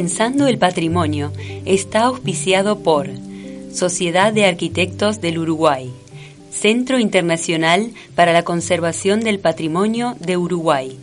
Pensando 0.00 0.46
el 0.46 0.56
Patrimonio 0.56 1.30
está 1.66 2.04
auspiciado 2.04 2.78
por 2.78 3.10
Sociedad 3.70 4.32
de 4.32 4.46
Arquitectos 4.46 5.20
del 5.20 5.38
Uruguay, 5.38 5.90
Centro 6.50 6.98
Internacional 6.98 7.90
para 8.14 8.32
la 8.32 8.42
Conservación 8.42 9.20
del 9.20 9.40
Patrimonio 9.40 10.16
de 10.18 10.38
Uruguay, 10.38 10.98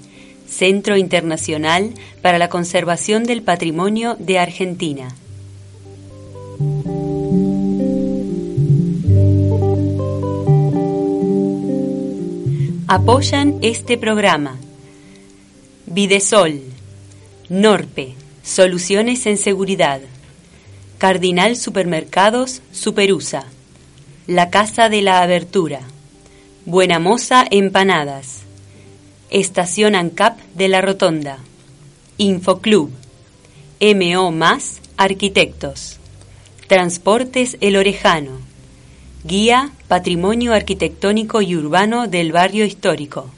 Centro 0.48 0.98
Internacional 0.98 1.94
para 2.24 2.40
la 2.40 2.50
Conservación 2.50 3.26
del 3.26 3.44
Patrimonio 3.44 4.16
de 4.18 4.40
Argentina. 4.40 5.10
Apoyan 12.88 13.60
este 13.62 14.00
programa. 14.00 14.58
Videsol, 15.86 16.62
Norpe, 17.50 18.16
Soluciones 18.48 19.26
en 19.26 19.38
Seguridad. 19.38 20.00
Cardinal 21.00 21.58
Supermercados, 21.58 22.62
Superusa. 22.72 23.44
La 24.26 24.50
Casa 24.50 24.88
de 24.88 25.02
la 25.02 25.22
Abertura. 25.22 25.82
Buena 26.66 26.98
Moza 26.98 27.46
Empanadas. 27.52 28.44
Estación 29.30 29.96
ANCAP 29.96 30.40
de 30.56 30.70
la 30.70 30.80
Rotonda. 30.80 31.40
Infoclub. 32.18 32.90
MO 33.82 34.32
Más 34.32 34.80
Arquitectos. 34.96 35.98
Transportes 36.68 37.58
El 37.60 37.76
Orejano. 37.76 38.40
Guía 39.26 39.72
Patrimonio 39.90 40.54
Arquitectónico 40.54 41.42
y 41.42 41.54
Urbano 41.58 42.08
del 42.08 42.32
Barrio 42.32 42.64
Histórico. 42.64 43.30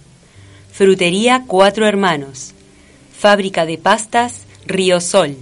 Frutería 0.71 1.45
Cuatro 1.47 1.87
Hermanos. 1.87 2.53
Fábrica 3.17 3.65
de 3.65 3.79
Pastas 3.79 4.43
Río 4.69 5.01
Sol. 5.01 5.35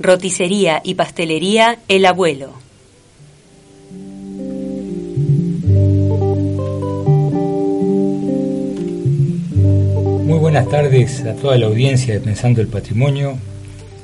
Roticería 0.00 0.80
y 0.82 0.94
Pastelería 0.94 1.78
El 1.86 2.04
Abuelo. 2.04 2.52
Muy 10.24 10.38
buenas 10.40 10.68
tardes 10.68 11.20
a 11.20 11.36
toda 11.36 11.58
la 11.58 11.66
audiencia 11.66 12.14
de 12.14 12.18
Pensando 12.18 12.60
el 12.60 12.66
Patrimonio. 12.66 13.38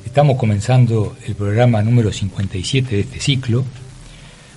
Estamos 0.05 0.37
comenzando 0.37 1.17
el 1.27 1.35
programa 1.35 1.83
número 1.83 2.13
57 2.13 2.95
de 2.95 3.01
este 3.01 3.19
ciclo. 3.19 3.65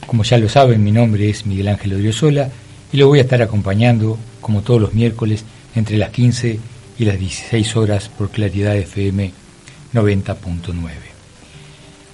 Como 0.05 0.21
ya 0.23 0.37
lo 0.37 0.49
saben, 0.49 0.83
mi 0.83 0.91
nombre 0.91 1.31
es 1.31 1.47
Miguel 1.47 1.67
Ángel 1.67 1.95
Odriozola 1.95 2.51
y 2.93 2.97
lo 2.97 3.07
voy 3.07 3.17
a 3.17 3.23
estar 3.23 3.41
acompañando, 3.41 4.19
como 4.39 4.61
todos 4.61 4.79
los 4.79 4.93
miércoles, 4.93 5.45
entre 5.75 5.97
las 5.97 6.11
15 6.11 6.59
y 6.99 7.05
las 7.05 7.17
16 7.17 7.75
horas 7.75 8.07
por 8.09 8.29
Claridad 8.29 8.77
FM 8.77 9.48
90.9. 9.93 10.89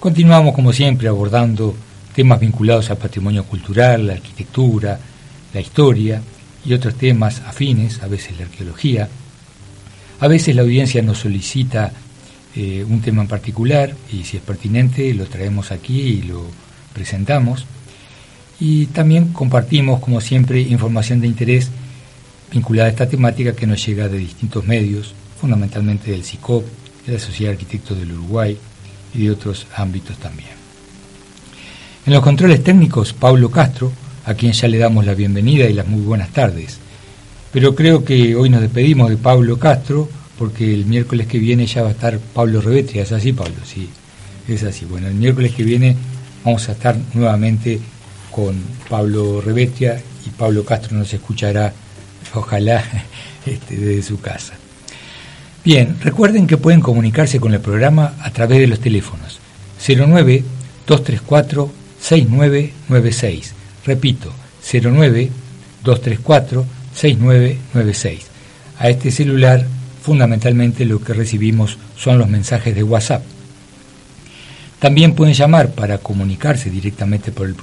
Continuamos, 0.00 0.54
como 0.54 0.72
siempre, 0.72 1.08
abordando 1.08 1.74
temas 2.14 2.40
vinculados 2.40 2.90
al 2.90 2.98
patrimonio 2.98 3.44
cultural, 3.44 4.06
la 4.06 4.14
arquitectura, 4.14 4.98
la 5.52 5.60
historia 5.60 6.22
y 6.64 6.72
otros 6.72 6.94
temas 6.94 7.40
afines, 7.40 8.02
a 8.02 8.06
veces 8.06 8.38
la 8.38 8.44
arqueología. 8.44 9.08
A 10.20 10.28
veces 10.28 10.54
la 10.54 10.62
audiencia 10.62 11.02
nos 11.02 11.18
solicita 11.18 11.92
eh, 12.54 12.84
un 12.88 13.02
tema 13.02 13.22
en 13.22 13.28
particular 13.28 13.94
y 14.10 14.24
si 14.24 14.38
es 14.38 14.42
pertinente 14.42 15.12
lo 15.12 15.26
traemos 15.26 15.72
aquí 15.72 16.00
y 16.00 16.22
lo 16.22 16.46
presentamos. 16.94 17.66
Y 18.58 18.86
también 18.86 19.32
compartimos, 19.34 20.00
como 20.00 20.22
siempre, 20.22 20.60
información 20.60 21.20
de 21.20 21.26
interés 21.26 21.70
vinculada 22.50 22.88
a 22.88 22.90
esta 22.90 23.08
temática 23.08 23.54
que 23.54 23.66
nos 23.66 23.84
llega 23.84 24.08
de 24.08 24.16
distintos 24.16 24.64
medios, 24.66 25.14
fundamentalmente 25.38 26.10
del 26.12 26.24
CICOP, 26.24 26.64
de 27.06 27.12
la 27.12 27.18
Sociedad 27.18 27.52
de 27.52 27.58
Arquitectos 27.58 27.98
del 27.98 28.12
Uruguay 28.12 28.56
y 29.14 29.24
de 29.24 29.30
otros 29.30 29.66
ámbitos 29.74 30.16
también. 30.18 30.50
En 32.06 32.12
los 32.12 32.22
controles 32.22 32.62
técnicos, 32.62 33.12
Pablo 33.12 33.50
Castro, 33.50 33.92
a 34.24 34.34
quien 34.34 34.52
ya 34.52 34.68
le 34.68 34.78
damos 34.78 35.06
la 35.06 35.14
bienvenida 35.14 35.68
y 35.68 35.72
las 35.72 35.86
muy 35.86 36.02
buenas 36.02 36.30
tardes. 36.30 36.78
Pero 37.52 37.74
creo 37.74 38.04
que 38.04 38.34
hoy 38.36 38.50
nos 38.50 38.60
despedimos 38.60 39.08
de 39.10 39.16
Pablo 39.16 39.58
Castro 39.58 40.08
porque 40.38 40.72
el 40.74 40.84
miércoles 40.86 41.26
que 41.26 41.38
viene 41.38 41.66
ya 41.66 41.82
va 41.82 41.88
a 41.88 41.92
estar 41.92 42.18
Pablo 42.18 42.60
Revetria. 42.60 43.02
¿Es 43.02 43.12
así, 43.12 43.32
Pablo? 43.32 43.54
Sí, 43.64 43.88
es 44.48 44.62
así. 44.64 44.84
Bueno, 44.84 45.08
el 45.08 45.14
miércoles 45.14 45.52
que 45.54 45.64
viene 45.64 45.96
vamos 46.44 46.68
a 46.68 46.72
estar 46.72 46.96
nuevamente 47.14 47.80
con 48.30 48.54
Pablo 48.88 49.40
Revetria 49.40 50.00
y 50.26 50.30
Pablo 50.30 50.64
Castro 50.64 50.96
nos 50.96 51.12
escuchará, 51.12 51.72
ojalá, 52.34 52.84
este, 53.46 53.76
desde 53.76 54.02
su 54.02 54.20
casa. 54.20 54.54
Bien, 55.66 55.96
recuerden 56.00 56.46
que 56.46 56.58
pueden 56.58 56.80
comunicarse 56.80 57.40
con 57.40 57.52
el 57.52 57.58
programa 57.58 58.14
a 58.20 58.30
través 58.30 58.60
de 58.60 58.68
los 58.68 58.78
teléfonos 58.78 59.40
09 59.84 60.44
234 60.86 61.72
6996. 61.98 63.52
Repito, 63.84 64.32
09 64.62 65.28
234 65.82 66.64
6996. 66.94 68.26
A 68.78 68.88
este 68.90 69.10
celular 69.10 69.66
fundamentalmente 70.02 70.84
lo 70.84 71.02
que 71.02 71.14
recibimos 71.14 71.78
son 71.96 72.18
los 72.18 72.28
mensajes 72.28 72.72
de 72.72 72.84
WhatsApp. 72.84 73.24
También 74.78 75.16
pueden 75.16 75.34
llamar 75.34 75.72
para 75.72 75.98
comunicarse 75.98 76.70
directamente 76.70 77.32
por 77.32 77.48
el 77.48 77.56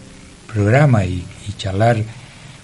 programa 0.52 1.06
y, 1.06 1.24
charlar 1.58 2.04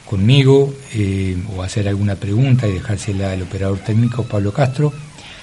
conmigo 0.05 0.73
eh, 0.93 1.37
o 1.55 1.63
hacer 1.63 1.87
alguna 1.87 2.15
pregunta 2.15 2.67
y 2.67 2.73
dejársela 2.73 3.31
al 3.31 3.43
operador 3.43 3.77
técnico 3.77 4.23
Pablo 4.23 4.51
Castro 4.51 4.91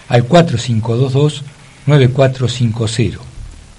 al 0.09 0.29
4522-9450. 0.29 3.19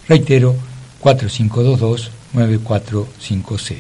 Reitero, 0.08 0.56
4522-9450. 1.02 3.76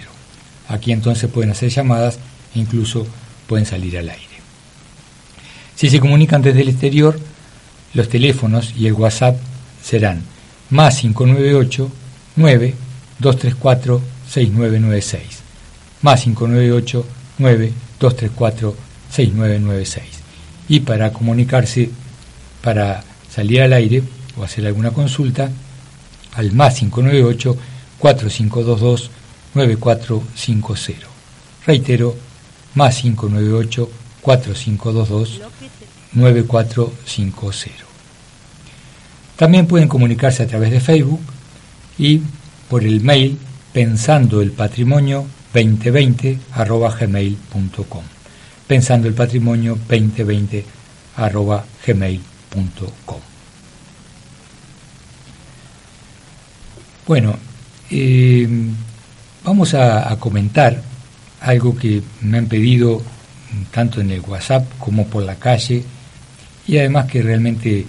Aquí 0.67 0.91
entonces 0.91 1.29
pueden 1.29 1.51
hacer 1.51 1.69
llamadas 1.69 2.19
e 2.53 2.59
incluso 2.59 3.07
pueden 3.47 3.65
salir 3.65 3.97
al 3.97 4.09
aire. 4.09 4.25
Si 5.75 5.89
se 5.89 5.99
comunican 5.99 6.41
desde 6.41 6.61
el 6.61 6.69
exterior, 6.69 7.19
los 7.93 8.07
teléfonos 8.09 8.73
y 8.75 8.87
el 8.87 8.93
WhatsApp 8.93 9.37
serán 9.81 10.23
más 10.69 10.99
598 10.99 11.89
9 12.35 12.75
234 13.19 14.01
6996 14.27 15.47
más 16.01 16.23
598 16.23 17.05
9 17.37 17.73
234 17.99 18.75
6996 19.09 20.03
y 20.69 20.81
para 20.81 21.13
comunicarse 21.13 21.89
para 22.67 23.01
salir 23.33 23.61
al 23.61 23.71
aire 23.71 24.03
o 24.35 24.43
hacer 24.43 24.67
alguna 24.67 24.91
consulta 24.91 25.49
al 26.33 26.51
más 26.51 26.79
598 26.79 27.57
4522 27.97 29.09
9450. 29.53 31.07
Reitero, 31.65 32.13
más 32.75 32.97
598 32.97 33.89
4522 34.19 35.41
9450. 36.11 37.85
También 39.37 39.65
pueden 39.65 39.87
comunicarse 39.87 40.43
a 40.43 40.47
través 40.47 40.71
de 40.71 40.81
Facebook 40.81 41.21
y 41.97 42.19
por 42.69 42.83
el 42.83 42.99
mail 42.99 43.37
pensando 43.71 44.41
el 44.41 44.51
patrimonio 44.51 45.25
2020 45.53 46.37
arroba 46.51 46.93
gmail.com 46.93 48.03
pensando 48.67 49.07
el 49.07 49.13
patrimonio 49.13 49.79
2020 49.87 50.65
arroba 51.15 51.63
bueno, 57.07 57.37
eh, 57.89 58.47
vamos 59.43 59.73
a, 59.73 60.15
comentar 60.19 60.81
algo 61.39 61.75
que 61.75 62.01
me 62.21 62.37
han 62.37 62.47
pedido 62.47 63.01
tanto 63.71 64.01
en 64.01 64.11
el 64.11 64.19
WhatsApp 64.21 64.67
como 64.77 65.07
por 65.07 65.23
la 65.23 65.35
calle 65.35 65.83
y 66.67 66.77
además 66.77 67.05
que 67.05 67.21
realmente 67.21 67.85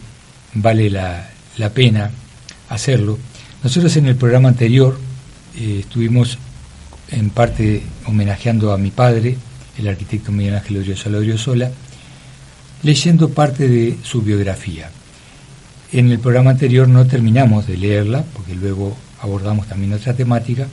vale 0.55 0.89
la, 0.89 1.31
pena 1.75 2.11
hacerlo. 2.69 3.19
Nosotros 3.65 3.97
en 3.97 4.07
el 4.07 4.15
programa 4.15 4.51
anterior 4.51 4.99
eh, 5.57 5.79
estuvimos 5.81 6.39
en 7.11 7.31
parte 7.31 7.83
homenajeando 8.07 8.73
a 8.73 8.79
mi 8.79 8.91
padre, 8.93 9.37
el 9.77 9.89
arquitecto 9.89 10.31
Miguel 10.31 10.55
Ángel 10.55 10.77
Odriozola 10.77 11.19
Odriozola, 11.19 11.71
leyendo 12.83 13.31
parte 13.31 13.69
de 13.69 13.99
su 14.03 14.23
biografía. 14.23 14.91
En 15.93 16.11
el 16.11 16.19
programa 16.19 16.51
anterior 16.51 16.89
no 16.89 17.07
terminamos 17.07 17.67
de 17.67 17.77
leerla, 17.77 18.25
porque 18.35 18.55
luego 18.55 18.97
abordamos 19.21 19.67
también 19.67 19.93
otra 19.93 20.15
temática, 20.15 20.67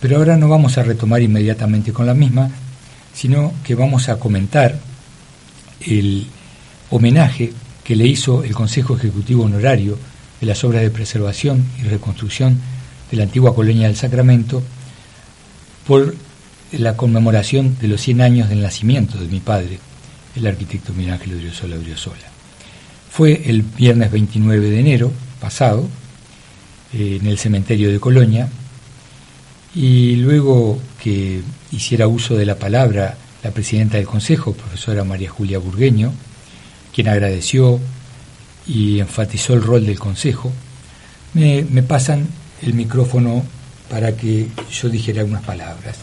pero 0.00 0.16
ahora 0.16 0.36
no 0.36 0.48
vamos 0.48 0.76
a 0.78 0.82
retomar 0.82 1.22
inmediatamente 1.22 1.92
con 1.92 2.06
la 2.06 2.14
misma, 2.14 2.50
sino 3.14 3.52
que 3.64 3.74
vamos 3.74 4.08
a 4.08 4.16
comentar 4.16 4.78
el 5.80 6.26
homenaje 6.90 7.52
que 7.84 7.96
le 7.96 8.06
hizo 8.06 8.44
el 8.44 8.54
Consejo 8.54 8.96
Ejecutivo 8.96 9.44
Honorario 9.44 9.98
de 10.40 10.46
las 10.46 10.64
obras 10.64 10.82
de 10.82 10.90
preservación 10.90 11.64
y 11.80 11.84
reconstrucción 11.84 12.58
de 13.10 13.16
la 13.16 13.24
antigua 13.24 13.54
colonia 13.54 13.86
del 13.86 13.96
Sacramento 13.96 14.62
por 15.86 16.14
la 16.72 16.96
conmemoración 16.96 17.76
de 17.80 17.88
los 17.88 18.00
100 18.00 18.20
años 18.20 18.48
del 18.48 18.62
nacimiento 18.62 19.18
de 19.18 19.26
mi 19.26 19.40
padre, 19.40 19.80
el 20.36 20.46
arquitecto 20.46 20.92
Miguel 20.92 21.14
Ángel 21.14 21.34
Odriozola 21.34 21.76
Odriozola. 21.76 22.30
Fue 23.10 23.42
el 23.46 23.62
viernes 23.62 24.10
29 24.10 24.70
de 24.70 24.80
enero 24.80 25.12
pasado 25.40 25.88
eh, 26.92 27.18
en 27.20 27.26
el 27.26 27.38
cementerio 27.38 27.90
de 27.90 27.98
Colonia 27.98 28.48
y 29.74 30.16
luego 30.16 30.80
que 31.02 31.42
hiciera 31.72 32.06
uso 32.06 32.36
de 32.36 32.46
la 32.46 32.56
palabra 32.56 33.16
la 33.42 33.50
presidenta 33.50 33.96
del 33.96 34.06
Consejo, 34.06 34.52
profesora 34.52 35.02
María 35.02 35.30
Julia 35.30 35.58
Burgueño, 35.58 36.12
quien 36.92 37.08
agradeció 37.08 37.80
y 38.66 39.00
enfatizó 39.00 39.54
el 39.54 39.62
rol 39.62 39.86
del 39.86 39.98
Consejo, 39.98 40.52
me, 41.34 41.62
me 41.62 41.82
pasan 41.82 42.28
el 42.62 42.74
micrófono 42.74 43.42
para 43.88 44.16
que 44.16 44.48
yo 44.70 44.88
dijera 44.88 45.20
algunas 45.20 45.42
palabras. 45.42 45.96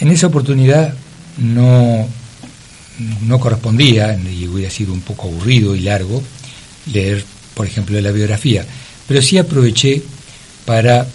En 0.00 0.08
esa 0.08 0.28
oportunidad 0.28 0.94
no, 1.36 2.08
no 2.98 3.38
correspondía, 3.38 4.14
y 4.14 4.46
hubiera 4.48 4.70
sido 4.70 4.92
un 4.92 5.00
poco 5.00 5.28
aburrido 5.28 5.74
y 5.74 5.80
largo, 5.80 6.22
leer, 6.92 7.24
por 7.54 7.66
ejemplo, 7.66 8.00
la 8.00 8.10
biografía, 8.10 8.64
pero 9.06 9.22
sí 9.22 9.38
aproveché 9.38 10.02
para 10.64 11.06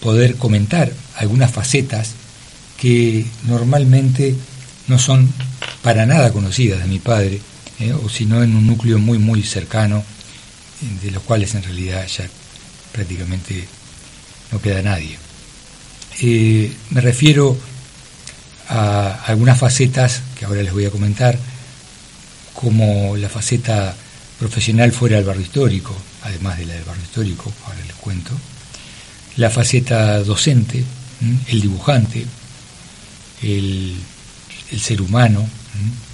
poder 0.00 0.36
comentar 0.36 0.92
algunas 1.16 1.50
facetas 1.50 2.10
que 2.80 3.26
normalmente 3.46 4.34
no 4.86 4.98
son 4.98 5.32
para 5.82 6.06
nada 6.06 6.32
conocidas 6.32 6.80
de 6.80 6.86
mi 6.86 6.98
padre, 6.98 7.40
eh, 7.80 7.92
o 7.92 8.08
sino 8.08 8.42
en 8.42 8.54
un 8.54 8.66
núcleo 8.66 8.98
muy, 8.98 9.18
muy 9.18 9.42
cercano, 9.42 10.04
de 11.02 11.10
los 11.10 11.22
cuales 11.24 11.54
en 11.54 11.64
realidad 11.64 12.06
ya 12.06 12.28
prácticamente 12.92 13.66
no 14.52 14.60
queda 14.60 14.82
nadie. 14.82 15.18
Eh, 16.20 16.72
me 16.90 17.00
refiero 17.00 17.56
a 18.68 19.24
algunas 19.26 19.58
facetas 19.58 20.22
que 20.38 20.44
ahora 20.44 20.62
les 20.62 20.72
voy 20.72 20.86
a 20.86 20.90
comentar, 20.90 21.36
como 22.54 23.16
la 23.16 23.28
faceta 23.28 23.94
profesional 24.38 24.92
fuera 24.92 25.16
del 25.16 25.24
barrio 25.24 25.42
histórico, 25.42 25.96
además 26.22 26.58
de 26.58 26.66
la 26.66 26.74
del 26.74 26.84
barrio 26.84 27.02
histórico, 27.02 27.52
ahora 27.66 27.80
les 27.84 27.96
cuento, 27.96 28.30
la 29.36 29.50
faceta 29.50 30.22
docente, 30.22 30.84
el 31.48 31.60
dibujante, 31.60 32.24
el, 33.42 33.96
ser 34.80 35.00
humano 35.00 35.48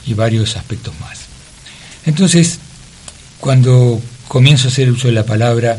y 0.07 0.15
varios 0.15 0.57
aspectos 0.57 0.95
más. 1.01 1.21
Entonces, 2.07 2.59
cuando 3.41 4.01
comienzo 4.29 4.69
a 4.69 4.71
hacer 4.71 4.91
uso 4.91 5.09
de 5.09 5.15
la 5.15 5.27
palabra, 5.27 5.79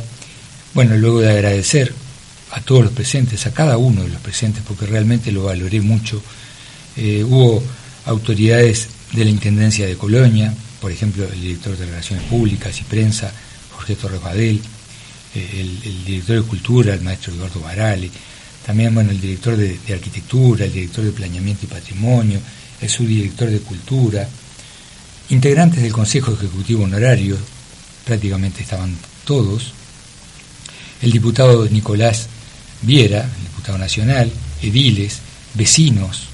bueno, 0.73 0.97
luego 0.97 1.21
de 1.21 1.31
agradecer 1.31 1.93
a 2.51 2.61
todos 2.61 2.83
los 2.83 2.93
presentes, 2.93 3.45
a 3.47 3.53
cada 3.53 3.77
uno 3.77 4.03
de 4.03 4.09
los 4.09 4.21
presentes, 4.21 4.63
porque 4.67 4.85
realmente 4.85 5.31
lo 5.31 5.43
valoré 5.43 5.81
mucho, 5.81 6.21
eh, 6.97 7.23
hubo 7.23 7.63
autoridades 8.05 8.87
de 9.13 9.25
la 9.25 9.31
Intendencia 9.31 9.87
de 9.87 9.95
Colonia, 9.95 10.53
por 10.79 10.91
ejemplo, 10.91 11.25
el 11.25 11.41
director 11.41 11.77
de 11.77 11.85
Relaciones 11.85 12.25
Públicas 12.25 12.79
y 12.79 12.83
Prensa, 12.83 13.31
Jorge 13.71 13.95
Torres 13.95 14.21
Badel, 14.21 14.61
eh, 15.33 15.81
el, 15.83 16.05
director 16.05 16.37
de 16.37 16.47
Cultura, 16.47 16.93
el 16.93 17.01
maestro 17.01 17.33
Eduardo 17.33 17.59
Barale, 17.59 18.09
también 18.65 18.93
bueno, 18.93 19.11
el 19.11 19.21
director 19.21 19.55
de, 19.57 19.79
Arquitectura, 19.93 20.65
el 20.65 20.73
director 20.73 21.03
de 21.03 21.11
Planeamiento 21.11 21.65
y 21.65 21.69
Patrimonio, 21.69 22.39
el 22.81 22.89
subdirector 22.89 23.49
de 23.49 23.59
Cultura, 23.59 24.27
integrantes 25.29 25.81
del 25.81 25.91
Consejo 25.91 26.33
Ejecutivo 26.33 26.83
Honorario, 26.83 27.37
prácticamente 28.05 28.61
estaban 28.61 28.95
todos, 29.23 29.73
el 31.01 31.11
diputado 31.11 31.67
Nicolás 31.67 32.27
Viera, 32.81 33.23
el 33.23 33.43
diputado 33.43 33.77
nacional, 33.77 34.31
ediles, 34.61 35.19
vecinos, 35.53 36.27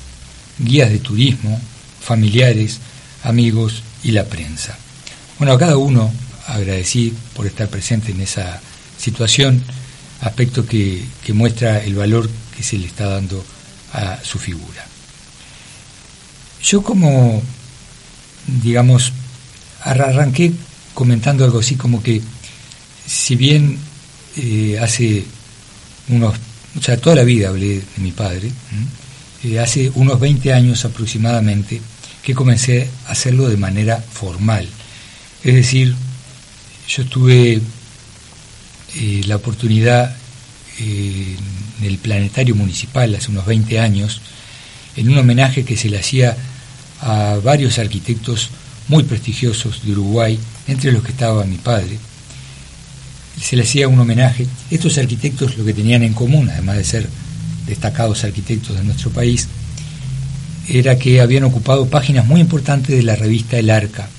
guías 0.63 0.89
de 0.89 0.99
turismo, 0.99 1.59
familiares, 2.01 2.79
amigos 3.23 3.83
y 4.03 4.11
la 4.11 4.25
prensa. 4.25 4.77
Bueno, 5.37 5.53
a 5.53 5.59
cada 5.59 5.77
uno 5.77 6.11
agradecí 6.47 7.13
por 7.35 7.45
estar 7.47 7.67
presente 7.67 8.11
en 8.11 8.21
esa 8.21 8.61
situación, 8.97 9.63
aspecto 10.21 10.65
que, 10.65 11.03
muestra 11.33 11.83
el 11.83 11.95
valor 11.95 12.29
que 12.55 12.63
se 12.63 12.77
le 12.77 12.87
está 12.87 13.07
dando 13.07 13.43
a 13.93 14.19
su 14.23 14.37
figura. 14.37 14.85
Yo 16.61 16.83
como, 16.83 17.41
digamos, 18.61 19.11
arranqué 19.81 20.51
comentando 20.93 21.43
algo 21.45 21.59
así 21.59 21.75
como 21.75 22.03
que 22.03 22.21
si 23.05 23.35
bien 23.35 23.79
eh, 24.37 24.77
hace 24.79 25.25
unos, 26.09 26.35
o 26.77 26.81
sea, 26.81 26.97
toda 26.97 27.15
la 27.15 27.23
vida 27.23 27.49
hablé 27.49 27.79
de 27.79 27.85
mi 27.97 28.11
padre, 28.11 28.51
hace 29.59 29.91
unos 29.95 30.19
20 30.19 30.53
años 30.53 30.85
aproximadamente 30.85 31.81
que 32.23 32.35
comencé 32.35 32.89
a 33.07 33.11
hacerlo 33.11 33.49
de 33.49 33.57
manera 33.57 33.97
formal. 33.97 34.67
Es 35.43 35.55
decir, 35.55 35.95
yo 36.87 37.05
tuve 37.05 37.61
eh, 38.95 39.21
la 39.25 39.37
oportunidad 39.37 40.15
eh, 40.79 41.35
en 41.79 41.85
el 41.85 41.97
planetario 41.97 42.55
municipal 42.55 43.15
hace 43.15 43.31
unos 43.31 43.45
20 43.45 43.79
años, 43.79 44.21
en 44.95 45.09
un 45.09 45.17
homenaje 45.17 45.63
que 45.63 45.77
se 45.77 45.89
le 45.89 45.99
hacía 45.99 46.37
a 46.99 47.39
varios 47.43 47.79
arquitectos 47.79 48.49
muy 48.87 49.03
prestigiosos 49.03 49.83
de 49.83 49.93
Uruguay, 49.93 50.37
entre 50.67 50.91
los 50.91 51.03
que 51.03 51.11
estaba 51.11 51.43
mi 51.45 51.57
padre. 51.57 51.97
Se 53.41 53.55
le 53.55 53.63
hacía 53.63 53.87
un 53.87 53.99
homenaje. 53.99 54.45
Estos 54.69 54.97
arquitectos 54.97 55.57
lo 55.57 55.65
que 55.65 55.73
tenían 55.73 56.03
en 56.03 56.13
común, 56.13 56.49
además 56.49 56.77
de 56.77 56.83
ser 56.83 57.09
destacados 57.71 58.25
arquitectos 58.25 58.77
de 58.77 58.83
nuestro 58.83 59.11
país, 59.11 59.47
era 60.67 60.99
que 60.99 61.21
habían 61.21 61.45
ocupado 61.45 61.87
páginas 61.87 62.25
muy 62.25 62.41
importantes 62.41 62.95
de 62.95 63.03
la 63.03 63.15
revista 63.15 63.57
El 63.57 63.69
Arca. 63.69 64.09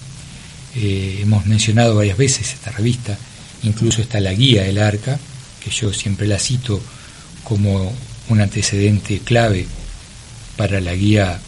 Eh, 0.75 1.19
hemos 1.21 1.45
mencionado 1.45 1.95
varias 1.95 2.17
veces 2.17 2.55
esta 2.55 2.71
revista, 2.71 3.17
incluso 3.63 4.01
está 4.01 4.21
la 4.21 4.33
guía 4.33 4.67
El 4.67 4.79
Arca, 4.79 5.19
que 5.63 5.71
yo 5.71 5.93
siempre 5.93 6.27
la 6.27 6.39
cito 6.39 6.81
como 7.45 7.93
un 8.31 8.41
antecedente 8.41 9.19
clave 9.19 9.67
para 10.57 10.81
la 10.81 10.95
guía 10.95 11.39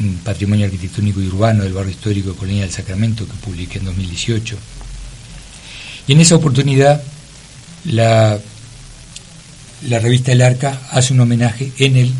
mm, 0.00 0.14
Patrimonio 0.24 0.66
Arquitectónico 0.66 1.20
y 1.20 1.28
Urbano 1.28 1.62
del 1.62 1.74
Barrio 1.74 1.92
Histórico 1.92 2.30
de 2.30 2.36
Colonia 2.36 2.62
del 2.62 2.72
Sacramento 2.72 3.24
que 3.24 3.34
publiqué 3.34 3.78
en 3.78 3.84
2018. 3.84 4.56
Y 6.08 6.12
en 6.12 6.20
esa 6.20 6.34
oportunidad 6.34 7.00
la 7.84 8.40
la 9.88 9.98
revista 9.98 10.32
El 10.32 10.42
Arca 10.42 10.80
hace 10.90 11.12
un 11.12 11.20
homenaje 11.20 11.72
en 11.78 11.96
el 11.96 12.12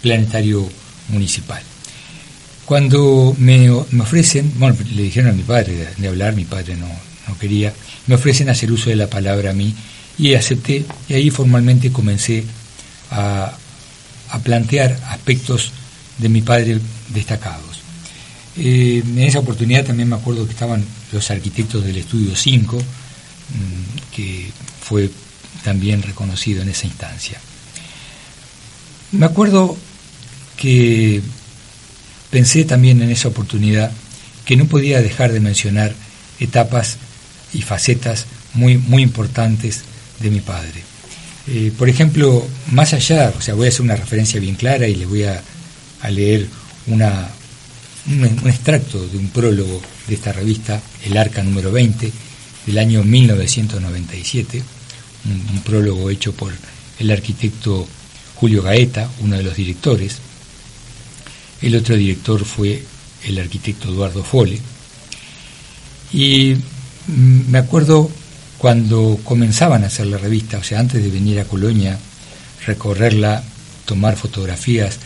planetario 0.00 0.68
municipal. 1.08 1.62
Cuando 2.64 3.34
me, 3.38 3.70
ofrecen, 3.70 4.52
bueno, 4.56 4.76
le 4.94 5.02
dijeron 5.02 5.30
a 5.30 5.34
mi 5.34 5.42
padre 5.42 5.88
de, 5.96 6.08
hablar, 6.08 6.34
mi 6.34 6.44
padre 6.44 6.76
no, 6.76 6.88
no, 7.28 7.38
quería, 7.38 7.72
me 8.06 8.14
ofrecen 8.14 8.48
hacer 8.48 8.70
uso 8.70 8.90
de 8.90 8.96
la 8.96 9.08
palabra 9.08 9.50
a 9.50 9.54
mí 9.54 9.74
y 10.18 10.34
acepté 10.34 10.84
y 11.08 11.14
ahí 11.14 11.30
formalmente 11.30 11.90
comencé 11.90 12.44
a, 13.10 13.52
a 14.30 14.38
plantear 14.38 14.98
aspectos 15.08 15.72
de 16.18 16.28
mi 16.28 16.42
padre 16.42 16.78
destacados. 17.12 17.80
Eh, 18.56 19.02
en 19.04 19.18
esa 19.18 19.38
oportunidad 19.38 19.84
también 19.84 20.08
me 20.08 20.16
acuerdo 20.16 20.44
que 20.44 20.52
estaban 20.52 20.84
los 21.10 21.30
arquitectos 21.30 21.84
del 21.84 21.96
Estudio 21.96 22.36
5, 22.36 22.76
mm, 22.76 24.14
que 24.14 24.50
fue 24.80 25.10
también 25.62 26.02
reconocido 26.02 26.62
en 26.62 26.68
esa 26.68 26.86
instancia. 26.86 27.40
Me 29.12 29.26
acuerdo 29.26 29.76
que 30.56 31.20
pensé 32.30 32.64
también 32.64 33.02
en 33.02 33.10
esa 33.10 33.28
oportunidad 33.28 33.90
que 34.44 34.56
no 34.56 34.66
podía 34.66 35.02
dejar 35.02 35.32
de 35.32 35.40
mencionar 35.40 35.94
etapas 36.40 36.96
y 37.52 37.62
facetas 37.62 38.26
muy, 38.54 38.78
muy 38.78 39.02
importantes 39.02 39.82
de 40.20 40.30
mi 40.30 40.40
padre. 40.40 40.82
Eh, 41.48 41.72
por 41.76 41.88
ejemplo, 41.88 42.46
más 42.70 42.92
allá, 42.92 43.32
o 43.36 43.40
sea, 43.40 43.54
voy 43.54 43.66
a 43.66 43.68
hacer 43.68 43.82
una 43.82 43.96
referencia 43.96 44.40
bien 44.40 44.54
clara 44.54 44.86
y 44.86 44.94
le 44.94 45.06
voy 45.06 45.24
a, 45.24 45.42
leer 46.10 46.48
una, 46.86 47.28
un, 48.06 48.24
un, 48.24 48.48
extracto 48.48 49.06
de 49.06 49.18
un 49.18 49.28
prólogo 49.28 49.80
de 50.08 50.14
esta 50.14 50.32
revista, 50.32 50.80
El 51.04 51.16
Arca 51.16 51.42
número 51.42 51.70
20, 51.70 52.12
del 52.66 52.78
año 52.78 53.04
1997 53.04 54.62
un, 55.24 55.62
prólogo 55.62 56.10
hecho 56.10 56.32
por 56.32 56.52
el 56.98 57.10
arquitecto 57.10 57.86
Julio 58.34 58.62
Gaeta, 58.62 59.08
uno 59.20 59.36
de 59.36 59.42
los 59.42 59.56
directores. 59.56 60.18
El 61.60 61.76
otro 61.76 61.96
director 61.96 62.44
fue 62.44 62.82
el 63.24 63.38
arquitecto 63.38 63.88
Eduardo 63.88 64.24
Fole. 64.24 64.60
Y 66.12 66.56
mm, 67.06 67.50
me 67.50 67.58
acuerdo 67.58 68.10
cuando 68.58 69.18
comenzaban 69.24 69.84
a 69.84 69.88
hacer 69.88 70.06
la 70.06 70.18
revista, 70.18 70.58
o 70.58 70.62
sea, 70.62 70.80
antes 70.80 71.02
de 71.02 71.10
venir 71.10 71.40
a 71.40 71.44
Colonia, 71.44 71.98
recorrerla, 72.66 73.42
tomar 73.84 74.16
fotografías 74.16 74.98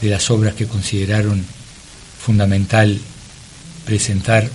de 0.00 0.10
las 0.10 0.30
obras 0.30 0.54
que 0.54 0.66
consideraron 0.66 1.44
fundamental 2.20 3.00
presentar 3.84 4.48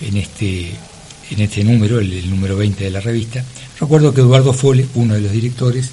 en 0.00 0.16
este, 0.16 0.72
en 1.32 1.40
este 1.40 1.64
número, 1.64 1.98
el 1.98 2.30
número 2.30 2.56
20 2.56 2.84
de 2.84 2.90
la 2.90 3.00
revista, 3.00 3.44
Recuerdo 3.82 4.14
que 4.14 4.20
Eduardo 4.20 4.52
Fole, 4.52 4.86
uno 4.94 5.14
de 5.14 5.22
los 5.22 5.32
directores, 5.32 5.90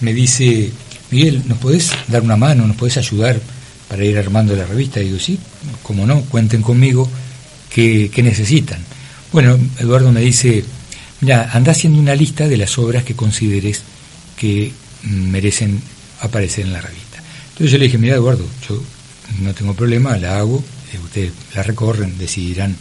me 0.00 0.12
dice, 0.12 0.68
Miguel, 1.12 1.44
¿nos 1.46 1.58
podés 1.58 1.92
dar 2.08 2.22
una 2.22 2.36
mano, 2.36 2.66
nos 2.66 2.76
podés 2.76 2.96
ayudar 2.96 3.40
para 3.88 4.04
ir 4.04 4.18
armando 4.18 4.56
la 4.56 4.66
revista? 4.66 4.98
Digo, 4.98 5.20
sí, 5.20 5.38
como 5.84 6.08
no, 6.08 6.22
cuenten 6.22 6.60
conmigo, 6.60 7.08
¿qué, 7.70 8.10
necesitan? 8.16 8.80
Bueno, 9.30 9.56
Eduardo 9.78 10.10
me 10.10 10.22
dice, 10.22 10.64
mira, 11.20 11.50
anda 11.52 11.70
haciendo 11.70 12.00
una 12.00 12.16
lista 12.16 12.48
de 12.48 12.56
las 12.56 12.76
obras 12.78 13.04
que 13.04 13.14
consideres 13.14 13.82
que 14.36 14.72
merecen 15.04 15.80
aparecer 16.20 16.66
en 16.66 16.72
la 16.72 16.80
revista. 16.80 17.22
Entonces 17.50 17.70
yo 17.70 17.78
le 17.78 17.84
dije, 17.84 17.98
mira 17.98 18.16
Eduardo, 18.16 18.44
yo 18.68 18.82
no 19.40 19.54
tengo 19.54 19.74
problema, 19.74 20.16
la 20.16 20.38
hago, 20.38 20.64
eh, 20.92 20.98
ustedes 20.98 21.30
la 21.54 21.62
recorren, 21.62 22.18
decidirán 22.18 22.74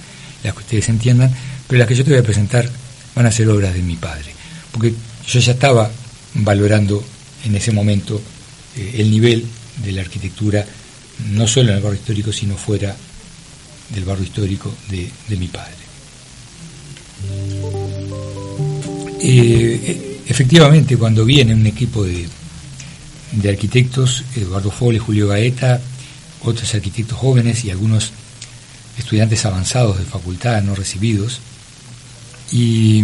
las 0.43 0.53
que 0.53 0.59
ustedes 0.59 0.89
entiendan, 0.89 1.31
pero 1.73 1.79
las 1.79 1.87
que 1.87 1.95
yo 1.95 2.03
te 2.03 2.11
voy 2.11 2.19
a 2.19 2.23
presentar 2.23 2.69
van 3.15 3.25
a 3.25 3.31
ser 3.31 3.49
obras 3.49 3.73
de 3.73 3.81
mi 3.81 3.95
padre. 3.95 4.31
Porque 4.71 4.93
yo 5.25 5.39
ya 5.39 5.53
estaba 5.53 5.89
valorando 6.35 7.03
en 7.45 7.55
ese 7.55 7.71
momento 7.71 8.21
eh, 8.77 8.97
el 8.99 9.09
nivel 9.09 9.43
de 9.83 9.91
la 9.91 10.01
arquitectura, 10.01 10.63
no 11.31 11.47
solo 11.47 11.71
en 11.71 11.77
el 11.77 11.81
barrio 11.81 11.99
histórico, 11.99 12.31
sino 12.31 12.57
fuera 12.57 12.95
del 13.89 14.05
barrio 14.05 14.23
histórico 14.23 14.71
de, 14.87 15.09
mi 15.35 15.47
padre. 15.47 15.73
Eh, 19.19 20.19
efectivamente, 20.27 20.95
cuando 20.95 21.25
viene 21.25 21.55
un 21.55 21.65
equipo 21.65 22.03
de, 22.03 22.27
de 23.31 23.49
arquitectos, 23.49 24.25
Eduardo 24.35 24.69
Fole, 24.69 24.99
Julio 24.99 25.29
Gaeta, 25.29 25.81
otros 26.43 26.71
arquitectos 26.75 27.17
jóvenes 27.17 27.65
y 27.65 27.71
algunos 27.71 28.11
estudiantes 28.95 29.43
avanzados 29.47 29.97
de 29.97 30.05
facultad 30.05 30.61
no 30.61 30.75
recibidos, 30.75 31.41
y 32.51 33.03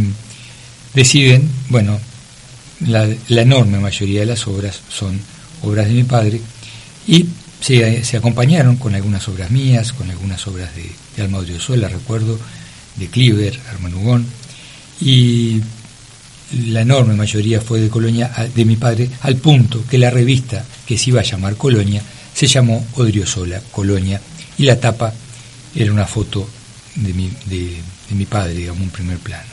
deciden, 0.94 1.50
bueno, 1.70 2.00
la, 2.88 3.08
enorme 3.30 3.80
mayoría 3.80 4.22
de 4.22 4.26
las 4.26 4.48
obras 4.48 4.82
son 4.90 5.20
obras 5.64 5.88
de 5.88 5.94
mi 5.94 6.04
padre, 6.04 6.42
y 7.08 7.26
se, 7.60 8.18
acompañaron 8.18 8.78
con 8.78 8.96
algunas 8.96 9.28
obras 9.28 9.52
mías, 9.52 9.94
con 9.94 10.10
algunas 10.10 10.46
obras 10.48 10.76
de, 10.76 10.90
de 11.16 11.24
Alma 11.24 11.40
Odriozola, 11.40 11.90
recuerdo, 11.90 12.40
de 12.96 13.08
Cliver, 13.08 13.60
Armanugón, 13.70 14.26
y 15.02 15.62
la 16.72 16.82
enorme 16.82 17.16
mayoría 17.16 17.62
fue 17.62 17.80
de 17.80 17.90
Colonia, 17.90 18.32
de 18.54 18.66
mi 18.66 18.76
padre, 18.76 19.10
al 19.22 19.36
punto 19.38 19.86
que 19.88 19.98
la 19.98 20.10
revista 20.10 20.66
que 20.86 20.98
se 20.98 21.12
iba 21.12 21.22
a 21.22 21.24
llamar 21.24 21.56
Colonia 21.56 22.02
se 22.34 22.48
llamó 22.48 22.86
Odriozola, 22.96 23.62
Colonia, 23.72 24.20
y 24.58 24.64
la 24.64 24.80
tapa 24.80 25.14
era 25.76 25.92
una 25.92 26.06
foto 26.06 26.48
de 26.96 27.14
mi, 27.14 27.30
de, 27.46 27.78
mi 28.16 28.26
padre, 28.26 28.54
digamos, 28.54 28.82
un 28.82 28.90
primer 28.90 29.18
plano. 29.18 29.50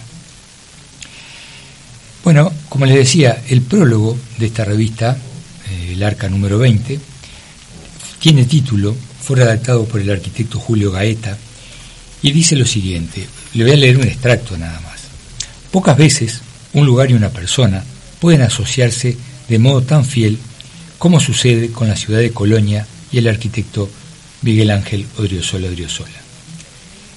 Bueno, 2.25 2.53
como 2.69 2.87
les 2.87 2.97
decía, 2.97 3.43
el 3.49 3.63
prólogo 3.63 4.19
de 4.39 4.47
esta 4.47 4.65
revista, 4.65 5.17
eh, 5.71 5.93
el 5.93 6.03
arca 6.03 6.29
número 6.29 6.59
20, 6.59 6.99
tiene 8.19 8.45
título, 8.45 8.97
fue 9.23 9.37
redactado 9.37 9.85
por 9.85 10.01
el 10.01 10.11
arquitecto 10.11 10.59
Julio 10.59 10.91
Gaeta, 10.91 11.39
y 12.23 12.33
dice 12.33 12.57
lo 12.57 12.67
siguiente, 12.67 13.27
le 13.55 13.65
voy 13.65 13.73
a 13.73 13.77
leer 13.77 13.99
un 13.99 14.09
extracto 14.09 14.59
nada 14.59 14.81
más. 14.81 15.03
Pocas 15.71 15.97
veces 15.97 16.41
un 16.73 16.85
lugar 16.85 17.11
y 17.11 17.15
una 17.15 17.31
persona 17.31 17.85
pueden 18.19 18.43
asociarse 18.43 19.17
de 19.49 19.59
modo 19.59 19.83
tan 19.83 20.05
fiel 20.05 20.39
como 20.99 21.21
sucede 21.21 21.71
con 21.71 21.89
la 21.89 21.97
ciudad 21.97 22.19
de 22.19 22.33
Colonia 22.33 22.87
y 23.13 23.19
el 23.19 23.29
arquitecto 23.29 23.89
Miguel 24.43 24.71
Ángel 24.71 25.07
Odriozola 25.19 25.69
Odriozola. 25.69 26.26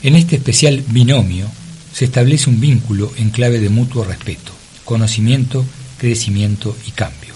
En 0.01 0.15
este 0.15 0.37
especial 0.37 0.81
binomio 0.87 1.51
se 1.93 2.05
establece 2.05 2.49
un 2.49 2.61
vínculo 2.61 3.11
en 3.17 3.31
clave 3.31 3.59
de 3.59 3.67
mutuo 3.67 4.05
respeto, 4.05 4.53
conocimiento, 4.85 5.65
crecimiento 5.97 6.77
y 6.87 6.91
cambio. 6.91 7.33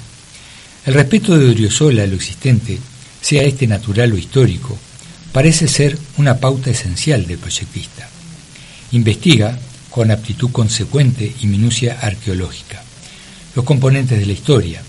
El 0.86 0.93
respeto 0.93 1.38
de 1.38 1.50
Odriozola 1.50 2.03
a 2.03 2.08
lo 2.08 2.15
existente, 2.15 2.79
sea 3.20 3.43
este 3.43 3.67
natural 3.67 4.13
o 4.13 4.17
histórico, 4.17 4.77
parece 5.34 5.67
ser 5.67 5.98
una 6.17 6.38
pauta 6.39 6.70
esencial 6.70 7.27
del 7.27 7.38
proyectista. 7.38 8.08
Investiga 8.93 9.60
con 9.89 10.10
aptitud 10.10 10.50
consecuente 10.51 11.34
y 11.41 11.48
minucia 11.48 12.00
arqueológica. 12.00 12.82
Los 13.55 13.65
componentes 13.65 14.20
de 14.20 14.25
la 14.25 14.34
historia, 14.34 14.82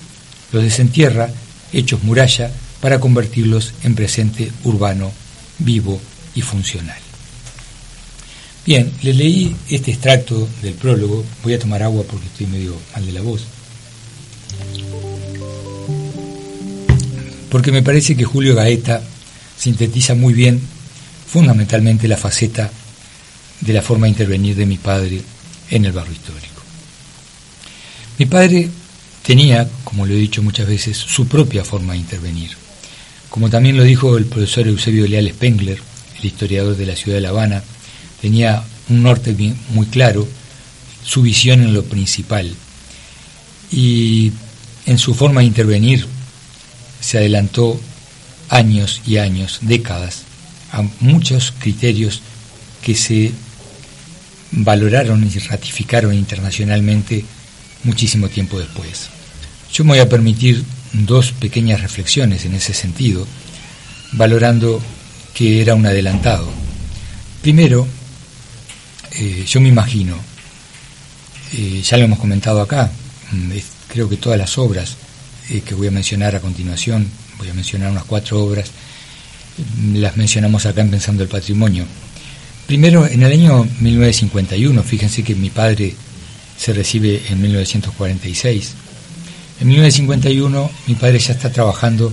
los 0.52 0.62
desentierra 0.62 1.28
hechos 1.72 2.04
muralla 2.04 2.52
para 2.80 3.00
convertirlos 3.00 3.72
en 3.82 3.96
presente 3.96 4.52
urbano, 4.62 5.10
vivo 5.58 6.00
y 6.36 6.40
funcional. 6.42 7.03
Bien, 8.66 8.90
le 9.02 9.12
leí 9.12 9.54
este 9.68 9.90
extracto 9.90 10.48
del 10.62 10.72
prólogo, 10.72 11.22
voy 11.42 11.52
a 11.52 11.58
tomar 11.58 11.82
agua 11.82 12.02
porque 12.08 12.26
estoy 12.26 12.46
medio 12.46 12.74
mal 12.94 13.04
de 13.04 13.12
la 13.12 13.20
voz, 13.20 13.42
porque 17.50 17.72
me 17.72 17.82
parece 17.82 18.16
que 18.16 18.24
Julio 18.24 18.54
Gaeta 18.54 19.02
sintetiza 19.58 20.14
muy 20.14 20.32
bien 20.32 20.60
fundamentalmente 21.26 22.08
la 22.08 22.16
faceta 22.16 22.70
de 23.60 23.72
la 23.72 23.82
forma 23.82 24.06
de 24.06 24.12
intervenir 24.12 24.56
de 24.56 24.66
mi 24.66 24.78
padre 24.78 25.20
en 25.70 25.84
el 25.84 25.92
barrio 25.92 26.14
histórico. 26.14 26.62
Mi 28.18 28.24
padre 28.24 28.70
tenía, 29.26 29.68
como 29.84 30.06
lo 30.06 30.14
he 30.14 30.16
dicho 30.16 30.42
muchas 30.42 30.66
veces, 30.66 30.96
su 30.96 31.26
propia 31.26 31.64
forma 31.64 31.92
de 31.92 31.98
intervenir. 31.98 32.52
Como 33.28 33.50
también 33.50 33.76
lo 33.76 33.82
dijo 33.82 34.16
el 34.16 34.24
profesor 34.24 34.68
Eusebio 34.68 35.06
Leal 35.06 35.28
Spengler, 35.28 35.78
el 36.18 36.24
historiador 36.24 36.76
de 36.76 36.86
la 36.86 36.96
ciudad 36.96 37.18
de 37.18 37.22
La 37.22 37.28
Habana, 37.30 37.62
tenía 38.24 38.64
un 38.88 39.02
norte 39.02 39.36
muy 39.74 39.84
claro, 39.84 40.26
su 41.04 41.20
visión 41.20 41.60
en 41.60 41.74
lo 41.74 41.84
principal. 41.84 42.54
Y 43.70 44.32
en 44.86 44.96
su 44.96 45.14
forma 45.14 45.42
de 45.42 45.48
intervenir 45.48 46.06
se 47.02 47.18
adelantó 47.18 47.78
años 48.48 49.02
y 49.06 49.18
años, 49.18 49.58
décadas, 49.60 50.22
a 50.72 50.80
muchos 51.00 51.52
criterios 51.58 52.22
que 52.82 52.94
se 52.94 53.32
valoraron 54.52 55.22
y 55.22 55.38
ratificaron 55.40 56.14
internacionalmente 56.14 57.26
muchísimo 57.82 58.30
tiempo 58.30 58.58
después. 58.58 59.10
Yo 59.70 59.84
me 59.84 59.90
voy 59.90 59.98
a 59.98 60.08
permitir 60.08 60.64
dos 60.94 61.32
pequeñas 61.32 61.82
reflexiones 61.82 62.46
en 62.46 62.54
ese 62.54 62.72
sentido, 62.72 63.26
valorando 64.12 64.80
que 65.34 65.60
era 65.60 65.74
un 65.74 65.84
adelantado. 65.84 66.48
Primero, 67.42 67.86
eh, 69.18 69.44
yo 69.46 69.60
me 69.60 69.68
imagino, 69.68 70.16
eh, 71.52 71.82
ya 71.82 71.96
lo 71.96 72.04
hemos 72.04 72.18
comentado 72.18 72.60
acá, 72.60 72.90
mm, 73.32 73.52
creo 73.88 74.08
que 74.08 74.16
todas 74.16 74.38
las 74.38 74.58
obras 74.58 74.96
eh, 75.50 75.60
que 75.60 75.74
voy 75.74 75.88
a 75.88 75.90
mencionar 75.90 76.34
a 76.34 76.40
continuación, 76.40 77.08
voy 77.38 77.48
a 77.50 77.54
mencionar 77.54 77.90
unas 77.90 78.04
cuatro 78.04 78.42
obras, 78.42 78.70
mm, 79.78 79.96
las 79.96 80.16
mencionamos 80.16 80.66
acá 80.66 80.80
en 80.80 80.90
Pensando 80.90 81.22
el 81.22 81.28
Patrimonio, 81.28 81.86
Primero, 82.66 83.06
en 83.06 83.22
el 83.22 83.30
año 83.30 83.68
1951, 83.80 84.82
fíjense 84.82 85.22
que 85.22 85.34
mi 85.34 85.50
padre 85.50 85.94
se 86.56 86.72
recibe 86.72 87.20
en 87.28 87.42
1946. 87.42 88.72
En 89.60 89.68
1951 89.68 90.70
mi 90.86 90.94
padre 90.94 91.18
ya 91.18 91.34
está 91.34 91.52
trabajando 91.52 92.10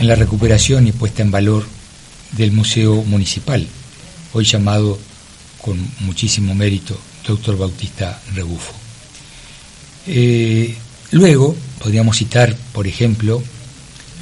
en 0.00 0.08
la 0.08 0.16
recuperación 0.16 0.88
y 0.88 0.92
puesta 0.92 1.22
en 1.22 1.30
valor 1.30 1.64
del 2.32 2.50
Museo 2.50 2.96
Municipal, 3.04 3.64
hoy 4.32 4.44
llamado 4.44 4.98
con 5.66 5.76
muchísimo 6.00 6.54
mérito 6.54 6.96
Doctor 7.26 7.58
Bautista 7.58 8.22
Rebufo. 8.36 8.72
Eh, 10.06 10.72
luego 11.10 11.56
podríamos 11.80 12.16
citar, 12.16 12.54
por 12.72 12.86
ejemplo, 12.86 13.42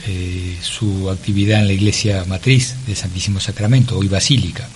eh, 0.06 0.56
su 0.62 1.10
actividad 1.10 1.60
en 1.60 1.66
la 1.66 1.74
iglesia 1.74 2.24
matriz 2.24 2.74
del 2.86 2.96
Santísimo 2.96 3.40
Sacramento, 3.40 3.98
hoy 3.98 4.08
Basílica 4.08 4.66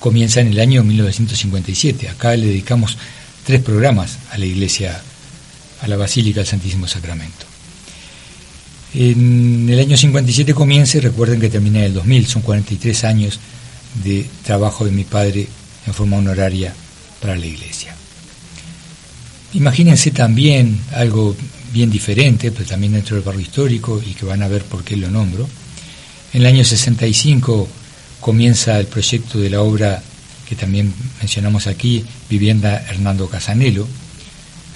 comienza 0.00 0.40
en 0.40 0.48
el 0.48 0.58
año 0.58 0.82
1957. 0.82 2.08
Acá 2.08 2.36
le 2.36 2.46
dedicamos 2.46 2.98
tres 3.44 3.60
programas 3.60 4.18
a 4.32 4.38
la 4.38 4.44
iglesia, 4.44 5.00
a 5.80 5.88
la 5.88 5.96
Basílica 5.96 6.40
del 6.40 6.48
Santísimo 6.48 6.88
Sacramento. 6.88 7.46
En 8.94 9.68
el 9.68 9.78
año 9.78 9.96
57 9.96 10.52
comienza 10.52 10.98
recuerden 10.98 11.40
que 11.40 11.48
termina 11.48 11.78
en 11.78 11.84
el 11.86 11.94
2000, 11.94 12.26
son 12.26 12.42
43 12.42 13.04
años 13.04 13.38
de 13.94 14.26
trabajo 14.44 14.84
de 14.84 14.90
mi 14.90 15.04
padre 15.04 15.48
en 15.86 15.94
forma 15.94 16.18
honoraria 16.18 16.74
para 17.20 17.36
la 17.36 17.46
iglesia. 17.46 17.94
Imagínense 19.54 20.10
también 20.10 20.78
algo 20.94 21.34
bien 21.72 21.90
diferente, 21.90 22.50
pero 22.50 22.66
también 22.66 22.92
dentro 22.92 23.16
del 23.16 23.24
barrio 23.24 23.40
histórico 23.40 24.00
y 24.04 24.14
que 24.14 24.26
van 24.26 24.42
a 24.42 24.48
ver 24.48 24.64
por 24.64 24.84
qué 24.84 24.96
lo 24.96 25.10
nombro. 25.10 25.48
En 26.32 26.42
el 26.42 26.46
año 26.46 26.64
65 26.64 27.68
comienza 28.20 28.78
el 28.78 28.86
proyecto 28.86 29.38
de 29.38 29.50
la 29.50 29.62
obra 29.62 30.02
que 30.48 30.56
también 30.56 30.92
mencionamos 31.20 31.66
aquí, 31.66 32.04
Vivienda 32.30 32.84
Hernando 32.88 33.28
Casanelo, 33.28 33.86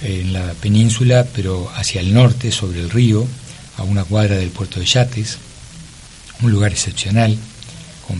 en 0.03 0.33
la 0.33 0.53
península, 0.53 1.25
pero 1.33 1.71
hacia 1.75 2.01
el 2.01 2.13
norte, 2.13 2.51
sobre 2.51 2.79
el 2.79 2.91
río, 2.91 3.25
a 3.77 3.83
una 3.83 4.03
cuadra 4.03 4.35
del 4.35 4.49
puerto 4.49 4.79
de 4.79 4.85
Yates, 4.85 5.37
un 6.41 6.51
lugar 6.51 6.71
excepcional, 6.71 7.35
con 8.07 8.17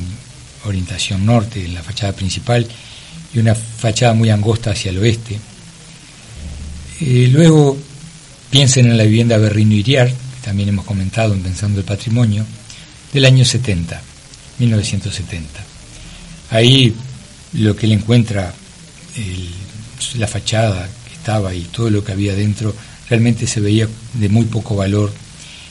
orientación 0.65 1.25
norte 1.25 1.63
en 1.63 1.73
la 1.73 1.83
fachada 1.83 2.13
principal 2.13 2.67
y 3.33 3.39
una 3.39 3.55
fachada 3.55 4.13
muy 4.13 4.29
angosta 4.29 4.71
hacia 4.71 4.91
el 4.91 4.99
oeste. 4.99 5.39
Eh, 7.01 7.29
luego 7.31 7.77
piensen 8.49 8.87
en 8.87 8.97
la 8.97 9.03
vivienda 9.03 9.37
Berrino 9.37 9.73
Iriar, 9.73 10.09
que 10.09 10.45
también 10.45 10.69
hemos 10.69 10.85
comentado 10.85 11.33
en 11.33 11.41
Pensando 11.41 11.79
el 11.79 11.85
Patrimonio, 11.85 12.45
del 13.11 13.25
año 13.25 13.45
70 13.45 14.01
1970. 14.59 15.59
Ahí 16.51 16.93
lo 17.53 17.75
que 17.75 17.85
él 17.87 17.93
encuentra, 17.93 18.53
la 20.15 20.27
fachada 20.27 20.87
que 21.07 21.13
estaba 21.13 21.53
y 21.53 21.61
todo 21.61 21.89
lo 21.89 22.03
que 22.03 22.11
había 22.11 22.35
dentro, 22.35 22.75
realmente 23.09 23.47
se 23.47 23.59
veía 23.59 23.87
de 24.13 24.29
muy 24.29 24.45
poco 24.45 24.75
valor. 24.75 25.11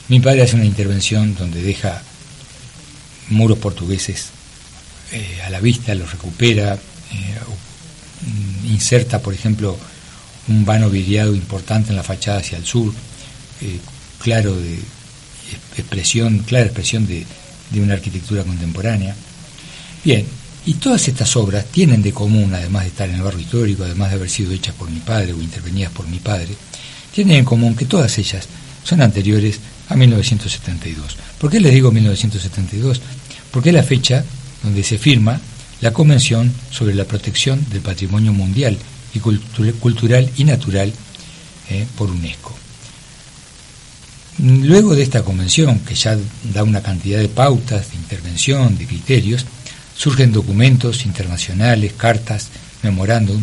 Mi 0.09 0.19
padre 0.19 0.43
hace 0.43 0.55
una 0.55 0.65
intervención 0.65 1.35
donde 1.35 1.61
deja 1.61 2.01
muros 3.29 3.57
portugueses 3.57 4.32
eh, 5.13 5.41
a 5.45 5.49
la 5.51 5.59
vista, 5.59 5.93
los 5.93 6.11
recupera, 6.11 6.73
eh, 6.73 7.37
inserta, 8.67 9.21
por 9.21 9.33
ejemplo, 9.33 9.77
un 10.47 10.65
vano 10.65 10.89
vidriado 10.89 11.35
importante 11.35 11.91
en 11.91 11.97
la 11.97 12.03
fachada 12.03 12.39
hacia 12.39 12.57
el 12.57 12.65
sur, 12.65 12.91
eh, 13.61 13.79
claro 14.19 14.55
de 14.55 14.79
expresión, 15.77 16.39
clara 16.39 16.65
expresión 16.65 17.05
de, 17.05 17.25
de 17.69 17.81
una 17.81 17.93
arquitectura 17.93 18.43
contemporánea. 18.43 19.15
Bien, 20.03 20.25
y 20.65 20.73
todas 20.75 21.07
estas 21.07 21.35
obras 21.35 21.65
tienen 21.65 22.01
de 22.01 22.11
común, 22.11 22.51
además 22.53 22.83
de 22.83 22.89
estar 22.89 23.07
en 23.07 23.15
el 23.15 23.21
barrio 23.21 23.41
histórico, 23.41 23.83
además 23.83 24.09
de 24.09 24.15
haber 24.15 24.29
sido 24.29 24.51
hechas 24.51 24.73
por 24.73 24.89
mi 24.89 24.99
padre 24.99 25.33
o 25.33 25.41
intervenidas 25.41 25.91
por 25.91 26.07
mi 26.07 26.17
padre, 26.17 26.55
tienen 27.13 27.37
en 27.37 27.45
común 27.45 27.75
que 27.75 27.85
todas 27.85 28.17
ellas 28.17 28.47
son 28.83 29.01
anteriores 29.01 29.59
a 29.89 29.95
1972. 29.95 31.17
¿Por 31.37 31.51
qué 31.51 31.59
les 31.59 31.71
digo 31.71 31.91
1972? 31.91 32.99
Porque 33.51 33.69
es 33.69 33.75
la 33.75 33.83
fecha 33.83 34.25
donde 34.63 34.83
se 34.83 34.97
firma 34.97 35.39
la 35.81 35.91
Convención 35.91 36.51
sobre 36.71 36.95
la 36.95 37.05
Protección 37.05 37.65
del 37.69 37.81
Patrimonio 37.81 38.33
Mundial 38.33 38.77
y 39.13 39.19
Cultural 39.19 40.29
y 40.37 40.43
Natural 40.45 40.91
eh, 41.69 41.85
por 41.97 42.09
UNESCO. 42.09 42.55
Luego 44.39 44.95
de 44.95 45.03
esta 45.03 45.23
convención, 45.23 45.79
que 45.79 45.93
ya 45.93 46.17
da 46.53 46.63
una 46.63 46.81
cantidad 46.81 47.19
de 47.19 47.29
pautas, 47.29 47.91
de 47.91 47.97
intervención, 47.97 48.77
de 48.77 48.87
criterios, 48.87 49.45
surgen 49.95 50.31
documentos 50.31 51.05
internacionales, 51.05 51.93
cartas, 51.95 52.49
memorándum, 52.81 53.41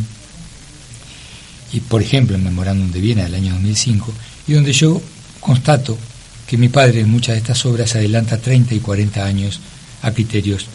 y 1.72 1.80
por 1.80 2.02
ejemplo 2.02 2.34
el 2.34 2.42
memorándum 2.42 2.90
de 2.90 3.00
Viena 3.00 3.22
del 3.22 3.36
año 3.36 3.52
2005, 3.52 4.12
y 4.48 4.54
donde 4.54 4.72
yo 4.72 5.00
constato 5.38 5.96
que 6.48 6.56
mi 6.56 6.68
padre 6.68 7.00
en 7.00 7.10
muchas 7.10 7.34
de 7.34 7.38
estas 7.38 7.64
obras 7.66 7.94
adelanta 7.94 8.38
30 8.38 8.74
y 8.74 8.80
40 8.80 9.24
años 9.24 9.60
a 10.02 10.10
criterios 10.10 10.66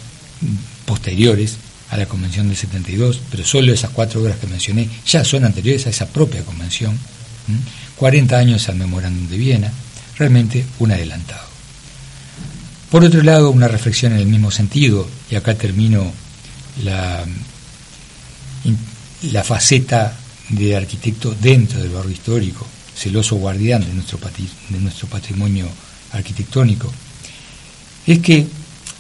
posteriores 0.86 1.58
a 1.90 1.98
la 1.98 2.06
Convención 2.08 2.48
del 2.48 2.58
72, 2.58 3.22
pero 3.30 3.46
solo 3.46 3.74
esas 3.74 3.92
cuatro 3.92 4.22
obras 4.22 4.38
que 4.38 4.48
mencioné 4.48 4.90
ya 5.06 5.24
son 5.24 5.46
anteriores 5.46 5.86
a 5.88 5.90
esa 5.90 6.08
propia 6.08 6.44
convención, 6.44 6.98
40 7.96 8.38
años 8.38 8.68
al 8.70 8.76
memorándum 8.76 9.28
de 9.28 9.38
Viena, 9.38 9.72
realmente 10.18 10.66
un 10.80 10.92
adelantado. 10.92 11.46
Por 12.90 13.04
otro 13.04 13.22
lado, 13.24 13.52
una 13.52 13.68
reflexión 13.68 14.14
en 14.14 14.20
el 14.20 14.28
mismo 14.28 14.52
sentido, 14.52 15.08
y 15.30 15.36
acá 15.36 15.56
termino 15.56 16.12
la, 16.84 17.26
la 19.32 19.44
faceta 19.44 20.18
de 20.50 20.76
arquitecto 20.76 21.36
dentro 21.40 21.80
del 21.80 21.90
barrio 21.90 22.12
histórico, 22.12 22.66
celoso 22.96 23.36
guardián 23.36 23.86
de 23.86 23.94
nuestro, 23.94 24.20
de 24.70 24.80
nuestro 24.80 25.08
patrimonio 25.08 25.68
arquitectónico, 26.12 26.92
es 28.08 28.20
que 28.20 28.48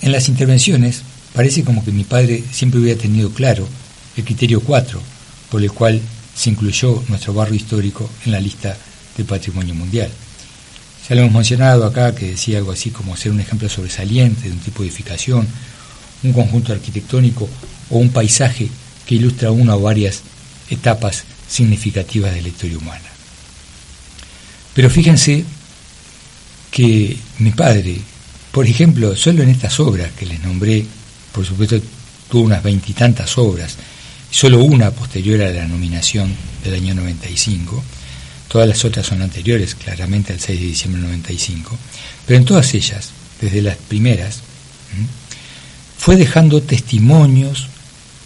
en 0.01 0.11
las 0.11 0.27
intervenciones 0.29 1.03
parece 1.35 1.63
como 1.63 1.83
que 1.83 1.91
mi 1.91 2.05
padre 2.05 2.43
siempre 2.51 2.79
hubiera 2.79 2.99
tenido 2.99 3.29
claro 3.29 3.67
el 4.15 4.23
criterio 4.23 4.61
4, 4.61 4.99
por 5.51 5.61
el 5.61 5.71
cual 5.71 6.01
se 6.33 6.49
incluyó 6.49 7.03
nuestro 7.09 7.33
barrio 7.33 7.55
histórico 7.55 8.09
en 8.25 8.31
la 8.31 8.39
lista 8.39 8.75
del 9.17 9.25
patrimonio 9.25 9.75
mundial. 9.75 10.09
Ya 11.07 11.15
lo 11.15 11.21
hemos 11.21 11.33
mencionado 11.33 11.85
acá, 11.85 12.15
que 12.15 12.31
decía 12.31 12.57
algo 12.57 12.71
así 12.71 12.89
como 12.89 13.17
ser 13.17 13.31
un 13.31 13.41
ejemplo 13.41 13.69
sobresaliente 13.69 14.47
de 14.47 14.53
un 14.53 14.59
tipo 14.59 14.81
de 14.81 14.89
edificación, 14.89 15.47
un 16.23 16.33
conjunto 16.33 16.71
arquitectónico 16.71 17.47
o 17.89 17.97
un 17.97 18.09
paisaje 18.09 18.69
que 19.05 19.15
ilustra 19.15 19.51
una 19.51 19.75
o 19.75 19.81
varias 19.81 20.21
etapas 20.69 21.25
significativas 21.47 22.33
de 22.33 22.41
la 22.41 22.47
historia 22.47 22.77
humana. 22.77 23.09
Pero 24.73 24.89
fíjense 24.89 25.45
que 26.71 27.17
mi 27.39 27.51
padre, 27.51 27.97
por 28.51 28.65
ejemplo, 28.65 29.15
solo 29.15 29.43
en 29.43 29.49
estas 29.49 29.79
obras 29.79 30.11
que 30.17 30.25
les 30.25 30.41
nombré, 30.41 30.85
por 31.35 31.45
supuesto 31.45 31.79
tuvo 32.31 32.43
unas 32.43 32.63
veintitantas 32.63 33.37
obras, 33.37 33.75
solo 34.31 34.63
una 34.63 34.89
posterior 34.91 35.41
a 35.41 35.51
la 35.51 35.67
nominación 35.67 36.33
del 36.63 36.75
año 36.75 36.95
95, 36.95 37.83
Todas 38.47 38.69
las 38.69 38.85
otras 38.85 39.05
son 39.05 39.21
anteriores, 39.21 39.75
claramente 39.75 40.31
al 40.31 40.39
6 40.39 40.59
de 40.59 40.65
diciembre 40.67 41.01
del 41.01 41.09
95. 41.09 41.77
Pero 42.25 42.39
en 42.39 42.45
todas 42.45 42.73
ellas, 42.73 43.09
desde 43.41 43.61
las 43.61 43.75
primeras, 43.75 44.39
fue 45.97 46.15
dejando 46.15 46.61
testimonios 46.61 47.67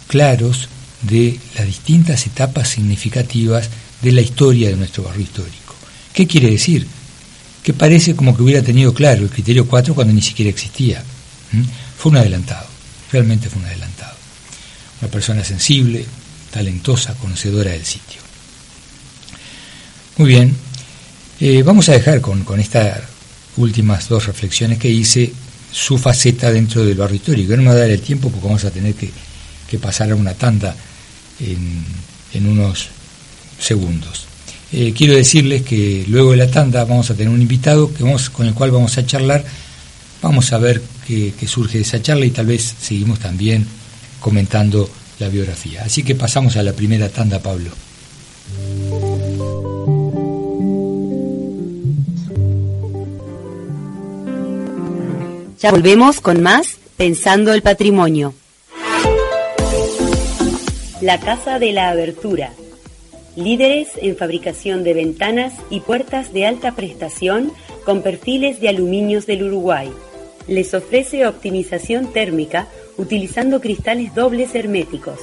claros 0.06 0.68
de 1.02 1.36
las 1.56 1.66
distintas 1.66 2.26
etapas 2.26 2.68
significativas 2.68 3.70
de 4.02 4.12
la 4.12 4.20
historia 4.20 4.68
de 4.68 4.76
nuestro 4.76 5.02
barrio 5.02 5.24
histórico. 5.24 5.74
¿Qué 6.12 6.28
quiere 6.28 6.50
decir? 6.50 6.86
Que 7.64 7.72
parece 7.72 8.14
como 8.14 8.36
que 8.36 8.42
hubiera 8.42 8.62
tenido 8.62 8.94
claro 8.94 9.24
el 9.24 9.30
criterio 9.30 9.66
4 9.66 9.94
cuando 9.96 10.12
ni 10.12 10.22
siquiera 10.22 10.50
existía. 10.50 11.02
Fue 11.98 12.10
un 12.12 12.18
adelantado, 12.18 12.68
realmente 13.12 13.48
fue 13.48 13.60
un 13.60 13.66
adelantado. 13.66 14.16
Una 15.00 15.10
persona 15.10 15.44
sensible, 15.44 16.04
talentosa, 16.50 17.14
conocedora 17.14 17.70
del 17.70 17.84
sitio. 17.84 18.20
Muy 20.16 20.28
bien, 20.28 20.54
eh, 21.40 21.62
vamos 21.62 21.88
a 21.88 21.92
dejar 21.92 22.20
con, 22.20 22.44
estas 22.60 22.98
últimas 23.56 24.08
dos 24.08 24.26
reflexiones 24.26 24.78
que 24.78 24.90
hice 24.90 25.32
su 25.72 25.96
faceta 25.96 26.52
dentro 26.52 26.84
del 26.84 26.96
barrio 26.96 27.16
histórico. 27.16 27.56
No 27.56 27.62
me 27.62 27.68
va 27.68 27.74
a 27.74 27.78
dar 27.78 27.90
el 27.90 28.02
tiempo 28.02 28.28
porque 28.28 28.46
vamos 28.46 28.64
a 28.64 28.70
tener 28.70 28.94
que, 28.94 29.10
pasar 29.78 30.10
a 30.10 30.16
una 30.16 30.34
tanda 30.34 30.74
en, 31.38 32.46
unos 32.46 32.88
segundos. 33.58 34.26
Eh, 34.72 34.92
quiero 34.94 35.14
decirles 35.14 35.62
que 35.62 36.04
luego 36.08 36.32
de 36.32 36.36
la 36.36 36.50
tanda 36.50 36.84
vamos 36.84 37.10
a 37.10 37.14
tener 37.14 37.32
un 37.32 37.40
invitado 37.40 37.92
que 37.94 38.02
vamos, 38.02 38.28
con 38.28 38.46
el 38.46 38.52
cual 38.52 38.72
vamos 38.72 38.98
a 38.98 39.06
charlar. 39.06 39.44
Vamos 40.22 40.52
a 40.52 40.58
ver 40.58 40.82
qué, 41.06 41.32
surge 41.46 41.78
de 41.78 41.82
esa 41.82 42.02
charla 42.02 42.26
y 42.26 42.30
tal 42.30 42.46
vez 42.46 42.74
seguimos 42.78 43.18
también 43.18 43.66
comentando 44.20 44.88
la 45.18 45.28
biografía. 45.28 45.82
Así 45.84 46.02
que 46.02 46.14
pasamos 46.14 46.56
a 46.56 46.62
la 46.62 46.72
primera 46.72 47.08
tanda, 47.08 47.40
Pablo. 47.40 47.70
Ya 55.58 55.70
volvemos 55.70 56.20
con 56.20 56.42
más 56.42 56.78
Pensando 56.96 57.54
el 57.54 57.62
Patrimonio. 57.62 58.34
La 61.00 61.18
Casa 61.18 61.58
de 61.58 61.72
la 61.72 61.88
Abertura. 61.88 62.52
Líderes 63.36 63.88
en 64.02 64.16
fabricación 64.16 64.84
de 64.84 64.92
ventanas 64.92 65.54
y 65.70 65.80
puertas 65.80 66.34
de 66.34 66.46
alta 66.46 66.72
prestación 66.72 67.52
con 67.86 68.02
perfiles 68.02 68.60
de 68.60 68.68
aluminios 68.68 69.24
del 69.24 69.44
Uruguay. 69.44 69.90
Les 70.50 70.74
ofrece 70.74 71.26
optimización 71.26 72.12
térmica 72.12 72.68
utilizando 72.98 73.62
cristales 73.62 74.14
dobles 74.14 74.54
herméticos. 74.54 75.18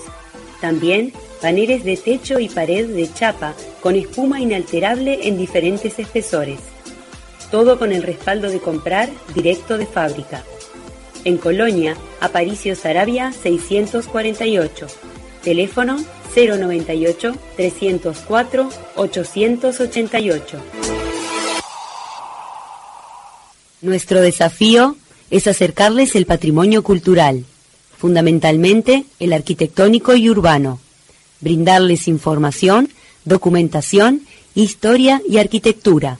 También 0.59 1.13
paneles 1.39 1.83
de 1.83 1.97
techo 1.97 2.39
y 2.39 2.49
pared 2.49 2.87
de 2.87 3.13
chapa 3.13 3.53
con 3.81 3.95
espuma 3.95 4.41
inalterable 4.41 5.27
en 5.27 5.37
diferentes 5.37 5.99
espesores 5.99 6.57
todo 7.51 7.79
con 7.79 7.91
el 7.93 8.03
respaldo 8.03 8.49
de 8.49 8.59
comprar 8.59 9.09
directo 9.33 9.77
de 9.77 9.85
fábrica. 9.85 10.43
En 11.23 11.37
Colonia, 11.37 11.95
Aparicio 12.19 12.75
Sarabia 12.75 13.31
648. 13.31 14.87
Teléfono 15.43 15.97
098 16.35 17.35
304 17.55 18.69
888. 18.95 20.63
Nuestro 23.81 24.21
desafío 24.21 24.95
es 25.29 25.47
acercarles 25.47 26.15
el 26.15 26.25
patrimonio 26.25 26.83
cultural, 26.83 27.45
fundamentalmente 27.97 29.05
el 29.19 29.33
arquitectónico 29.33 30.15
y 30.15 30.29
urbano, 30.29 30.79
brindarles 31.41 32.07
información, 32.07 32.89
documentación, 33.25 34.21
historia 34.55 35.21
y 35.27 35.37
arquitectura 35.37 36.19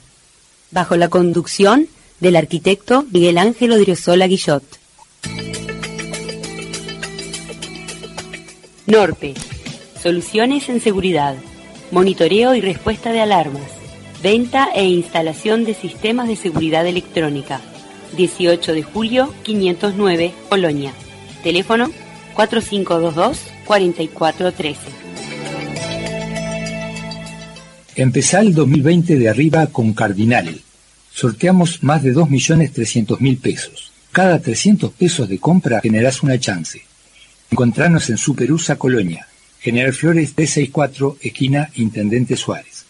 bajo 0.70 0.96
la 0.96 1.08
conducción 1.08 1.88
del 2.20 2.36
arquitecto 2.36 3.06
Miguel 3.10 3.38
Ángel 3.38 3.72
Odriozola 3.72 4.26
Guillot. 4.26 4.62
Norpe. 8.86 9.34
Soluciones 10.02 10.68
en 10.68 10.80
seguridad. 10.80 11.36
Monitoreo 11.90 12.54
y 12.54 12.60
respuesta 12.60 13.12
de 13.12 13.20
alarmas. 13.20 13.70
Venta 14.22 14.68
e 14.74 14.84
instalación 14.86 15.64
de 15.64 15.74
sistemas 15.74 16.28
de 16.28 16.36
seguridad 16.36 16.86
electrónica. 16.86 17.60
18 18.16 18.72
de 18.72 18.82
julio 18.82 19.34
509, 19.42 20.32
Polonia. 20.48 20.94
Teléfono 21.42 21.90
4522-4413. 22.34 24.76
Empezá 27.96 28.40
el 28.40 28.54
2020 28.54 29.16
de 29.16 29.28
arriba 29.28 29.66
con 29.66 29.92
Cardinal. 29.92 30.62
Sorteamos 31.10 31.82
más 31.82 32.02
de 32.04 32.14
2.300.000 32.14 33.40
pesos. 33.40 33.90
Cada 34.12 34.40
300 34.40 34.92
pesos 34.92 35.28
de 35.28 35.38
compra 35.38 35.80
generás 35.80 36.22
una 36.22 36.38
chance. 36.38 36.80
Encontrarnos 37.50 38.08
en 38.10 38.18
Superusa 38.18 38.76
Colonia, 38.76 39.26
General 39.60 39.92
Flores 39.92 40.34
364, 40.34 41.18
esquina 41.20 41.70
Intendente 41.74 42.36
Suárez. 42.36 42.84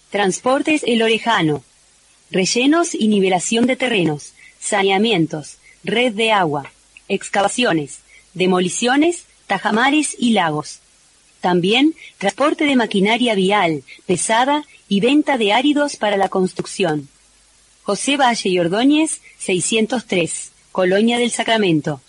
Transportes 0.10 0.82
El 0.86 1.04
Orejano. 1.04 1.64
Rellenos 2.32 2.96
y 2.96 3.08
nivelación 3.08 3.68
de 3.68 3.76
terrenos. 3.76 4.34
Saneamientos. 4.60 5.58
Red 5.84 6.14
de 6.14 6.32
agua. 6.32 6.72
Excavaciones. 7.08 8.00
Demoliciones. 8.34 9.26
Tajamares 9.48 10.16
y 10.18 10.32
lagos. 10.32 10.80
También 11.42 11.96
transporte 12.18 12.66
de 12.66 12.76
maquinaria 12.76 13.36
vial, 13.36 13.84
pesada 14.06 14.64
y 14.88 15.02
venta 15.02 15.38
de 15.38 15.54
áridos 15.54 15.98
para 15.98 16.16
la 16.16 16.30
construcción. 16.30 17.10
José 17.84 18.16
Valle 18.16 18.50
y 18.50 18.60
Ordóñez, 18.60 19.22
603, 19.40 20.52
Colonia 20.72 21.18
del 21.18 21.32
Sacramento 21.32 22.00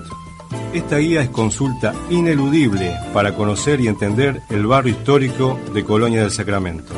Esta 0.76 0.98
guía 0.98 1.24
es 1.24 1.30
consulta 1.30 1.96
ineludible 2.12 2.96
para 3.16 3.34
conocer 3.34 3.82
y 3.82 3.88
entender 3.88 4.44
el 4.52 4.68
barrio 4.68 4.94
histórico 4.94 5.60
de 5.74 5.84
Colonia 5.84 6.22
del 6.22 6.30
Sacramento, 6.30 6.94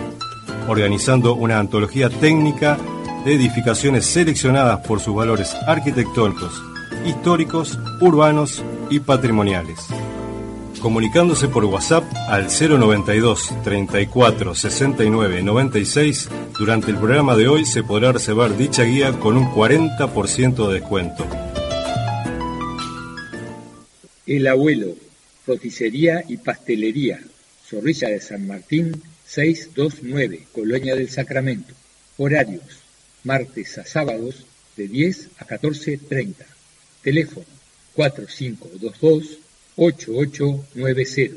organizando 0.67 1.33
una 1.35 1.59
antología 1.59 2.09
técnica 2.09 2.77
de 3.23 3.35
edificaciones 3.35 4.05
seleccionadas 4.05 4.85
por 4.85 4.99
sus 4.99 5.15
valores 5.15 5.55
arquitectónicos, 5.65 6.61
históricos, 7.05 7.79
urbanos 8.01 8.61
y 8.89 8.99
patrimoniales. 8.99 9.79
Comunicándose 10.81 11.47
por 11.47 11.65
WhatsApp 11.65 12.03
al 12.27 12.47
092 12.47 13.53
34 13.63 14.55
69 14.55 15.43
96, 15.43 16.29
durante 16.57 16.91
el 16.91 16.97
programa 16.97 17.35
de 17.35 17.47
hoy 17.47 17.65
se 17.65 17.83
podrá 17.83 18.11
reservar 18.11 18.55
dicha 18.55 18.83
guía 18.83 19.11
con 19.19 19.37
un 19.37 19.45
40% 19.47 20.67
de 20.67 20.73
descuento. 20.75 21.27
El 24.27 24.47
Abuelo, 24.47 24.95
roticería 25.47 26.23
y 26.27 26.37
pastelería, 26.37 27.19
Zorrilla 27.67 28.09
de 28.09 28.21
San 28.21 28.45
Martín, 28.47 29.01
629, 29.25 30.47
Colonia 30.51 30.95
del 30.95 31.09
Sacramento. 31.09 31.73
Horarios, 32.17 32.79
martes 33.23 33.77
a 33.77 33.85
sábados, 33.85 34.45
de 34.77 34.87
10 34.87 35.29
a 35.39 35.47
14.30. 35.47 36.35
Teléfono 37.01 37.45
4522-8890. 39.77 41.31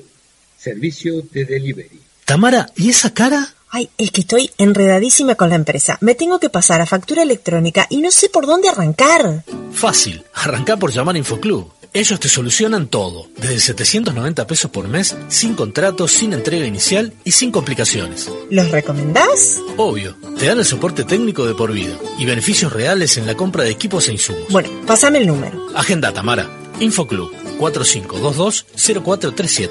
Servicio 0.56 1.22
de 1.32 1.44
delivery. 1.44 2.00
Tamara, 2.24 2.68
¿y 2.76 2.90
esa 2.90 3.14
cara? 3.14 3.54
Ay, 3.70 3.90
es 3.98 4.10
que 4.10 4.22
estoy 4.22 4.50
enredadísima 4.58 5.34
con 5.34 5.50
la 5.50 5.56
empresa. 5.56 5.98
Me 6.00 6.14
tengo 6.14 6.40
que 6.40 6.48
pasar 6.48 6.80
a 6.80 6.86
factura 6.86 7.22
electrónica 7.22 7.86
y 7.90 7.98
no 7.98 8.10
sé 8.10 8.28
por 8.28 8.46
dónde 8.46 8.68
arrancar. 8.68 9.44
Fácil, 9.72 10.24
arranca 10.34 10.76
por 10.76 10.90
llamar 10.90 11.14
a 11.14 11.18
Infoclub. 11.18 11.70
Ellos 11.92 12.20
te 12.20 12.28
solucionan 12.28 12.88
todo, 12.88 13.28
desde 13.36 13.60
790 13.60 14.46
pesos 14.46 14.70
por 14.70 14.88
mes, 14.88 15.16
sin 15.28 15.54
contrato, 15.54 16.06
sin 16.06 16.34
entrega 16.34 16.66
inicial 16.66 17.14
y 17.24 17.32
sin 17.32 17.50
complicaciones. 17.50 18.30
¿Los 18.50 18.70
recomendás? 18.70 19.58
Obvio, 19.78 20.14
te 20.38 20.46
dan 20.46 20.58
el 20.58 20.66
soporte 20.66 21.04
técnico 21.04 21.46
de 21.46 21.54
por 21.54 21.72
vida 21.72 21.96
y 22.18 22.26
beneficios 22.26 22.72
reales 22.72 23.16
en 23.16 23.26
la 23.26 23.36
compra 23.36 23.64
de 23.64 23.70
equipos 23.70 24.08
e 24.08 24.12
insumos. 24.12 24.48
Bueno, 24.50 24.68
pásame 24.86 25.18
el 25.18 25.26
número. 25.26 25.66
Agenda 25.74 26.12
Tamara, 26.12 26.46
Infoclub 26.78 27.47
4522-0437. 27.58 29.70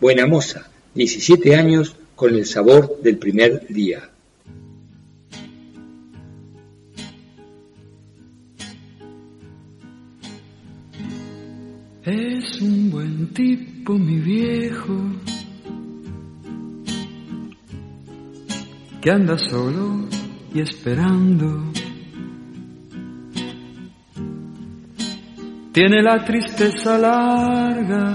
Buena 0.00 0.28
moza, 0.28 0.70
17 0.94 1.56
años 1.56 1.96
con 2.14 2.34
el 2.34 2.44
sabor 2.44 3.00
del 3.02 3.18
primer 3.18 3.66
día. 3.68 4.08
Es 12.04 12.60
un 12.60 12.90
buen 12.90 13.32
tipo, 13.32 13.94
mi 13.94 14.18
viejo 14.18 14.98
que 19.00 19.10
anda 19.10 19.36
solo 19.38 20.08
y 20.54 20.60
esperando. 20.60 21.72
Tiene 25.72 26.02
la 26.02 26.24
tristeza 26.24 26.98
larga 26.98 28.14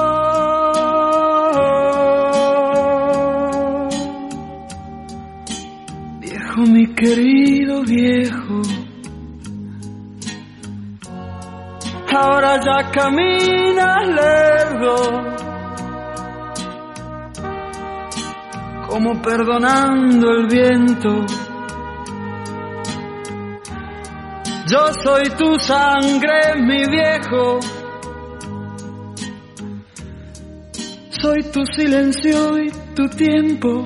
Querido 7.01 7.81
viejo, 7.81 8.61
ahora 12.15 12.59
ya 12.61 12.91
caminas 12.91 14.07
lerdo 14.07 14.95
como 18.87 19.19
perdonando 19.19 20.29
el 20.29 20.45
viento. 20.45 21.25
Yo 24.67 24.93
soy 25.03 25.23
tu 25.39 25.57
sangre, 25.57 26.55
mi 26.57 26.85
viejo. 26.85 27.59
Soy 31.09 31.43
tu 31.51 31.65
silencio 31.65 32.59
y 32.59 32.71
tu 32.95 33.09
tiempo. 33.09 33.85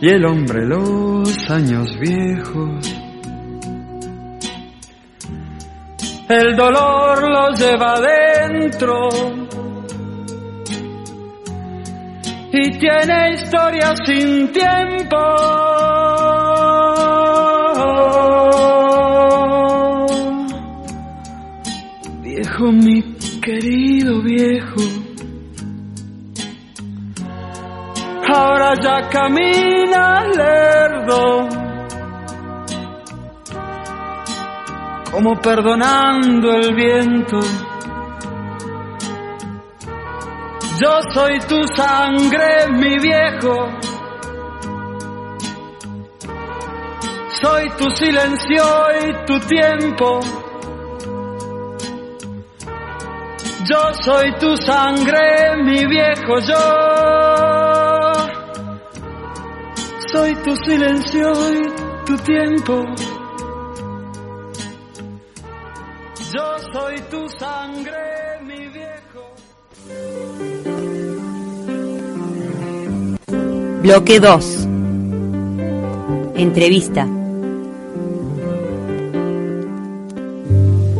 Y 0.00 0.08
el 0.08 0.26
hombre 0.26 0.66
los 0.66 1.50
años 1.50 1.88
viejos. 1.98 2.94
El 6.28 6.56
dolor 6.56 7.22
los 7.30 7.60
lleva 7.60 7.94
adentro 7.94 9.08
y 12.52 12.78
tiene 12.78 13.34
historia 13.34 13.94
sin 14.04 14.52
tiempo. 14.52 15.16
Viejo, 22.22 22.72
mi 22.72 23.02
querido 23.40 24.20
viejo, 24.22 24.80
ya 28.74 29.08
camina 29.08 30.24
lerdo. 30.26 31.48
Como 35.12 35.40
perdonando 35.40 36.52
el 36.52 36.74
viento. 36.74 37.40
Yo 40.80 41.00
soy 41.14 41.38
tu 41.48 41.66
sangre, 41.74 42.68
mi 42.72 42.98
viejo. 42.98 43.54
Soy 47.40 47.70
tu 47.78 47.90
silencio 47.90 48.64
y 49.02 49.26
tu 49.26 49.40
tiempo. 49.40 50.20
Yo 53.64 53.94
soy 54.02 54.32
tu 54.38 54.56
sangre, 54.58 55.56
mi 55.64 55.86
viejo. 55.86 56.38
Yo 56.40 57.85
soy 60.16 60.34
tu 60.36 60.56
silencio 60.64 61.28
y 61.52 62.06
tu 62.06 62.16
tiempo. 62.18 62.84
Yo 66.32 66.46
soy 66.72 66.94
tu 67.10 67.28
sangre, 67.38 68.02
mi 68.48 68.62
viejo. 68.78 69.24
Bloque 73.82 74.20
2. 74.20 74.68
Entrevista. 76.36 77.06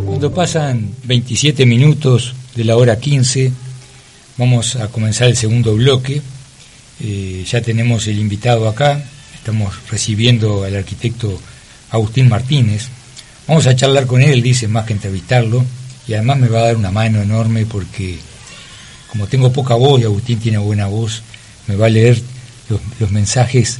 Cuando 0.04 0.30
pasan 0.32 0.90
27 1.04 1.64
minutos 1.64 2.34
de 2.54 2.64
la 2.64 2.76
hora 2.76 2.98
15, 3.00 3.50
vamos 4.36 4.76
a 4.76 4.88
comenzar 4.88 5.28
el 5.28 5.36
segundo 5.36 5.74
bloque. 5.74 6.20
Eh, 7.00 7.44
ya 7.46 7.60
tenemos 7.60 8.06
el 8.06 8.18
invitado 8.18 8.68
acá, 8.68 9.02
estamos 9.34 9.74
recibiendo 9.90 10.64
al 10.64 10.76
arquitecto 10.76 11.38
Agustín 11.90 12.28
Martínez. 12.28 12.88
Vamos 13.46 13.66
a 13.66 13.76
charlar 13.76 14.06
con 14.06 14.22
él, 14.22 14.42
dice, 14.42 14.66
más 14.66 14.86
que 14.86 14.94
entrevistarlo, 14.94 15.64
y 16.08 16.14
además 16.14 16.38
me 16.38 16.48
va 16.48 16.60
a 16.60 16.66
dar 16.66 16.76
una 16.76 16.90
mano 16.90 17.20
enorme 17.20 17.66
porque 17.66 18.18
como 19.08 19.26
tengo 19.26 19.52
poca 19.52 19.74
voz 19.74 20.00
y 20.00 20.04
Agustín 20.04 20.38
tiene 20.38 20.58
buena 20.58 20.86
voz, 20.86 21.22
me 21.66 21.76
va 21.76 21.86
a 21.86 21.90
leer 21.90 22.20
los, 22.98 23.10
mensajes 23.10 23.78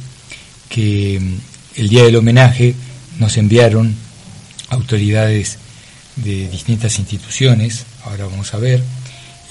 que 0.69 1.19
mm, 1.19 1.79
el 1.79 1.89
día 1.89 2.03
del 2.03 2.15
homenaje 2.15 2.73
nos 3.19 3.37
enviaron 3.37 3.95
autoridades 4.69 5.57
de 6.15 6.49
distintas 6.49 6.97
instituciones, 6.97 7.85
ahora 8.05 8.25
vamos 8.25 8.53
a 8.53 8.57
ver, 8.57 8.83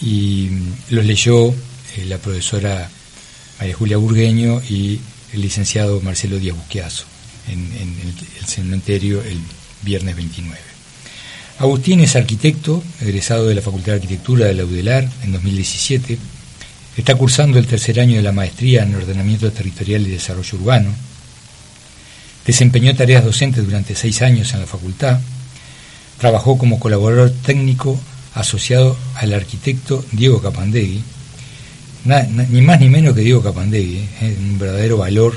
y 0.00 0.48
mm, 0.50 0.72
los 0.90 1.04
leyó 1.04 1.50
eh, 1.50 2.04
la 2.06 2.18
profesora 2.18 2.90
María 3.58 3.74
Julia 3.74 3.96
Burgueño 3.96 4.62
y 4.68 5.00
el 5.32 5.40
licenciado 5.40 6.00
Marcelo 6.00 6.38
Díaz 6.38 6.56
Busquiazo 6.56 7.04
en, 7.48 7.60
el 8.40 8.46
cementerio 8.46 9.22
el 9.22 9.38
viernes 9.82 10.16
29. 10.16 10.58
Agustín 11.58 12.00
es 12.00 12.16
arquitecto, 12.16 12.82
egresado 13.00 13.46
de 13.46 13.54
la 13.54 13.62
Facultad 13.62 13.92
de 13.92 13.94
Arquitectura 13.94 14.46
de 14.46 14.54
la 14.54 14.64
UDELAR 14.64 15.08
en 15.24 15.32
2017. 15.32 16.18
Está 16.96 17.14
cursando 17.14 17.58
el 17.58 17.66
tercer 17.66 17.98
año 17.98 18.16
de 18.16 18.22
la 18.22 18.32
maestría 18.32 18.82
en 18.82 18.94
Ordenamiento 18.94 19.50
Territorial 19.50 20.06
y 20.06 20.10
Desarrollo 20.10 20.58
Urbano. 20.58 20.90
Desempeñó 22.46 22.94
tareas 22.94 23.24
docentes 23.24 23.64
durante 23.64 23.94
seis 23.94 24.22
años 24.22 24.52
en 24.54 24.60
la 24.60 24.66
facultad. 24.66 25.18
Trabajó 26.18 26.58
como 26.58 26.78
colaborador 26.78 27.32
técnico 27.44 27.98
asociado 28.34 28.96
al 29.14 29.32
arquitecto 29.32 30.04
Diego 30.12 30.42
Capandegui. 30.42 31.02
Ni 32.06 32.62
más 32.62 32.80
ni 32.80 32.88
menos 32.88 33.14
que 33.14 33.22
Diego 33.22 33.42
Capandegui, 33.42 33.98
¿eh? 34.20 34.36
un 34.38 34.58
verdadero 34.58 34.98
valor 34.98 35.34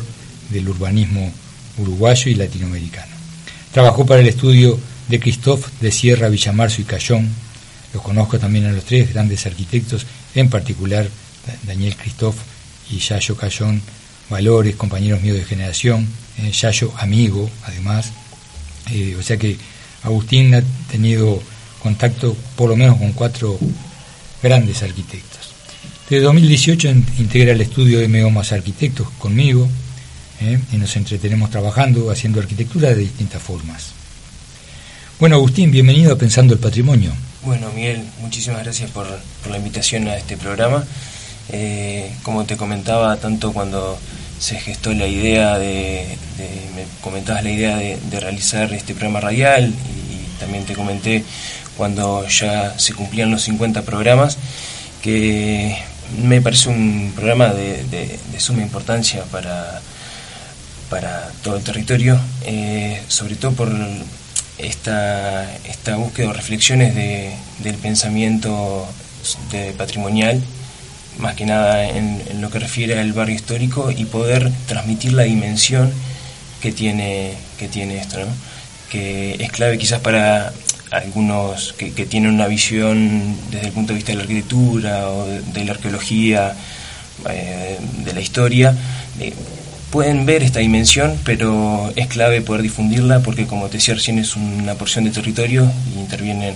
del 0.52 0.70
urbanismo 0.70 1.32
uruguayo 1.78 2.30
y 2.30 2.36
latinoamericano. 2.36 3.12
Trabajó 3.72 4.06
para 4.06 4.22
el 4.22 4.28
estudio 4.28 4.80
de 5.08 5.20
Christophe 5.20 5.70
de 5.82 5.92
Sierra, 5.92 6.30
Villamarzo 6.30 6.82
y 6.82 6.86
Cayón. 6.86 7.28
Los 7.94 8.04
conozco 8.04 8.38
también 8.38 8.66
a 8.66 8.72
los 8.72 8.84
tres 8.84 9.12
grandes 9.12 9.48
arquitectos, 9.48 10.06
en 10.36 10.50
particular 10.50 11.10
Daniel 11.66 11.96
Christophe 11.96 12.40
y 12.92 13.00
Yayo 13.00 13.36
Cayón, 13.36 13.82
valores, 14.30 14.76
compañeros 14.76 15.22
míos 15.22 15.38
de 15.38 15.46
generación, 15.46 16.08
eh, 16.38 16.52
Yayo 16.52 16.94
amigo, 16.98 17.50
además. 17.66 18.12
Eh, 18.92 19.16
o 19.20 19.24
sea 19.24 19.38
que 19.38 19.58
Agustín 20.04 20.54
ha 20.54 20.64
tenido 20.92 21.42
contacto 21.82 22.36
por 22.56 22.70
lo 22.70 22.76
menos 22.76 22.98
con 22.98 23.12
cuatro 23.14 23.58
grandes 24.42 24.84
arquitectos. 24.84 25.39
Desde 26.10 26.24
2018 26.24 26.90
integra 27.20 27.52
el 27.52 27.62
estudio 27.62 28.00
de 28.00 28.08
Meomas 28.08 28.52
Arquitectos 28.52 29.12
conmigo 29.20 29.70
eh, 30.42 30.58
y 30.72 30.78
nos 30.78 30.96
entretenemos 30.96 31.52
trabajando, 31.52 32.10
haciendo 32.10 32.40
arquitectura 32.40 32.90
de 32.90 32.96
distintas 32.96 33.40
formas. 33.44 33.92
Bueno, 35.20 35.36
Agustín, 35.36 35.70
bienvenido 35.70 36.12
a 36.12 36.18
Pensando 36.18 36.56
el 36.56 36.60
Patrimonio. 36.60 37.12
Bueno, 37.44 37.70
Miguel, 37.76 38.02
muchísimas 38.22 38.64
gracias 38.64 38.90
por, 38.90 39.06
la 39.52 39.58
invitación 39.58 40.08
a 40.08 40.18
este 40.18 40.36
programa. 40.36 40.84
Eh, 41.50 42.12
como 42.24 42.44
te 42.46 42.58
comentaba, 42.58 43.16
tanto 43.18 43.54
cuando 43.54 44.00
se 44.40 44.60
gestó 44.60 44.92
la 44.94 45.06
idea 45.06 45.60
de, 45.60 46.08
me 46.76 46.86
comentabas 47.02 47.44
la 47.44 47.52
idea 47.52 47.78
de, 47.78 48.00
de, 48.10 48.20
realizar 48.20 48.74
este 48.74 48.96
programa 48.96 49.20
radial 49.20 49.66
y, 49.66 50.14
y, 50.14 50.40
también 50.40 50.66
te 50.66 50.74
comenté 50.74 51.24
cuando 51.78 52.28
ya 52.28 52.80
se 52.80 52.96
cumplían 52.96 53.30
los 53.30 53.44
50 53.44 53.84
programas, 53.84 54.40
que 55.04 55.78
me 56.18 56.42
parece 56.42 56.70
un 56.70 57.12
programa 57.16 57.54
de, 57.54 57.84
de 57.84 58.40
suma 58.40 58.62
importancia 58.62 59.24
para, 59.26 59.82
para 60.90 61.32
todo 61.44 61.58
el 61.58 61.64
territorio, 61.64 62.20
eh, 62.46 63.02
sobre 63.08 63.36
todo 63.36 63.54
por 63.54 63.72
esta, 64.58 65.56
esta 65.66 65.96
búsqueda 65.96 66.30
o 66.30 66.34
reflexiones 66.34 66.96
de, 66.96 67.32
del 67.60 67.76
pensamiento 67.76 68.88
de 69.52 69.72
patrimonial, 69.74 70.42
más 71.20 71.36
que 71.36 71.46
nada 71.46 71.86
en, 71.88 72.42
lo 72.42 72.50
que 72.50 72.60
refiere 72.60 73.00
al 73.00 73.14
barrio 73.14 73.36
histórico 73.36 73.92
y 73.92 74.06
poder 74.06 74.52
transmitir 74.68 75.14
la 75.14 75.24
dimensión 75.24 75.92
que 76.62 76.72
tiene, 76.72 77.36
que 77.58 77.68
tiene 77.68 77.98
esto, 78.00 78.20
¿no? 78.20 78.28
que 78.90 79.36
es 79.40 79.52
clave 79.52 79.78
quizás 79.78 80.00
para 80.00 80.52
algunos 80.92 81.74
que, 81.74 81.92
que, 81.92 82.06
tienen 82.06 82.32
una 82.32 82.48
visión 82.48 83.36
desde 83.52 83.68
el 83.68 83.74
punto 83.74 83.94
de 83.94 83.98
vista 83.98 84.12
de 84.12 84.18
la 84.18 84.24
arquitectura 84.24 85.10
o 85.10 85.28
de, 85.28 85.42
de 85.42 85.66
la 85.66 85.72
arqueología, 85.72 86.56
eh, 87.30 87.78
de 88.06 88.14
la 88.14 88.22
historia, 88.22 88.76
eh, 89.20 89.34
pueden 89.92 90.26
ver 90.26 90.44
esta 90.44 90.60
dimensión, 90.60 91.18
pero 91.24 91.92
es 91.96 92.08
clave 92.08 92.42
poder 92.42 92.62
difundirla 92.62 93.20
porque, 93.22 93.46
como 93.46 93.68
te 93.68 93.78
decía 93.78 93.96
recién, 93.96 94.20
es 94.20 94.36
una 94.36 94.76
porción 94.76 95.06
de 95.06 95.12
territorio 95.12 95.72
y 95.94 96.00
intervienen 96.00 96.56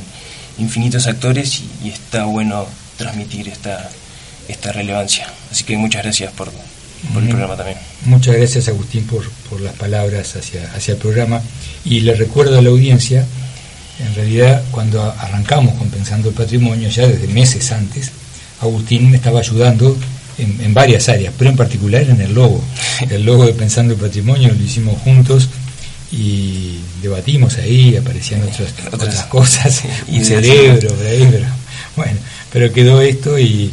infinitos 0.58 1.08
actores 1.08 1.62
y, 1.62 1.88
y 1.88 1.90
está 1.90 2.26
bueno 2.26 2.66
transmitir 2.98 3.50
esta, 3.50 3.90
esta 4.48 4.72
relevancia. 4.72 5.28
Así 5.52 5.64
que 5.64 5.78
muchas 5.78 6.04
gracias 6.04 6.32
por, 6.32 6.52
por 7.14 7.24
el 7.24 7.30
programa 7.30 7.56
también. 7.56 7.78
Muchas 8.06 8.36
gracias, 8.36 8.68
Agustín, 8.68 9.06
por, 9.06 9.30
por 9.50 9.62
las 9.62 9.74
palabras 9.74 10.36
hacia, 10.36 10.72
hacia 10.74 10.94
el 10.94 10.98
programa. 10.98 11.42
Y 11.84 12.02
le 12.02 12.16
recuerdo 12.16 12.58
a 12.58 12.62
la 12.62 12.70
audiencia 12.70 13.26
En 14.00 14.16
realidad, 14.16 14.64
cuando 14.72 15.02
arrancamos 15.04 15.76
con 15.76 15.90
Pensando 15.90 16.30
el 16.30 16.36
Patrimonio, 16.36 16.90
ya 16.90 17.08
desde 17.08 17.28
meses 17.28 17.72
antes, 17.72 18.12
Agustín 18.60 19.12
me 19.12 19.18
estaba 19.18 19.40
ayudando 19.40 19.96
en, 20.38 20.74
varias 20.74 21.10
áreas, 21.10 21.34
pero 21.38 21.52
en 21.52 21.58
particular 21.58 22.02
en 22.04 22.22
el 22.22 22.34
logo. 22.34 22.64
El 23.10 23.24
logo 23.24 23.46
de 23.46 23.54
Pensando 23.54 23.94
el 23.94 24.00
Patrimonio 24.00 24.50
lo 24.50 24.64
hicimos 24.64 25.00
juntos 25.02 25.50
y 26.12 26.80
debatimos 27.02 27.58
ahí, 27.58 27.96
aparecían 27.96 28.42
otras, 28.44 28.74
otras 28.92 29.24
cosas, 29.30 29.84
un 30.08 30.24
cerebro, 30.24 30.90
bueno, 31.96 32.20
pero 32.52 32.72
quedó 32.74 33.02
esto 33.02 33.38
y, 33.38 33.72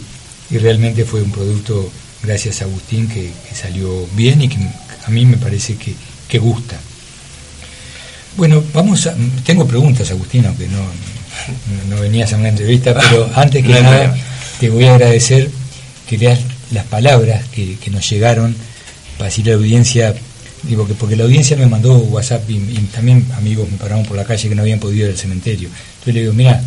realmente 0.50 1.04
fue 1.04 1.22
un 1.22 1.30
producto, 1.30 1.90
gracias 2.22 2.60
a 2.60 2.64
Agustín, 2.64 3.08
que, 3.08 3.32
salió 3.54 4.06
bien 4.14 4.42
y 4.42 4.48
que 4.48 4.58
a 5.06 5.10
mí 5.10 5.24
me 5.24 5.36
parece 5.36 5.76
que, 5.76 5.94
que 6.28 6.38
gusta. 6.38 6.76
Bueno, 8.36 8.62
vamos 8.72 9.06
a, 9.06 9.14
tengo 9.44 9.66
preguntas, 9.66 10.10
Agustín, 10.10 10.46
aunque 10.46 10.68
no, 10.68 10.78
no, 11.88 12.00
venías 12.00 12.32
a 12.32 12.36
una 12.36 12.48
entrevista, 12.48 12.94
pero 12.94 13.30
antes 13.34 13.64
que 13.64 13.80
nada 13.80 14.14
te 14.58 14.70
voy 14.70 14.84
a 14.84 14.94
agradecer 14.94 15.50
que 16.08 16.18
leas 16.18 16.40
las 16.70 16.84
palabras 16.84 17.44
que, 17.48 17.76
nos 17.90 18.08
llegaron 18.08 18.54
para 19.18 19.28
decir 19.28 19.46
a 19.48 19.50
la 19.50 19.56
audiencia, 19.56 20.14
digo 20.62 20.86
que 20.86 20.94
porque 20.94 21.16
la 21.16 21.24
audiencia 21.24 21.56
me 21.56 21.66
mandó 21.66 21.96
WhatsApp 21.96 22.48
y, 22.48 22.58
también 22.94 23.26
amigos 23.36 23.70
me 23.70 23.76
pararon 23.76 24.04
por 24.04 24.16
la 24.16 24.24
calle 24.24 24.48
que 24.48 24.54
no 24.54 24.62
habían 24.62 24.78
podido 24.78 25.06
ir 25.06 25.12
al 25.12 25.18
cementerio. 25.18 25.68
Entonces 25.68 26.14
le 26.14 26.20
digo, 26.20 26.32
mira, 26.32 26.62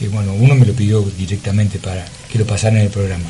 eh, 0.00 0.08
bueno, 0.08 0.34
uno 0.34 0.54
me 0.54 0.66
lo 0.66 0.72
pidió 0.72 1.02
directamente 1.16 1.78
para 1.78 2.04
que 2.30 2.38
lo 2.38 2.46
pasara 2.46 2.76
en 2.78 2.86
el 2.86 2.90
programa, 2.90 3.24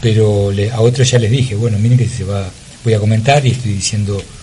pero 0.00 0.50
a 0.72 0.80
otros 0.80 1.10
ya 1.10 1.18
les 1.18 1.30
dije, 1.30 1.54
bueno, 1.54 1.78
miren 1.78 1.98
que 1.98 2.08
se 2.08 2.24
va, 2.24 2.48
voy 2.82 2.94
a 2.94 2.98
comentar 2.98 3.44
y 3.46 3.50
estoy 3.50 3.74
diciendo 3.74 4.16
en 4.18 4.39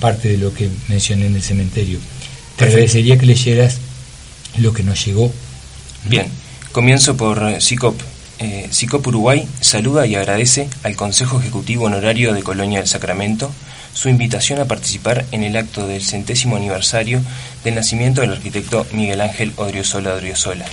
parte 0.00 0.28
de 0.28 0.38
lo 0.38 0.52
que 0.52 0.68
mencioné 0.88 1.26
en 1.26 1.36
el 1.36 1.42
cementerio. 1.42 1.98
Te 2.56 2.64
agradecería 2.64 3.18
que 3.18 3.26
leyeras 3.26 3.78
lo 4.58 4.72
que 4.72 4.82
nos 4.82 5.04
llegó. 5.04 5.32
Bien, 6.04 6.26
comienzo 6.72 7.16
por 7.16 7.60
SICOP. 7.60 8.00
Eh, 8.38 8.66
SICOP 8.70 9.06
Uruguay 9.06 9.46
saluda 9.60 10.06
y 10.06 10.16
agradece 10.16 10.68
al 10.82 10.96
Consejo 10.96 11.38
Ejecutivo 11.38 11.84
Honorario 11.84 12.34
de 12.34 12.42
Colonia 12.42 12.80
del 12.80 12.88
Sacramento 12.88 13.52
su 13.94 14.08
invitación 14.08 14.58
a 14.58 14.64
participar 14.64 15.26
en 15.32 15.44
el 15.44 15.56
acto 15.56 15.86
del 15.86 16.02
centésimo 16.02 16.56
aniversario 16.56 17.20
del 17.62 17.74
nacimiento 17.74 18.22
del 18.22 18.32
arquitecto 18.32 18.86
Miguel 18.92 19.20
Ángel 19.20 19.52
Odriozola 19.56 20.14
Odriozola, 20.14 20.64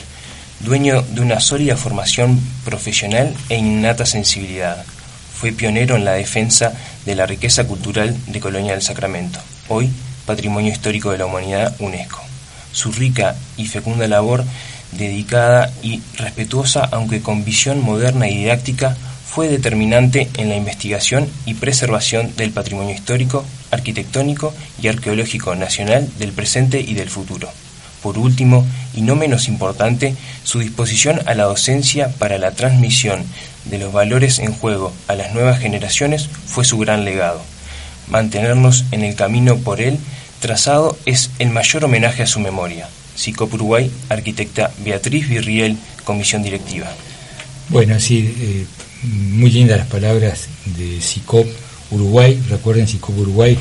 dueño 0.62 1.02
de 1.02 1.21
una 1.21 1.39
sólida 1.39 1.75
formación 1.75 2.39
profesional 2.63 3.36
e 3.49 3.58
innata 3.58 4.06
sensibilidad 4.06 4.86
fue 5.39 5.54
pionero 5.54 5.95
en 5.95 6.04
la 6.04 6.13
defensa 6.13 6.73
de 7.06 7.15
la 7.15 7.25
riqueza 7.25 7.65
cultural 7.65 8.13
de 8.28 8.41
Colonia 8.41 8.73
del 8.73 8.82
Sacramento, 8.82 9.39
hoy 9.69 9.89
Patrimonio 10.25 10.69
Histórico 10.69 11.12
de 11.12 11.17
la 11.17 11.28
Humanidad 11.28 11.78
UNESCO. 11.80 12.19
Su 12.73 12.91
rica 12.91 13.38
y 13.56 13.65
fecunda 13.67 14.06
labor, 14.10 14.43
dedicada 14.91 15.71
y 15.82 16.02
respetuosa, 16.17 16.89
aunque 16.91 17.21
con 17.21 17.45
visión 17.45 17.82
moderna 17.82 18.28
y 18.28 18.38
didáctica, 18.38 18.97
fue 19.25 19.47
determinante 19.47 20.30
en 20.36 20.49
la 20.49 20.58
investigación 20.58 21.30
y 21.45 21.54
preservación 21.54 22.36
del 22.36 22.52
patrimonio 22.52 22.93
histórico, 22.93 23.45
arquitectónico 23.71 24.54
y 24.82 24.89
arqueológico 24.89 25.56
nacional 25.56 26.10
del 26.19 26.34
presente 26.34 26.82
y 26.82 26.95
del 26.95 27.10
futuro. 27.10 27.49
Por 28.01 28.17
último, 28.17 28.65
y 28.93 29.01
no 29.01 29.15
menos 29.15 29.47
importante, 29.47 30.15
su 30.43 30.59
disposición 30.59 31.19
a 31.25 31.33
la 31.33 31.43
docencia 31.43 32.09
para 32.17 32.38
la 32.38 32.51
transmisión 32.51 33.23
de 33.65 33.77
los 33.77 33.91
valores 33.91 34.39
en 34.39 34.53
juego 34.53 34.93
a 35.07 35.15
las 35.15 35.33
nuevas 35.33 35.59
generaciones 35.59 36.29
fue 36.45 36.65
su 36.65 36.77
gran 36.77 37.05
legado. 37.05 37.41
Mantenernos 38.07 38.85
en 38.91 39.03
el 39.03 39.15
camino 39.15 39.57
por 39.57 39.81
él 39.81 39.99
trazado 40.39 40.97
es 41.05 41.31
el 41.39 41.49
mayor 41.49 41.85
homenaje 41.85 42.23
a 42.23 42.27
su 42.27 42.39
memoria. 42.39 42.88
SICOP 43.15 43.53
Uruguay, 43.53 43.91
arquitecta 44.07 44.71
Beatriz 44.83 45.27
Virriel, 45.27 45.77
comisión 46.05 46.41
directiva. 46.41 46.88
Bueno, 47.67 47.99
sí, 47.99 48.33
eh, 48.39 48.65
muy 49.03 49.51
lindas 49.51 49.77
las 49.77 49.88
palabras 49.88 50.47
de 50.65 51.01
SICOP 51.01 51.47
Uruguay. 51.91 52.41
Recuerden, 52.49 52.88
SICOP 52.88 53.19
Uruguay 53.19 53.57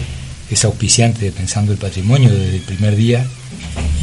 es 0.51 0.65
auspiciante 0.65 1.25
de 1.25 1.33
Pensando 1.33 1.73
el 1.73 1.79
Patrimonio 1.79 2.31
desde 2.31 2.57
el 2.57 2.63
primer 2.63 2.97
día 2.97 3.27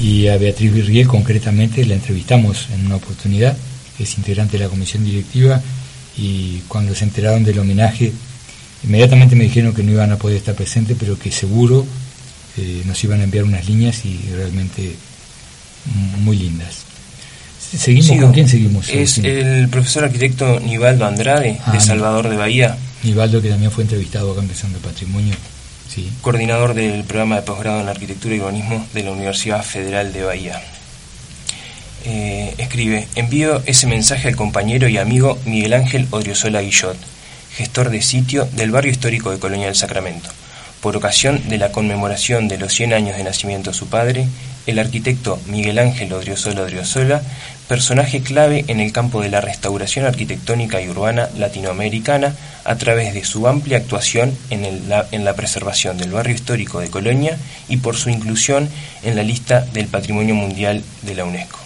y 0.02 0.28
a 0.28 0.38
Beatriz 0.38 0.74
Virriel 0.74 1.08
concretamente 1.08 1.86
la 1.86 1.96
entrevistamos 1.96 2.68
en 2.74 2.86
una 2.86 2.98
oportunidad, 2.98 3.56
es 4.00 4.18
integrante 4.18 4.58
de 4.58 4.64
la 4.64 4.70
comisión 4.70 5.04
directiva 5.04 5.62
y 6.18 6.60
cuando 6.68 6.94
se 6.94 7.06
enteraron 7.06 7.44
del 7.44 7.60
homenaje 7.60 8.12
inmediatamente 8.84 9.36
me 9.36 9.46
dijeron 9.46 9.74
que 9.74 9.84
no 9.84 9.92
iban 9.92 10.12
a 10.12 10.18
poder 10.18 10.38
estar 10.38 10.56
presentes 10.56 10.96
pero 11.00 11.18
que 11.18 11.32
seguro 11.32 11.86
eh, 12.58 12.84
nos 12.86 13.04
iban 13.04 13.22
a 13.22 13.24
enviar 13.24 13.44
unas 13.44 13.68
líneas 13.68 14.06
y 14.06 14.20
realmente 14.34 14.96
muy 16.20 16.38
lindas. 16.38 16.86
¿Seguimos 17.60 18.20
con 18.20 18.32
quién 18.32 18.48
seguimos? 18.48 18.90
Es 18.90 19.18
el 19.18 19.68
profesor 19.70 20.06
arquitecto 20.06 20.60
Nivaldo 20.60 21.06
Andrade, 21.06 21.54
de 21.54 21.78
ah, 21.78 21.80
Salvador 21.80 22.30
de 22.30 22.38
Bahía. 22.38 22.78
Nivaldo, 23.04 23.42
que 23.42 23.50
también 23.50 23.72
fue 23.72 23.84
entrevistado 23.84 24.32
acá 24.32 24.42
Empezando 24.42 24.78
el 24.78 24.84
Patrimonio 24.84 25.36
coordinador 26.22 26.74
del 26.74 27.04
programa 27.04 27.38
de 27.38 27.42
posgrado 27.44 27.82
en 27.82 27.90
Arquitectura 27.90 28.36
y 28.36 28.40
Urbanismo 28.40 28.86
de 28.94 29.04
la 29.04 29.12
Universidad 29.12 29.64
Federal 29.64 30.12
de 30.12 30.24
Bahía. 30.24 30.62
Eh, 32.06 32.54
escribe, 32.58 33.08
envío 33.16 33.64
ese 33.66 33.88
mensaje 33.88 34.28
al 34.28 34.36
compañero 34.36 34.88
y 34.88 34.98
amigo 34.98 35.40
Miguel 35.46 35.74
Ángel 35.74 36.08
Odriozola 36.12 36.62
Guillot, 36.62 36.98
gestor 37.56 37.90
de 37.90 38.02
sitio 38.02 38.46
del 38.54 38.72
barrio 38.72 38.92
histórico 38.92 39.32
de 39.32 39.40
Colonia 39.40 39.68
del 39.68 39.76
Sacramento. 39.76 40.30
Por 40.82 40.98
ocasión 40.98 41.48
de 41.50 41.58
la 41.58 41.72
conmemoración 41.72 42.48
de 42.48 42.60
los 42.60 42.74
100 42.74 42.94
años 42.94 43.18
de 43.18 43.24
nacimiento 43.24 43.72
de 43.72 43.78
su 43.78 43.88
padre, 43.88 44.28
el 44.66 44.80
arquitecto 44.80 45.40
Miguel 45.48 45.80
Ángel 45.80 46.12
Odriozola 46.14 46.64
Odriozola 46.64 47.22
personaje 47.68 48.22
clave 48.22 48.66
en 48.68 48.80
el 48.80 48.92
campo 48.92 49.22
de 49.22 49.30
la 49.30 49.42
restauración 49.42 50.06
arquitectónica 50.06 50.82
y 50.82 50.90
urbana 50.90 51.30
latinoamericana 51.38 52.36
a 52.64 52.76
través 52.76 53.14
de 53.14 53.24
su 53.24 53.48
amplia 53.48 53.78
actuación 53.78 54.38
en, 54.50 54.88
la, 54.88 55.08
la, 55.12 55.36
preservación 55.36 55.98
del 55.98 56.12
barrio 56.12 56.36
histórico 56.36 56.80
de 56.80 56.90
Colonia 56.90 57.38
y 57.68 57.78
por 57.78 57.96
su 57.96 58.10
inclusión 58.10 58.70
en 59.04 59.16
la 59.16 59.24
lista 59.24 59.62
del 59.62 59.88
Patrimonio 59.88 60.36
Mundial 60.36 60.84
de 61.02 61.16
la 61.16 61.26
UNESCO. 61.26 61.60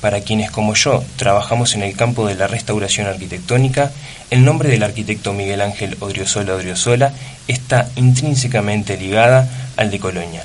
Para 0.00 0.20
quienes 0.20 0.50
como 0.50 0.74
yo 0.74 1.02
trabajamos 1.16 1.74
en 1.74 1.82
el 1.82 1.96
campo 1.96 2.26
de 2.26 2.36
la 2.36 2.46
restauración 2.46 3.06
arquitectónica, 3.06 3.90
el 4.30 4.44
nombre 4.44 4.68
del 4.68 4.82
arquitecto 4.82 5.32
Miguel 5.32 5.60
Ángel 5.60 5.96
Odriozola 6.00 6.54
Odriozola 6.54 7.12
está 7.48 7.88
intrínsecamente 7.96 8.96
ligada 8.96 9.48
al 9.76 9.90
de 9.90 9.98
Colonia 9.98 10.42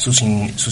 sus, 0.00 0.22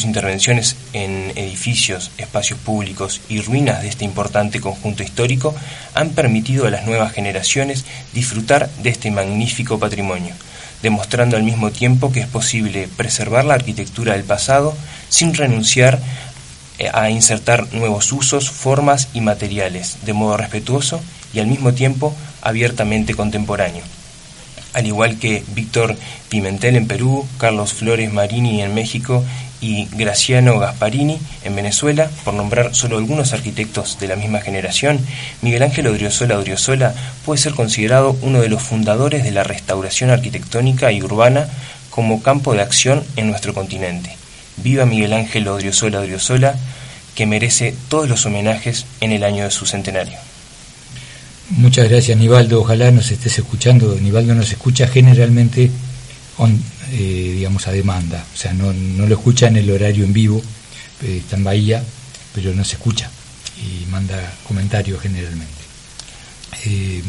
intervenciones 0.05 0.77
en 0.95 1.33
edificios, 1.37 2.11
espacios 2.17 2.59
públicos 2.61 3.21
y 3.29 3.43
ruinas 3.43 3.83
de 3.83 3.89
este 3.89 4.07
importante 4.07 4.59
conjunto 4.59 5.03
histórico 5.03 5.55
han 5.95 6.11
permitido 6.11 6.67
a 6.67 6.71
las 6.71 6.87
nuevas 6.87 7.13
generaciones 7.13 7.85
disfrutar 8.15 8.71
de 8.83 8.89
este 8.89 9.11
magnífico 9.11 9.79
patrimonio, 9.79 10.35
demostrando 10.83 11.37
al 11.37 11.43
mismo 11.43 11.71
tiempo 11.71 12.11
que 12.11 12.21
es 12.21 12.27
posible 12.27 12.89
preservar 12.97 13.45
la 13.45 13.55
arquitectura 13.55 14.15
del 14.15 14.25
pasado 14.25 14.75
sin 15.11 15.35
renunciar 15.35 16.01
eh, 16.79 16.89
a 16.95 17.11
insertar 17.11 17.71
nuevos 17.75 18.11
usos, 18.13 18.51
formas 18.51 19.09
y 19.13 19.21
materiales, 19.21 19.99
de 20.07 20.15
modo 20.15 20.39
respetuoso 20.39 21.03
y 21.35 21.41
al 21.41 21.49
mismo 21.49 21.75
tiempo 21.75 22.15
abiertamente 22.41 23.15
contemporáneo 23.15 23.83
al 24.73 24.87
igual 24.87 25.19
que 25.19 25.43
Víctor 25.55 25.97
Pimentel 26.29 26.77
en 26.77 26.87
Perú, 26.87 27.27
Carlos 27.39 27.73
Flores 27.73 28.13
Marini 28.13 28.63
en 28.63 28.75
México 28.75 29.25
y 29.61 29.87
Graciano 29.93 30.59
Gasparini 30.59 31.19
en 31.45 31.57
Venezuela, 31.57 32.11
por 32.25 32.35
nombrar 32.35 32.75
solo 32.75 32.99
algunos 32.99 33.33
arquitectos 33.33 33.99
de 33.99 34.09
la 34.09 34.17
misma 34.17 34.41
generación, 34.41 35.01
Miguel 35.43 35.63
Ángel 35.63 35.89
Odriozola 35.89 36.39
Odriozola 36.39 36.95
puede 37.25 37.41
ser 37.41 37.55
considerado 37.55 38.17
uno 38.23 38.41
de 38.41 38.49
los 38.49 38.63
fundadores 38.63 39.25
de 39.25 39.33
la 39.33 39.45
restauración 39.45 40.11
arquitectónica 40.11 40.93
y 40.93 41.03
urbana 41.03 41.49
como 41.91 42.23
campo 42.23 42.55
de 42.55 42.63
acción 42.63 43.05
en 43.17 43.29
nuestro 43.29 43.55
continente. 43.55 44.17
Viva 44.59 44.87
Miguel 44.87 45.13
Ángel 45.13 45.49
Odriozola 45.49 46.01
Odriozola, 46.01 46.55
que 47.15 47.27
merece 47.27 47.75
todos 47.89 48.09
los 48.09 48.27
homenajes 48.27 48.87
en 49.01 49.11
el 49.11 49.25
año 49.25 49.45
de 49.45 49.51
su 49.51 49.67
centenario. 49.67 50.28
Muchas 51.51 51.89
gracias, 51.89 52.17
Nivaldo. 52.19 52.61
Ojalá 52.61 52.91
nos 52.91 53.11
estés 53.11 53.39
escuchando. 53.39 53.97
Nivaldo 54.01 54.35
nos 54.35 54.51
escucha 54.51 54.87
generalmente, 54.87 55.71
eh, 56.93 57.33
digamos, 57.37 57.67
a 57.67 57.73
demanda. 57.73 58.25
O 58.35 58.37
sea, 58.37 58.53
no, 58.53 58.73
no, 58.73 59.07
lo 59.07 59.15
escucha 59.15 59.49
en 59.49 59.57
el 59.57 59.71
horario 59.71 60.05
en 60.05 60.13
vivo, 60.13 60.43
eh, 61.03 61.19
está 61.19 61.37
en 61.37 61.45
Bahía, 61.45 61.83
pero 62.35 62.55
no 62.55 62.65
se 62.65 62.77
escucha 62.77 63.11
y 63.59 63.87
manda 63.87 64.17
comentarios 64.47 65.01
generalmente. 65.01 65.63
Eh, 66.65 67.03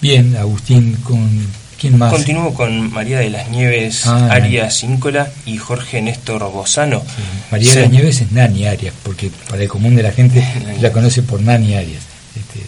bien, 0.00 0.36
Agustín, 0.36 0.96
¿con 1.02 1.46
quién 1.78 1.98
más? 1.98 2.12
Continúo 2.12 2.54
con 2.54 2.92
María 2.92 3.20
de 3.20 3.30
las 3.30 3.48
Nieves 3.50 4.06
ah, 4.06 4.28
Arias 4.30 4.82
Íncola 4.82 5.30
y 5.46 5.58
Jorge 5.58 6.00
Néstor 6.00 6.50
Bozano. 6.50 7.02
María 7.50 7.74
de 7.74 7.80
las 7.82 7.90
Nieves 7.90 8.20
es 8.20 8.32
Nani 8.32 8.66
Arias, 8.66 8.94
porque 9.02 9.30
para 9.48 9.62
el 9.62 9.68
común 9.68 9.96
de 9.96 10.02
la 10.02 10.12
gente 10.12 10.46
la 10.80 10.92
conoce 10.92 11.22
por 11.22 11.40
Nani 11.40 11.74
Arias. 11.74 12.02
Este, 12.34 12.60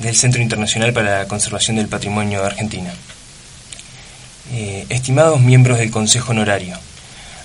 del 0.00 0.16
Centro 0.16 0.42
Internacional 0.42 0.92
para 0.92 1.18
la 1.18 1.28
Conservación 1.28 1.76
del 1.76 1.88
Patrimonio 1.88 2.40
de 2.40 2.46
Argentina. 2.46 2.92
Eh, 4.52 4.86
estimados 4.88 5.40
miembros 5.40 5.78
del 5.78 5.90
Consejo 5.90 6.32
Honorario, 6.32 6.76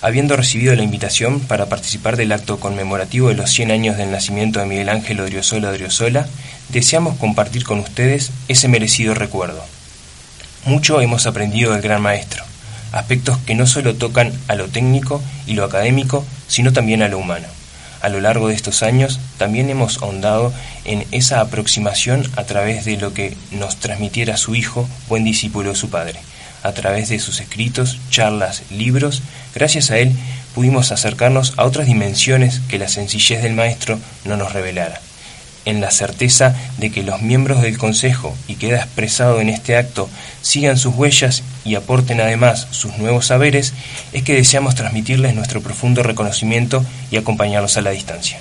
habiendo 0.01 0.35
recibido 0.35 0.75
la 0.75 0.83
invitación 0.83 1.39
para 1.41 1.67
participar 1.67 2.17
del 2.17 2.31
acto 2.31 2.59
conmemorativo 2.59 3.29
de 3.29 3.35
los 3.35 3.51
100 3.51 3.71
años 3.71 3.97
del 3.97 4.11
nacimiento 4.11 4.59
de 4.59 4.65
Miguel 4.65 4.89
Ángel 4.89 5.19
Odriozola 5.19 5.69
Odriozola, 5.69 6.27
deseamos 6.69 7.17
compartir 7.17 7.63
con 7.63 7.79
ustedes 7.79 8.31
ese 8.47 8.67
merecido 8.67 9.13
recuerdo. 9.13 9.63
Mucho 10.65 11.01
hemos 11.01 11.27
aprendido 11.27 11.73
del 11.73 11.81
gran 11.81 12.01
maestro, 12.01 12.43
aspectos 12.91 13.37
que 13.39 13.55
no 13.55 13.67
solo 13.67 13.95
tocan 13.95 14.33
a 14.47 14.55
lo 14.55 14.67
técnico 14.67 15.21
y 15.45 15.53
lo 15.53 15.65
académico, 15.65 16.25
sino 16.47 16.73
también 16.73 17.03
a 17.03 17.07
lo 17.07 17.19
humano. 17.19 17.47
A 18.01 18.09
lo 18.09 18.19
largo 18.21 18.47
de 18.47 18.55
estos 18.55 18.83
años 18.83 19.19
también 19.37 19.69
hemos 19.69 20.01
ahondado 20.01 20.53
en 20.83 21.05
esa 21.11 21.41
aproximación 21.41 22.29
a 22.35 22.43
través 22.43 22.85
de 22.85 22.97
lo 22.97 23.13
que 23.13 23.35
nos 23.51 23.77
transmitiera 23.77 24.37
su 24.37 24.55
hijo, 24.55 24.87
buen 25.07 25.23
discípulo 25.23 25.69
de 25.69 25.75
su 25.75 25.89
padre. 25.89 26.19
A 26.63 26.71
través 26.71 27.09
de 27.09 27.19
sus 27.19 27.39
escritos, 27.39 27.99
charlas, 28.09 28.63
libros, 28.71 29.21
gracias 29.53 29.91
a 29.91 29.97
él 29.97 30.11
pudimos 30.53 30.91
acercarnos 30.91 31.53
a 31.57 31.65
otras 31.65 31.87
dimensiones 31.87 32.61
que 32.69 32.79
la 32.79 32.87
sencillez 32.87 33.43
del 33.43 33.53
maestro 33.53 33.99
no 34.23 34.37
nos 34.37 34.53
revelara 34.53 34.99
en 35.65 35.81
la 35.81 35.91
certeza 35.91 36.55
de 36.77 36.91
que 36.91 37.03
los 37.03 37.21
miembros 37.21 37.61
del 37.61 37.77
Consejo, 37.77 38.35
y 38.47 38.55
queda 38.55 38.77
expresado 38.77 39.41
en 39.41 39.49
este 39.49 39.75
acto, 39.75 40.09
sigan 40.41 40.77
sus 40.77 40.95
huellas 40.95 41.43
y 41.63 41.75
aporten 41.75 42.21
además 42.21 42.67
sus 42.71 42.97
nuevos 42.97 43.25
saberes, 43.27 43.73
es 44.13 44.23
que 44.23 44.35
deseamos 44.35 44.75
transmitirles 44.75 45.35
nuestro 45.35 45.61
profundo 45.61 46.03
reconocimiento 46.03 46.85
y 47.11 47.17
acompañarlos 47.17 47.77
a 47.77 47.81
la 47.81 47.91
distancia. 47.91 48.39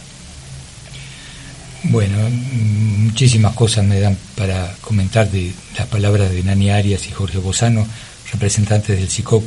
Bueno, 1.85 2.17
muchísimas 2.31 3.55
cosas 3.55 3.85
me 3.85 4.01
dan 4.01 4.17
para 4.37 4.75
comentar 4.81 5.31
de 5.31 5.53
las 5.77 5.87
palabras 5.87 6.31
de 6.31 6.43
Nani 6.43 6.71
Arias 6.71 7.07
y 7.07 7.11
Jorge 7.11 7.39
Bozano, 7.39 7.87
representantes 8.33 8.99
del 8.99 9.11
CICOP 9.11 9.45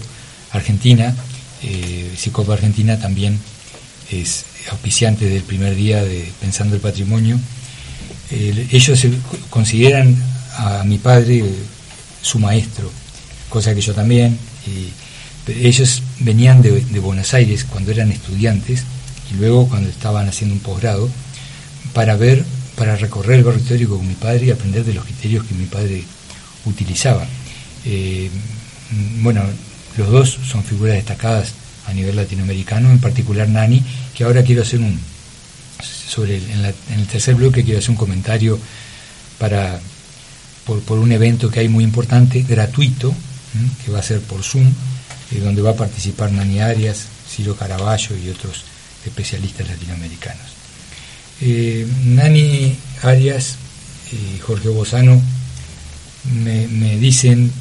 Argentina. 0.51 1.15
Eh, 1.63 2.11
CICOP 2.15 2.49
Argentina 2.51 2.99
también 2.99 3.39
es 4.11 4.45
auspiciante 4.71 5.25
del 5.25 5.41
primer 5.43 5.75
día 5.75 6.03
de 6.03 6.32
Pensando 6.39 6.75
el 6.75 6.82
Patrimonio 6.82 7.39
ellos 8.30 9.07
consideran 9.49 10.15
a 10.57 10.84
mi 10.84 10.97
padre 10.97 11.43
su 12.21 12.39
maestro, 12.39 12.91
cosa 13.49 13.73
que 13.73 13.82
yo 13.82 13.93
también. 13.93 14.38
ellos 15.47 16.03
venían 16.19 16.61
de, 16.61 16.99
Buenos 16.99 17.34
Aires 17.34 17.63
cuando 17.63 17.91
eran 17.91 18.11
estudiantes 18.11 18.84
y 19.32 19.36
luego 19.38 19.67
cuando 19.67 19.89
estaban 19.89 20.28
haciendo 20.28 20.55
un 20.55 20.61
posgrado 20.61 21.09
para 21.93 22.15
ver, 22.15 22.43
para 22.75 22.95
recorrer 22.95 23.39
el 23.39 23.45
barrio 23.45 23.61
histórico 23.61 23.97
con 23.97 24.07
mi 24.07 24.15
padre 24.15 24.47
y 24.47 24.51
aprender 24.51 24.84
de 24.84 24.93
los 24.93 25.05
criterios 25.05 25.45
que 25.45 25.55
mi 25.55 25.65
padre 25.65 26.03
utilizaba. 26.65 27.25
Eh, 27.86 28.30
bueno, 29.21 29.41
los 29.97 30.09
dos 30.09 30.38
son 30.45 30.63
figuras 30.63 30.95
destacadas 30.95 31.53
a 31.88 31.93
nivel 31.93 32.15
latinoamericano, 32.15 32.91
en 32.91 32.99
particular 32.99 33.47
Nani, 33.47 33.82
que 34.13 34.25
ahora 34.25 34.43
quiero 34.43 34.61
hacer 34.61 34.80
un, 34.80 34.99
sobre 35.84 36.38
en, 36.38 36.65
el 36.65 37.07
tercer 37.07 37.36
bloque 37.36 37.63
quiero 37.63 37.80
hacer 37.80 37.91
un 37.91 37.97
comentario 37.97 38.59
para 39.38 39.80
por, 40.65 40.99
un 40.99 41.11
evento 41.11 41.49
que 41.49 41.61
hay 41.61 41.69
muy 41.69 41.84
importante, 41.84 42.41
gratuito, 42.41 43.13
que 43.86 43.91
va 43.91 43.99
a 43.99 44.03
ser 44.03 44.19
por 44.21 44.43
Zoom, 44.43 44.67
eh, 45.32 45.39
donde 45.39 45.61
va 45.61 45.71
a 45.71 45.75
participar 45.75 46.32
Nani 46.32 46.59
Arias, 46.59 47.05
Ciro 47.30 47.55
Caraballo 47.55 48.17
y 48.17 48.30
otros 48.30 48.63
especialistas 49.05 49.69
latinoamericanos. 49.69 50.45
Eh, 51.39 51.88
Nani 52.03 52.75
Arias 53.03 53.55
y 54.11 54.39
Jorge 54.39 54.69
Bozano 54.69 55.21
me, 56.43 56.67
me 56.67 56.97
dicen 56.97 57.51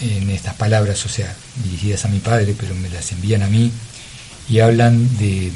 en 0.00 0.30
estas 0.30 0.54
palabras, 0.54 1.04
o 1.04 1.08
sea, 1.08 1.34
dirigidas 1.62 2.06
a 2.06 2.08
mi 2.08 2.20
padre, 2.20 2.54
pero 2.58 2.74
me 2.74 2.88
las 2.88 3.12
envían 3.12 3.42
a 3.42 3.48
mí, 3.48 3.70
y 4.48 4.60
hablan 4.60 5.18
de 5.18 5.52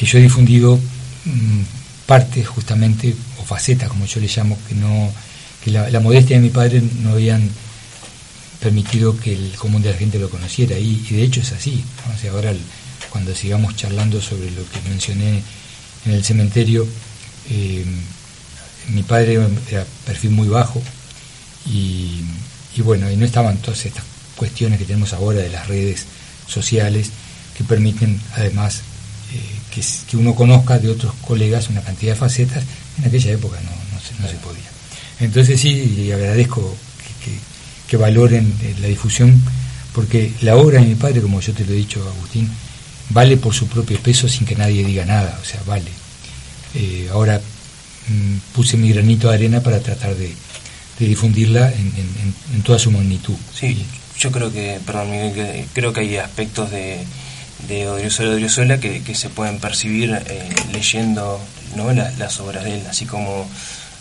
que 0.00 0.06
yo 0.06 0.16
he 0.16 0.22
difundido 0.22 0.80
mm, 1.26 1.60
partes 2.06 2.48
justamente, 2.48 3.14
o 3.38 3.44
facetas 3.44 3.90
como 3.90 4.06
yo 4.06 4.18
le 4.18 4.28
llamo, 4.28 4.56
que 4.66 4.74
no 4.74 5.12
que 5.62 5.70
la, 5.70 6.00
modestia 6.00 6.36
de 6.36 6.42
mi 6.42 6.48
padre 6.48 6.82
no 7.02 7.10
habían 7.10 7.46
permitido 8.60 9.14
que 9.14 9.34
el 9.34 9.52
común 9.56 9.82
de 9.82 9.90
la 9.90 9.98
gente 9.98 10.18
lo 10.18 10.30
conociera 10.30 10.78
y, 10.78 11.06
de 11.10 11.22
hecho 11.22 11.42
es 11.42 11.52
así. 11.52 11.84
ahora 12.32 12.54
cuando 13.10 13.34
sigamos 13.34 13.76
charlando 13.76 14.22
sobre 14.22 14.50
lo 14.52 14.62
que 14.70 14.88
mencioné 14.88 15.42
en 16.06 16.12
el 16.12 16.24
cementerio, 16.24 16.88
eh, 17.50 17.84
mi 18.88 19.02
padre 19.02 19.38
era 19.70 19.84
perfil 20.06 20.30
muy 20.30 20.48
bajo 20.48 20.82
y, 21.66 22.22
bueno, 22.78 23.10
y 23.10 23.16
no 23.16 23.26
estaban 23.26 23.58
todas 23.58 23.84
estas 23.84 24.04
cuestiones 24.34 24.78
que 24.78 24.86
tenemos 24.86 25.12
ahora 25.12 25.40
de 25.40 25.50
las 25.50 25.68
redes 25.68 26.06
sociales 26.46 27.10
que 27.54 27.64
permiten 27.64 28.18
además 28.34 28.80
que, 29.70 30.16
uno 30.16 30.34
conozca 30.34 30.78
de 30.78 30.90
otros 30.90 31.14
colegas 31.22 31.68
una 31.68 31.82
cantidad 31.82 32.12
de 32.12 32.18
facetas, 32.18 32.64
en 32.98 33.04
aquella 33.04 33.32
época 33.32 33.58
no, 33.62 34.28
se, 34.28 34.34
podía. 34.36 34.70
Entonces 35.20 35.60
sí, 35.60 36.10
agradezco 36.12 36.76
que, 37.88 37.96
valoren 37.96 38.54
eh, 38.62 38.74
la 38.80 38.86
difusión, 38.86 39.40
porque 39.92 40.32
la 40.42 40.56
obra 40.56 40.80
de 40.80 40.86
mi 40.86 40.94
padre, 40.94 41.20
como 41.20 41.40
yo 41.40 41.52
te 41.52 41.64
lo 41.64 41.72
he 41.72 41.76
dicho, 41.76 42.00
Agustín, 42.16 42.48
vale 43.10 43.36
por 43.36 43.52
su 43.52 43.66
propio 43.66 43.98
peso 43.98 44.28
sin 44.28 44.46
que 44.46 44.54
nadie 44.54 44.84
diga 44.84 45.04
nada, 45.04 45.38
o 45.42 45.44
sea, 45.44 45.60
vale. 45.66 45.90
Eh, 46.74 47.08
ahora 47.12 47.40
mm, 47.40 48.54
puse 48.54 48.76
mi 48.76 48.92
granito 48.92 49.28
de 49.28 49.34
arena 49.34 49.60
para 49.60 49.80
tratar 49.80 50.14
de, 50.14 50.32
difundirla 50.98 51.72
en, 51.72 52.62
toda 52.62 52.78
su 52.78 52.90
magnitud. 52.90 53.34
Sí, 53.58 53.84
yo 54.18 54.30
creo 54.30 54.52
que, 54.52 54.78
perdón 54.84 55.10
Miguel, 55.10 55.64
creo 55.72 55.92
que 55.92 56.00
hay 56.00 56.16
aspectos 56.18 56.70
de 56.70 56.98
de 57.68 57.88
Odriozola 57.88 58.30
Odriozola 58.30 58.78
que, 58.78 59.02
que 59.02 59.14
se 59.14 59.28
pueden 59.28 59.58
percibir 59.58 60.10
eh, 60.26 60.48
leyendo 60.72 61.40
¿no? 61.76 61.92
las, 61.92 62.40
obras 62.40 62.64
de 62.64 62.74
él, 62.76 62.82
así 62.88 63.06
como 63.06 63.46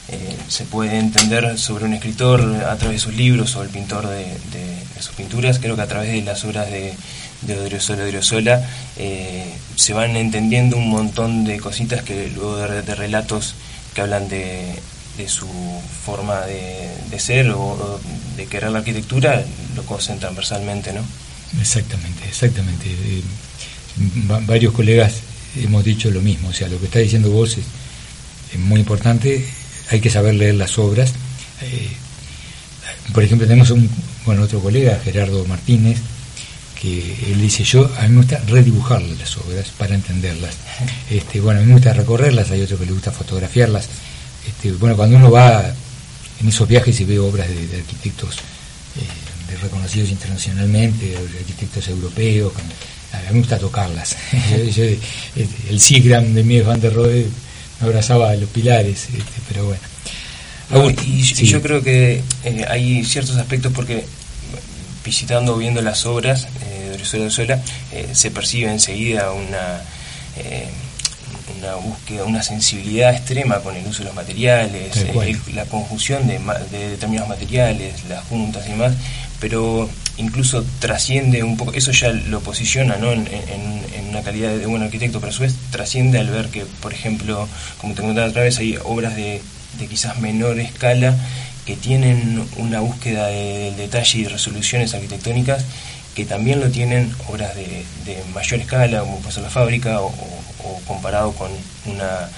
eh, 0.09 0.35
se 0.47 0.65
puede 0.65 0.97
entender 0.97 1.57
sobre 1.57 1.85
un 1.85 1.93
escritor 1.93 2.41
a 2.41 2.75
través 2.77 2.97
de 2.97 2.99
sus 2.99 3.13
libros 3.13 3.55
o 3.55 3.63
el 3.63 3.69
pintor 3.69 4.07
de, 4.07 4.25
sus 4.99 5.15
pinturas, 5.15 5.59
creo 5.59 5.75
que 5.75 5.81
a 5.81 5.87
través 5.87 6.11
de 6.11 6.21
las 6.23 6.43
obras 6.43 6.69
de, 6.69 6.93
de 7.43 7.57
Odriozola 7.57 8.03
Odriozola 8.03 8.67
eh, 8.97 9.45
se 9.75 9.93
van 9.93 10.15
entendiendo 10.17 10.77
un 10.77 10.89
montón 10.89 11.45
de 11.45 11.57
cositas 11.59 12.01
que 12.03 12.29
luego 12.35 12.57
de, 12.57 12.95
relatos 12.95 13.55
que 13.93 14.01
hablan 14.01 14.27
de, 14.27 14.81
su 15.27 15.47
forma 16.05 16.41
de, 16.41 17.19
ser 17.19 17.49
o, 17.51 17.99
de 18.35 18.45
querer 18.45 18.71
la 18.71 18.79
arquitectura 18.79 19.43
lo 19.75 19.83
conocen 19.83 20.19
transversalmente, 20.19 20.91
¿no? 20.91 21.01
Exactamente, 21.59 22.25
exactamente 22.27 22.89
varios 24.45 24.73
colegas 24.73 25.21
hemos 25.57 25.83
dicho 25.83 26.11
lo 26.11 26.21
mismo, 26.21 26.49
o 26.49 26.53
sea, 26.53 26.67
lo 26.67 26.79
que 26.79 26.85
está 26.85 26.99
diciendo 26.99 27.29
vos 27.29 27.57
es, 27.57 27.65
muy 28.59 28.79
importante, 28.79 29.45
hay 29.91 29.99
que 29.99 30.09
saber 30.09 30.33
leer 30.33 30.55
las 30.55 30.77
obras. 30.79 31.13
Eh, 31.61 31.89
por 33.13 33.23
ejemplo, 33.23 33.47
tenemos 33.47 33.69
un, 33.69 33.89
bueno, 34.25 34.43
otro 34.43 34.59
colega, 34.59 34.99
Gerardo 35.03 35.45
Martínez, 35.45 35.99
que 36.81 37.15
él 37.31 37.41
dice, 37.41 37.63
yo, 37.63 37.91
a 37.97 38.03
mí 38.03 38.09
me 38.09 38.17
gusta 38.17 38.41
redibujar 38.47 39.01
las 39.01 39.37
obras 39.37 39.69
para 39.77 39.95
entenderlas. 39.95 40.55
Este, 41.09 41.41
bueno, 41.41 41.59
a 41.59 41.63
mí 41.63 41.67
me 41.67 41.73
gusta 41.73 41.93
recorrerlas, 41.93 42.49
hay 42.51 42.61
otro 42.61 42.79
que 42.79 42.85
le 42.85 42.93
gusta 42.93 43.11
fotografiarlas. 43.11 43.87
Este, 44.47 44.71
bueno, 44.73 44.95
cuando 44.95 45.17
uno 45.17 45.29
va 45.29 45.63
en 46.39 46.47
esos 46.47 46.67
viajes 46.67 46.99
y 47.01 47.05
ve 47.05 47.19
obras 47.19 47.47
de, 47.49 47.77
arquitectos 47.77 48.35
eh, 48.35 49.51
de 49.51 49.57
reconocidos 49.57 50.09
internacionalmente, 50.09 51.05
de 51.05 51.39
arquitectos 51.39 51.87
europeos, 51.89 52.53
a 53.11 53.17
mí 53.17 53.23
me 53.33 53.39
gusta 53.39 53.57
tocarlas. 53.57 54.15
el 55.69 55.79
Sigram 55.79 56.33
de 56.33 56.43
Mies 56.43 56.65
van 56.65 56.79
der 56.79 56.93
Rohe 56.93 57.27
me 57.79 57.87
abrazaba 57.87 58.31
a 58.31 58.35
los 58.35 58.49
pilares, 58.49 59.05
este, 59.05 59.41
pero 59.47 59.65
bueno. 59.65 60.95
y, 61.05 61.23
yo 61.23 61.61
creo 61.61 61.81
que 61.81 62.21
eh, 62.43 62.65
hay 62.67 63.03
ciertos 63.05 63.37
aspectos 63.37 63.71
porque 63.73 64.05
visitando 65.03 65.55
o 65.55 65.57
viendo 65.57 65.81
las 65.81 66.05
obras 66.05 66.47
eh, 66.69 66.97
de 66.97 67.17
Venezuela 67.17 67.61
eh, 67.91 68.09
se 68.11 68.31
percibe 68.31 68.71
enseguida 68.71 69.31
una 69.31 69.81
una 71.59 71.75
búsqueda, 71.75 72.23
una 72.23 72.41
sensibilidad 72.41 73.13
extrema 73.13 73.59
con 73.59 73.75
el 73.75 73.85
uso 73.85 73.99
de 73.99 74.05
los 74.05 74.15
materiales, 74.15 74.95
la 75.53 75.65
conjunción 75.65 76.25
de, 76.27 76.39
de, 76.71 76.89
determinados 76.91 77.27
materiales, 77.27 78.05
las 78.07 78.23
juntas 78.25 78.65
y 78.67 78.69
demás, 78.69 78.93
pero 79.41 79.89
incluso 80.19 80.65
trasciende 80.79 81.43
un 81.43 81.57
poco, 81.57 81.73
eso 81.73 81.91
ya 81.91 82.09
lo 82.09 82.41
posiciona 82.41 82.97
¿no? 82.97 83.11
en, 83.11 83.27
una 84.09 84.21
calidad 84.21 84.57
de 84.57 84.65
buen 84.65 84.81
arquitecto, 84.81 85.19
pero 85.19 85.29
a 85.31 85.33
su 85.33 85.43
vez 85.43 85.53
trasciende 85.69 86.19
al 86.19 86.29
ver 86.29 86.47
que, 86.47 86.65
por 86.65 86.93
ejemplo, 86.93 87.47
como 87.77 87.93
te 87.93 88.01
comentaba 88.01 88.27
otra 88.27 88.41
vez, 88.41 88.57
hay 88.57 88.77
obras 88.83 89.15
de, 89.15 89.39
quizás 89.87 90.19
menor 90.19 90.59
escala 90.59 91.15
que 91.65 91.75
tienen 91.75 92.43
una 92.57 92.79
búsqueda 92.79 93.27
del 93.27 93.77
detalle 93.77 94.19
y 94.19 94.25
resoluciones 94.25 94.95
arquitectónicas 94.95 95.63
que 96.15 96.25
también 96.25 96.59
lo 96.59 96.69
tienen 96.69 97.13
obras 97.27 97.55
de, 97.55 97.85
mayor 98.33 98.59
escala, 98.59 99.01
como 99.01 99.19
pasó 99.19 99.41
la 99.41 99.49
fábrica, 99.49 100.01
o, 100.01 100.11
comparado 100.85 101.31
con 101.33 101.51
una, 101.85 102.29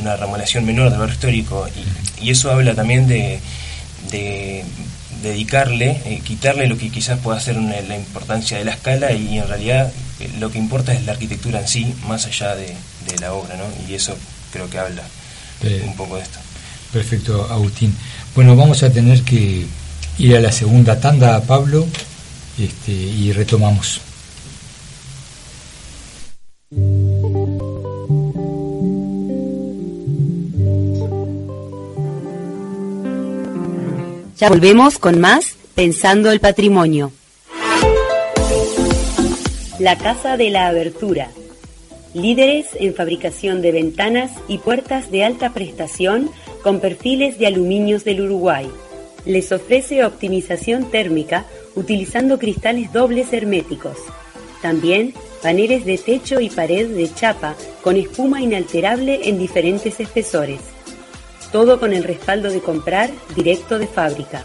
una 0.00 0.16
remodelación 0.16 0.64
menor 0.64 0.90
del 0.90 0.98
barrio 0.98 1.14
histórico. 1.14 1.66
Y 2.20 2.30
eso 2.30 2.50
habla 2.50 2.74
también 2.74 3.08
de, 3.08 3.40
dedicarle, 5.28 6.00
eh, 6.04 6.20
quitarle 6.24 6.66
lo 6.66 6.78
que 6.78 6.90
quizás 6.90 7.18
pueda 7.18 7.38
ser 7.40 7.56
la 7.56 7.96
importancia 7.96 8.58
de 8.58 8.64
la 8.64 8.72
escala 8.72 9.12
y 9.12 9.38
en 9.38 9.48
realidad 9.48 9.92
eh, 10.20 10.30
lo 10.38 10.50
que 10.50 10.58
importa 10.58 10.92
es 10.92 11.04
la 11.04 11.12
arquitectura 11.12 11.60
en 11.60 11.68
sí, 11.68 11.94
más 12.06 12.26
allá 12.26 12.54
de, 12.54 12.74
la 13.20 13.32
obra, 13.32 13.56
¿no? 13.56 13.64
Y 13.88 13.94
eso 13.94 14.16
creo 14.52 14.68
que 14.68 14.78
habla 14.78 15.02
un 15.84 15.96
poco 15.96 16.16
de 16.16 16.22
esto. 16.22 16.38
Perfecto, 16.92 17.46
Agustín. 17.50 17.96
Bueno, 18.34 18.56
vamos 18.56 18.82
a 18.82 18.90
tener 18.90 19.22
que 19.22 19.66
ir 20.18 20.36
a 20.36 20.40
la 20.40 20.52
segunda 20.52 21.00
tanda, 21.00 21.40
Pablo, 21.42 21.86
este, 22.58 22.92
y 22.92 23.32
retomamos. 23.32 24.00
Ya 34.38 34.50
volvemos 34.50 34.98
con 34.98 35.18
más 35.18 35.56
Pensando 35.74 36.30
el 36.30 36.40
Patrimonio. 36.40 37.10
La 39.78 39.96
Casa 39.96 40.36
de 40.36 40.50
la 40.50 40.66
Abertura. 40.66 41.30
Líderes 42.12 42.66
en 42.74 42.94
fabricación 42.94 43.62
de 43.62 43.72
ventanas 43.72 44.32
y 44.46 44.58
puertas 44.58 45.10
de 45.10 45.24
alta 45.24 45.54
prestación 45.54 46.30
con 46.62 46.80
perfiles 46.80 47.38
de 47.38 47.46
aluminios 47.46 48.04
del 48.04 48.20
Uruguay. 48.20 48.68
Les 49.24 49.52
ofrece 49.52 50.04
optimización 50.04 50.90
térmica 50.90 51.46
utilizando 51.74 52.38
cristales 52.38 52.92
dobles 52.92 53.32
herméticos. 53.32 53.96
También 54.60 55.14
paneles 55.42 55.86
de 55.86 55.96
techo 55.96 56.40
y 56.40 56.50
pared 56.50 56.88
de 56.88 57.10
chapa 57.14 57.54
con 57.82 57.96
espuma 57.96 58.42
inalterable 58.42 59.30
en 59.30 59.38
diferentes 59.38 59.98
espesores 59.98 60.75
todo 61.50 61.78
con 61.78 61.92
el 61.92 62.04
respaldo 62.04 62.50
de 62.50 62.60
comprar 62.60 63.10
directo 63.34 63.78
de 63.78 63.86
fábrica. 63.86 64.44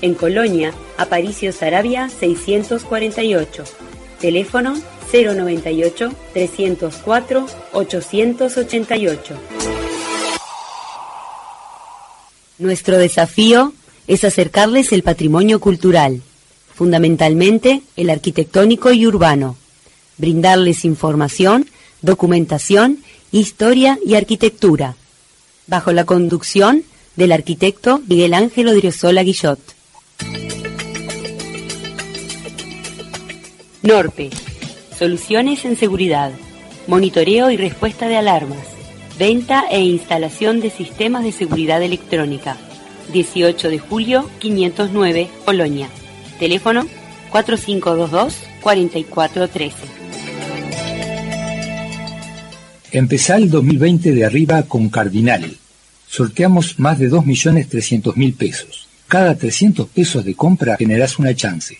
En 0.00 0.14
Colonia, 0.14 0.72
Aparicio 0.96 1.52
Sarabia 1.52 2.08
648. 2.08 3.64
Teléfono 4.20 4.74
098 5.12 6.12
304 6.32 7.46
888. 7.72 9.34
Nuestro 12.58 12.98
desafío 12.98 13.72
es 14.06 14.24
acercarles 14.24 14.92
el 14.92 15.02
patrimonio 15.02 15.60
cultural, 15.60 16.22
fundamentalmente 16.74 17.82
el 17.96 18.10
arquitectónico 18.10 18.92
y 18.92 19.06
urbano, 19.06 19.56
brindarles 20.18 20.84
información, 20.84 21.68
documentación, 22.02 22.98
historia 23.30 23.98
y 24.04 24.14
arquitectura 24.14 24.96
bajo 25.66 25.92
la 25.92 26.04
conducción 26.04 26.84
del 27.16 27.32
arquitecto 27.32 28.00
Miguel 28.06 28.34
Ángel 28.34 28.68
Odriozola 28.68 29.22
Guillot. 29.22 29.58
Norpe. 33.82 34.30
Soluciones 34.96 35.64
en 35.64 35.76
seguridad. 35.76 36.32
Monitoreo 36.86 37.50
y 37.50 37.56
respuesta 37.56 38.08
de 38.08 38.16
alarmas. 38.16 38.64
Venta 39.18 39.64
e 39.70 39.80
instalación 39.80 40.60
de 40.60 40.70
sistemas 40.70 41.24
de 41.24 41.32
seguridad 41.32 41.82
electrónica. 41.82 42.56
18 43.12 43.70
de 43.70 43.78
julio 43.78 44.28
509, 44.38 45.28
Polonia. 45.44 45.88
Teléfono 46.38 46.86
4522-4413. 47.32 49.72
Empezá 52.94 53.36
el 53.36 53.48
2020 53.48 54.12
de 54.12 54.26
arriba 54.26 54.64
con 54.64 54.90
Cardinal. 54.90 55.56
Sorteamos 56.06 56.78
más 56.78 56.98
de 56.98 57.10
2.300.000 57.10 58.36
pesos. 58.36 58.86
Cada 59.08 59.34
300 59.34 59.88
pesos 59.88 60.22
de 60.26 60.34
compra 60.34 60.76
generás 60.76 61.18
una 61.18 61.34
chance. 61.34 61.78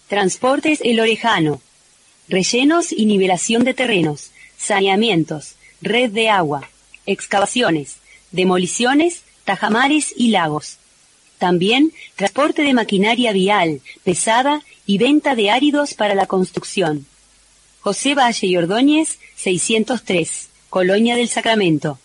Transportes 0.09 0.81
El 0.85 1.01
Orejano. 1.01 1.62
Rellenos 2.29 2.93
y 2.93 3.07
nivelación 3.07 3.65
de 3.65 3.73
terrenos. 3.73 4.31
Saneamientos. 4.59 5.55
Red 5.81 6.11
de 6.11 6.29
agua. 6.29 6.69
Excavaciones. 7.07 7.97
Demoliciones. 8.31 9.23
Tajamares 9.47 10.12
y 10.15 10.29
lagos 10.29 10.77
también 11.39 11.93
transporte 12.16 12.62
de 12.62 12.74
maquinaria 12.74 13.32
vial, 13.32 13.80
pesada 14.03 14.62
y 14.87 14.99
venta 14.99 15.35
de 15.35 15.51
áridos 15.51 15.95
para 15.95 16.14
la 16.14 16.26
construcción. 16.26 17.07
José 17.80 18.14
Valle 18.14 18.47
y 18.47 18.57
Ordóñez, 18.57 19.18
603, 19.37 20.49
Colonia 20.70 21.16
del 21.16 21.28
Sacramento. 21.28 21.99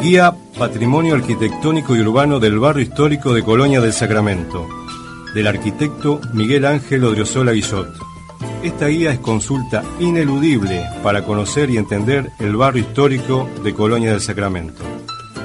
Guía 0.00 0.32
Patrimonio 0.56 1.16
Arquitectónico 1.16 1.96
y 1.96 2.00
Urbano 2.00 2.38
del 2.38 2.60
Barrio 2.60 2.84
Histórico 2.84 3.34
de 3.34 3.42
Colonia 3.42 3.80
del 3.80 3.92
Sacramento 3.92 4.77
del 5.38 5.46
arquitecto 5.46 6.20
Miguel 6.32 6.64
Ángel 6.64 7.04
Odriozola 7.04 7.52
Guillot. 7.52 7.86
Esta 8.64 8.88
guía 8.88 9.12
es 9.12 9.20
consulta 9.20 9.84
ineludible 10.00 10.84
para 11.04 11.22
conocer 11.22 11.70
y 11.70 11.76
entender 11.76 12.32
el 12.40 12.56
barrio 12.56 12.82
histórico 12.82 13.48
de 13.62 13.72
Colonia 13.72 14.10
del 14.10 14.20
Sacramento, 14.20 14.82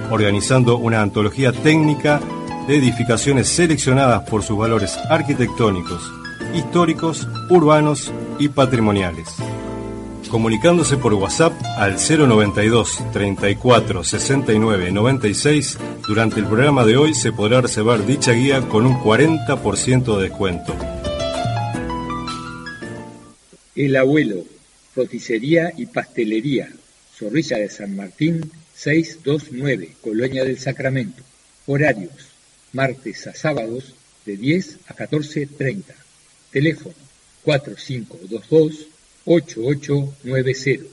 organizando 0.10 0.78
una 0.78 1.04
antología 1.04 1.52
técnica 1.52 2.20
de 2.68 2.78
edificaciones 2.78 3.50
seleccionadas 3.50 4.28
por 4.28 4.42
sus 4.42 4.58
valores 4.58 4.98
arquitectónicos, 5.12 6.12
históricos, 6.56 7.28
urbanos 7.52 8.12
y 8.40 8.48
patrimoniales 8.48 9.28
comunicándose 10.34 10.98
por 10.98 11.14
WhatsApp 11.14 11.54
al 11.78 11.98
092 11.98 13.04
34 13.14 14.04
69 14.04 14.92
96. 14.92 15.78
Durante 16.08 16.40
el 16.40 16.48
programa 16.48 16.84
de 16.84 16.98
hoy 16.98 17.14
se 17.14 17.32
podrá 17.32 17.62
reservar 17.62 18.04
dicha 18.04 18.32
guía 18.32 18.62
con 18.62 18.88
un 18.88 18.96
40% 18.96 20.18
de 20.18 20.24
descuento. 20.24 20.76
El 23.76 23.96
abuelo, 23.96 24.44
roticería 24.96 25.72
y 25.78 25.86
pastelería, 25.86 26.68
Zorrilla 27.16 27.60
de 27.60 27.70
San 27.70 27.96
Martín, 27.96 28.50
629, 28.74 29.98
Colonia 30.02 30.44
del 30.44 30.58
Sacramento. 30.58 31.22
Horarios, 31.68 32.30
martes 32.72 33.28
a 33.28 33.36
sábados 33.36 33.94
de 34.26 34.36
10 34.38 34.80
a 34.88 34.96
14.30. 34.96 35.84
Teléfono 36.50 36.96
4522 37.44 38.93
8890. 39.26 40.86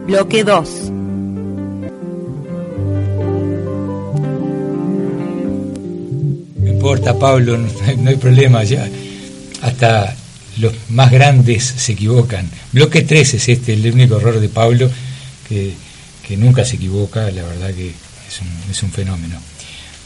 Bloque 0.07 0.43
2. 0.45 0.69
No 6.55 6.67
importa, 6.67 7.19
Pablo, 7.19 7.57
no 7.57 7.67
hay, 7.85 7.97
no 7.97 8.09
hay 8.11 8.15
problema. 8.15 8.63
Ya, 8.63 8.87
hasta 9.61 10.15
los 10.57 10.73
más 10.87 11.11
grandes 11.11 11.65
se 11.65 11.91
equivocan. 11.91 12.49
Bloque 12.71 13.01
3 13.01 13.33
es 13.33 13.49
este, 13.49 13.73
el 13.73 13.91
único 13.91 14.15
error 14.15 14.39
de 14.39 14.47
Pablo, 14.47 14.89
que, 15.49 15.73
que 16.25 16.37
nunca 16.37 16.63
se 16.63 16.77
equivoca, 16.77 17.29
la 17.29 17.43
verdad 17.43 17.73
que 17.73 17.89
es 17.89 18.41
un, 18.41 18.71
es 18.71 18.81
un 18.83 18.91
fenómeno. 18.91 19.37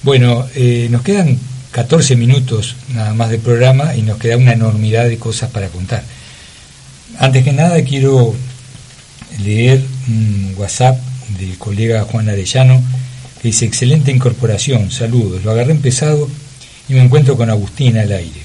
Bueno, 0.01 0.47
eh, 0.55 0.88
nos 0.89 1.03
quedan 1.03 1.38
14 1.76 2.15
minutos 2.15 2.78
nada 2.93 3.13
más 3.13 3.30
de 3.30 3.38
programa 3.38 3.97
y 3.97 4.01
nos 4.01 4.17
queda 4.17 4.38
una 4.38 4.53
enormidad 4.53 5.09
de 5.09 5.17
cosas 5.17 5.51
para 5.51 5.67
contar. 5.67 6.05
Antes 7.19 7.43
que 7.43 7.51
nada 7.51 7.84
quiero 7.84 8.34
leer 9.43 9.84
un 10.07 10.55
WhatsApp 10.55 10.97
del 11.38 11.57
colega 11.57 12.03
Juan 12.03 12.30
Arellano 12.30 12.82
que 13.41 13.49
dice 13.49 13.65
excelente 13.65 14.09
incorporación, 14.09 14.89
saludos, 14.89 15.43
lo 15.43 15.51
agarré 15.51 15.71
empezado 15.71 16.30
y 16.88 16.93
me 16.93 17.03
encuentro 17.03 17.36
con 17.36 17.49
Agustín 17.49 17.97
al 17.97 18.13
aire, 18.13 18.39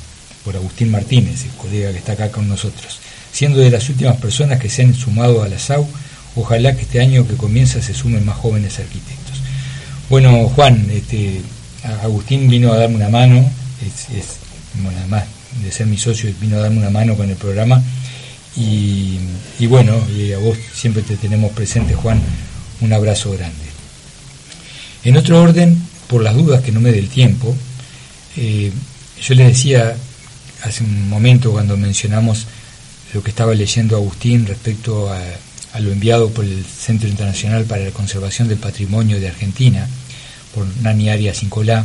por 0.44 0.56
Agustín 0.56 0.90
Martínez, 0.90 1.44
el 1.44 1.52
colega 1.52 1.92
que 1.92 1.98
está 1.98 2.14
acá 2.14 2.32
con 2.32 2.48
nosotros, 2.48 2.98
siendo 3.30 3.60
de 3.60 3.70
las 3.70 3.88
últimas 3.88 4.16
personas 4.16 4.58
que 4.58 4.68
se 4.68 4.82
han 4.82 4.92
sumado 4.92 5.44
a 5.44 5.48
la 5.48 5.60
SAU, 5.60 5.86
ojalá 6.34 6.74
que 6.74 6.82
este 6.82 6.98
año 6.98 7.28
que 7.28 7.36
comienza 7.36 7.80
se 7.80 7.94
sumen 7.94 8.26
más 8.26 8.38
jóvenes 8.38 8.80
arquitectos. 8.80 9.38
Bueno, 10.08 10.48
Juan, 10.48 10.90
este, 10.90 11.42
Agustín 12.02 12.48
vino 12.48 12.72
a 12.72 12.76
darme 12.76 12.96
una 12.96 13.08
mano, 13.08 13.38
es, 13.80 14.16
es, 14.16 14.26
bueno, 14.82 14.98
además 14.98 15.24
de 15.62 15.72
ser 15.72 15.86
mi 15.86 15.96
socio, 15.96 16.32
vino 16.40 16.56
a 16.56 16.60
darme 16.60 16.78
una 16.78 16.90
mano 16.90 17.16
con 17.16 17.28
el 17.28 17.36
programa 17.36 17.82
y, 18.56 19.18
y 19.58 19.66
bueno, 19.66 20.00
y 20.16 20.32
a 20.32 20.38
vos 20.38 20.56
siempre 20.74 21.02
te 21.02 21.16
tenemos 21.16 21.52
presente, 21.52 21.94
Juan, 21.94 22.20
un 22.80 22.92
abrazo 22.92 23.32
grande. 23.32 23.56
En 25.04 25.16
otro 25.16 25.40
orden, 25.40 25.80
por 26.08 26.22
las 26.22 26.34
dudas 26.34 26.62
que 26.62 26.72
no 26.72 26.80
me 26.80 26.92
dé 26.92 26.98
el 26.98 27.08
tiempo, 27.08 27.56
eh, 28.36 28.70
yo 29.20 29.34
les 29.34 29.48
decía 29.48 29.96
hace 30.62 30.84
un 30.84 31.08
momento 31.08 31.52
cuando 31.52 31.76
mencionamos 31.76 32.46
lo 33.14 33.22
que 33.22 33.30
estaba 33.30 33.54
leyendo 33.54 33.96
Agustín 33.96 34.46
respecto 34.46 35.10
a 35.10 35.80
lo 35.80 35.90
enviado 35.90 36.30
por 36.30 36.44
el 36.44 36.64
Centro 36.64 37.08
Internacional 37.08 37.64
para 37.64 37.84
la 37.84 37.90
Conservación 37.90 38.48
del 38.48 38.58
Patrimonio 38.58 39.18
de 39.18 39.28
Argentina, 39.28 39.88
por 40.54 40.66
Nani 40.82 41.10
Arias 41.10 41.42
Incolá 41.42 41.84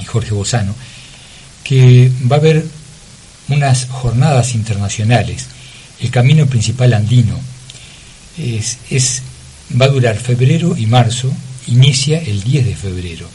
y 0.00 0.04
Jorge 0.04 0.32
Bozano, 0.32 0.74
que 1.64 2.10
va 2.30 2.36
a 2.36 2.38
haber 2.38 2.64
unas 3.48 3.86
jornadas 3.86 4.54
internacionales. 4.54 5.46
El 6.00 6.10
camino 6.10 6.46
principal 6.46 6.94
andino 6.94 7.38
es, 8.38 9.22
va 9.80 9.86
a 9.86 9.90
durar 9.90 10.16
febrero 10.16 10.76
y 10.76 10.86
marzo, 10.86 11.32
inicia 11.66 12.18
el 12.18 12.42
10 12.42 12.66
de 12.66 12.76
febrero. 12.76 13.28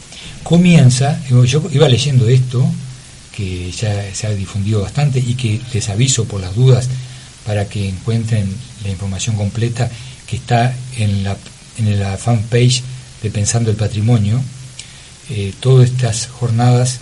Comienza, 0.43 1.19
yo 1.29 1.63
iba 1.71 1.87
leyendo 1.89 2.27
esto, 2.27 2.65
que 3.35 3.71
ya 3.71 4.13
se 4.13 4.27
ha 4.27 4.31
difundido 4.31 4.81
bastante 4.81 5.19
y 5.19 5.35
que 5.35 5.61
les 5.73 5.89
aviso 5.89 6.25
por 6.25 6.41
las 6.41 6.55
dudas 6.55 6.87
para 7.45 7.67
que 7.67 7.89
encuentren 7.89 8.53
la 8.83 8.89
información 8.89 9.35
completa 9.35 9.89
que 10.27 10.35
está 10.35 10.75
en 10.97 11.23
la, 11.23 11.37
en 11.77 11.99
la 11.99 12.17
fanpage 12.17 12.83
de 13.21 13.29
Pensando 13.29 13.69
el 13.69 13.77
Patrimonio. 13.77 14.41
Eh, 15.29 15.53
todas 15.59 15.89
estas 15.89 16.27
jornadas 16.27 16.99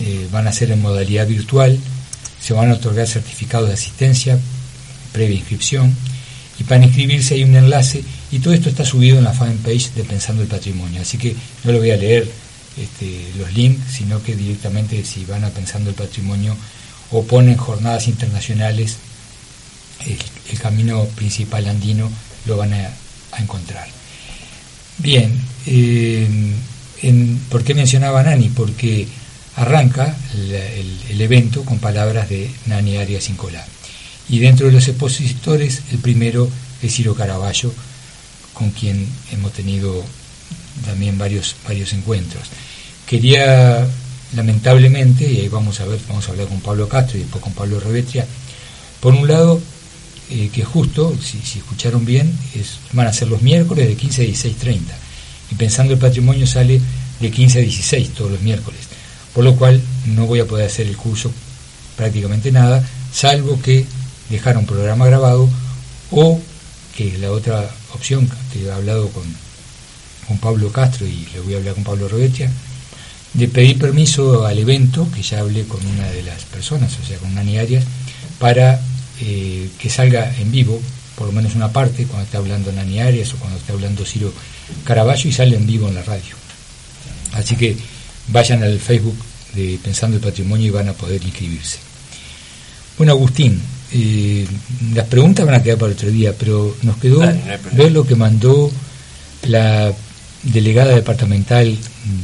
eh, 0.00 0.28
van 0.32 0.48
a 0.48 0.52
ser 0.52 0.70
en 0.70 0.80
modalidad 0.80 1.26
virtual, 1.26 1.78
se 2.40 2.54
van 2.54 2.70
a 2.70 2.74
otorgar 2.74 3.06
certificados 3.06 3.68
de 3.68 3.74
asistencia 3.74 4.38
previa 5.12 5.36
inscripción 5.36 5.94
y 6.58 6.64
para 6.64 6.84
inscribirse 6.84 7.34
hay 7.34 7.44
un 7.44 7.56
enlace 7.56 8.02
y 8.30 8.38
todo 8.38 8.54
esto 8.54 8.68
está 8.68 8.84
subido 8.84 9.18
en 9.18 9.24
la 9.24 9.32
fanpage 9.32 9.92
de 9.92 10.04
Pensando 10.04 10.42
el 10.42 10.48
Patrimonio, 10.48 11.02
así 11.02 11.18
que 11.18 11.34
no 11.64 11.72
lo 11.72 11.78
voy 11.78 11.90
a 11.90 11.96
leer 11.96 12.30
este, 12.76 13.30
los 13.38 13.52
links, 13.52 13.92
sino 13.92 14.22
que 14.22 14.36
directamente 14.36 15.04
si 15.04 15.24
van 15.24 15.44
a 15.44 15.50
Pensando 15.50 15.90
el 15.90 15.96
Patrimonio 15.96 16.56
o 17.10 17.24
ponen 17.24 17.56
jornadas 17.56 18.08
internacionales, 18.08 18.96
el, 20.06 20.58
camino 20.58 21.04
principal 21.16 21.66
andino 21.68 22.10
lo 22.46 22.56
van 22.56 22.74
a, 22.74 22.90
a 23.32 23.42
encontrar. 23.42 23.88
Bien, 24.98 25.32
¿por 27.48 27.64
qué 27.64 27.74
mencionaba 27.74 28.22
Nani? 28.22 28.48
Porque 28.48 29.06
arranca 29.56 30.16
el, 30.34 31.20
evento 31.20 31.64
con 31.64 31.78
palabras 31.78 32.28
de 32.30 32.50
Nani 32.66 32.96
Arias 32.96 33.28
Incolá. 33.28 33.64
Y 34.28 34.38
dentro 34.38 34.66
de 34.66 34.72
los 34.72 34.88
expositores, 34.88 35.82
el 35.92 35.98
primero 35.98 36.48
es 36.82 36.94
Ciro 36.94 37.14
Caraballo, 37.14 37.72
con 38.54 38.70
quien 38.70 39.06
hemos 39.32 39.52
tenido 39.52 40.02
también 40.84 41.18
varios, 41.18 41.56
varios 41.66 41.92
encuentros. 41.92 42.44
Quería, 43.06 43.86
lamentablemente, 44.34 45.30
y 45.30 45.40
ahí 45.40 45.48
vamos 45.48 45.80
a 45.80 45.84
ver, 45.84 45.98
vamos 46.08 46.26
a 46.28 46.30
hablar 46.30 46.46
con 46.46 46.60
Pablo 46.60 46.88
Castro 46.88 47.18
y 47.18 47.22
después 47.22 47.42
con 47.42 47.52
Pablo 47.52 47.80
Revetria, 47.80 48.26
por 49.00 49.14
un 49.14 49.28
lado, 49.28 49.60
eh, 50.30 50.50
que 50.52 50.64
justo, 50.64 51.14
si, 51.20 51.38
si, 51.40 51.58
escucharon 51.58 52.04
bien, 52.04 52.32
es, 52.54 52.78
van 52.92 53.08
a 53.08 53.12
ser 53.12 53.28
los 53.28 53.42
miércoles 53.42 53.88
de 53.88 53.96
15 53.96 54.22
a 54.22 54.26
16.30. 54.26 54.78
Y 55.50 55.54
pensando 55.56 55.92
el 55.92 55.98
patrimonio 55.98 56.46
sale 56.46 56.80
de 57.20 57.30
15 57.30 57.58
a 57.58 57.62
16 57.62 58.10
todos 58.10 58.30
los 58.30 58.40
miércoles. 58.40 58.80
Por 59.34 59.44
lo 59.44 59.56
cual 59.56 59.80
no 60.06 60.26
voy 60.26 60.40
a 60.40 60.46
poder 60.46 60.66
hacer 60.66 60.86
el 60.86 60.96
curso 60.96 61.30
prácticamente 61.96 62.50
nada, 62.50 62.82
salvo 63.12 63.60
que 63.60 63.84
dejar 64.30 64.56
un 64.56 64.64
programa 64.64 65.06
grabado 65.06 65.48
o 66.10 66.40
que 66.96 67.18
la 67.18 67.30
otra 67.30 67.70
opción 67.94 68.28
que 68.52 68.64
he 68.64 68.70
hablado 68.70 69.08
con, 69.10 69.24
con 70.26 70.38
Pablo 70.38 70.72
Castro 70.72 71.06
y 71.06 71.28
le 71.32 71.40
voy 71.40 71.54
a 71.54 71.58
hablar 71.58 71.74
con 71.74 71.84
Pablo 71.84 72.08
Robetia, 72.08 72.50
de 73.34 73.48
pedir 73.48 73.78
permiso 73.78 74.46
al 74.46 74.58
evento, 74.58 75.08
que 75.14 75.22
ya 75.22 75.40
hablé 75.40 75.64
con 75.64 75.84
una 75.86 76.08
de 76.10 76.22
las 76.22 76.44
personas, 76.44 76.96
o 77.02 77.06
sea, 77.06 77.18
con 77.18 77.34
Nani 77.34 77.58
Arias, 77.58 77.84
para 78.38 78.80
eh, 79.20 79.68
que 79.78 79.90
salga 79.90 80.34
en 80.38 80.50
vivo, 80.50 80.80
por 81.16 81.26
lo 81.26 81.32
menos 81.32 81.54
una 81.54 81.72
parte, 81.72 82.06
cuando 82.06 82.24
esté 82.24 82.38
hablando 82.38 82.72
Nani 82.72 83.00
Arias 83.00 83.34
o 83.34 83.36
cuando 83.36 83.58
esté 83.58 83.72
hablando 83.72 84.04
Ciro 84.04 84.32
Caraballo 84.84 85.28
y 85.28 85.32
sale 85.32 85.56
en 85.56 85.66
vivo 85.66 85.88
en 85.88 85.94
la 85.94 86.02
radio. 86.02 86.34
Así 87.32 87.56
que 87.56 87.76
vayan 88.28 88.62
al 88.62 88.78
Facebook 88.78 89.16
de 89.54 89.78
Pensando 89.82 90.16
el 90.16 90.22
Patrimonio 90.22 90.66
y 90.66 90.70
van 90.70 90.88
a 90.88 90.92
poder 90.92 91.22
inscribirse. 91.22 91.78
Bueno, 92.96 93.12
Agustín, 93.12 93.60
eh, 93.92 94.46
las 94.94 95.06
preguntas 95.06 95.46
van 95.46 95.54
a 95.56 95.62
quedar 95.62 95.78
para 95.78 95.92
otro 95.92 96.10
día, 96.10 96.34
pero 96.38 96.76
nos 96.82 96.96
quedó 96.98 97.24
no 97.24 97.32
ver 97.72 97.92
lo 97.92 98.06
que 98.06 98.14
mandó 98.14 98.70
la 99.46 99.92
delegada 100.42 100.94
departamental 100.94 101.76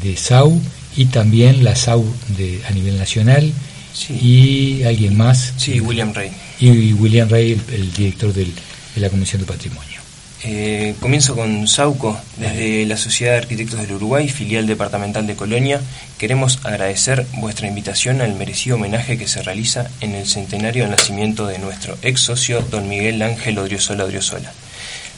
de 0.02 0.16
SAU 0.16 0.60
y 0.96 1.06
también 1.06 1.64
la 1.64 1.74
SAU 1.76 2.04
de, 2.36 2.60
a 2.68 2.72
nivel 2.72 2.98
nacional 2.98 3.52
Sí. 3.92 4.12
y 4.12 4.82
alguien 4.84 5.16
más. 5.16 5.54
Sí, 5.56 5.80
William 5.80 6.12
Rey. 6.12 6.30
Y 6.60 6.92
William 6.92 7.30
Rey, 7.30 7.52
el, 7.52 7.74
el 7.74 7.92
director 7.94 8.30
del, 8.32 8.52
de 8.94 9.00
la 9.00 9.08
Comisión 9.08 9.40
de 9.40 9.46
Patrimonio. 9.46 9.95
Eh, 10.44 10.94
comienzo 11.00 11.34
con 11.34 11.66
Sauco. 11.66 12.18
Desde 12.36 12.84
la 12.86 12.96
Sociedad 12.96 13.32
de 13.32 13.38
Arquitectos 13.38 13.80
del 13.80 13.92
Uruguay, 13.92 14.28
filial 14.28 14.66
departamental 14.66 15.26
de 15.26 15.36
Colonia, 15.36 15.80
queremos 16.18 16.60
agradecer 16.64 17.26
vuestra 17.34 17.68
invitación 17.68 18.20
al 18.20 18.34
merecido 18.34 18.76
homenaje 18.76 19.18
que 19.18 19.28
se 19.28 19.42
realiza 19.42 19.88
en 20.00 20.14
el 20.14 20.26
centenario 20.26 20.82
del 20.82 20.92
nacimiento 20.92 21.46
de 21.46 21.58
nuestro 21.58 21.96
ex 22.02 22.20
socio, 22.20 22.60
don 22.60 22.88
Miguel 22.88 23.22
Ángel 23.22 23.58
Odriozola 23.58 24.04
Odriozola. 24.04 24.52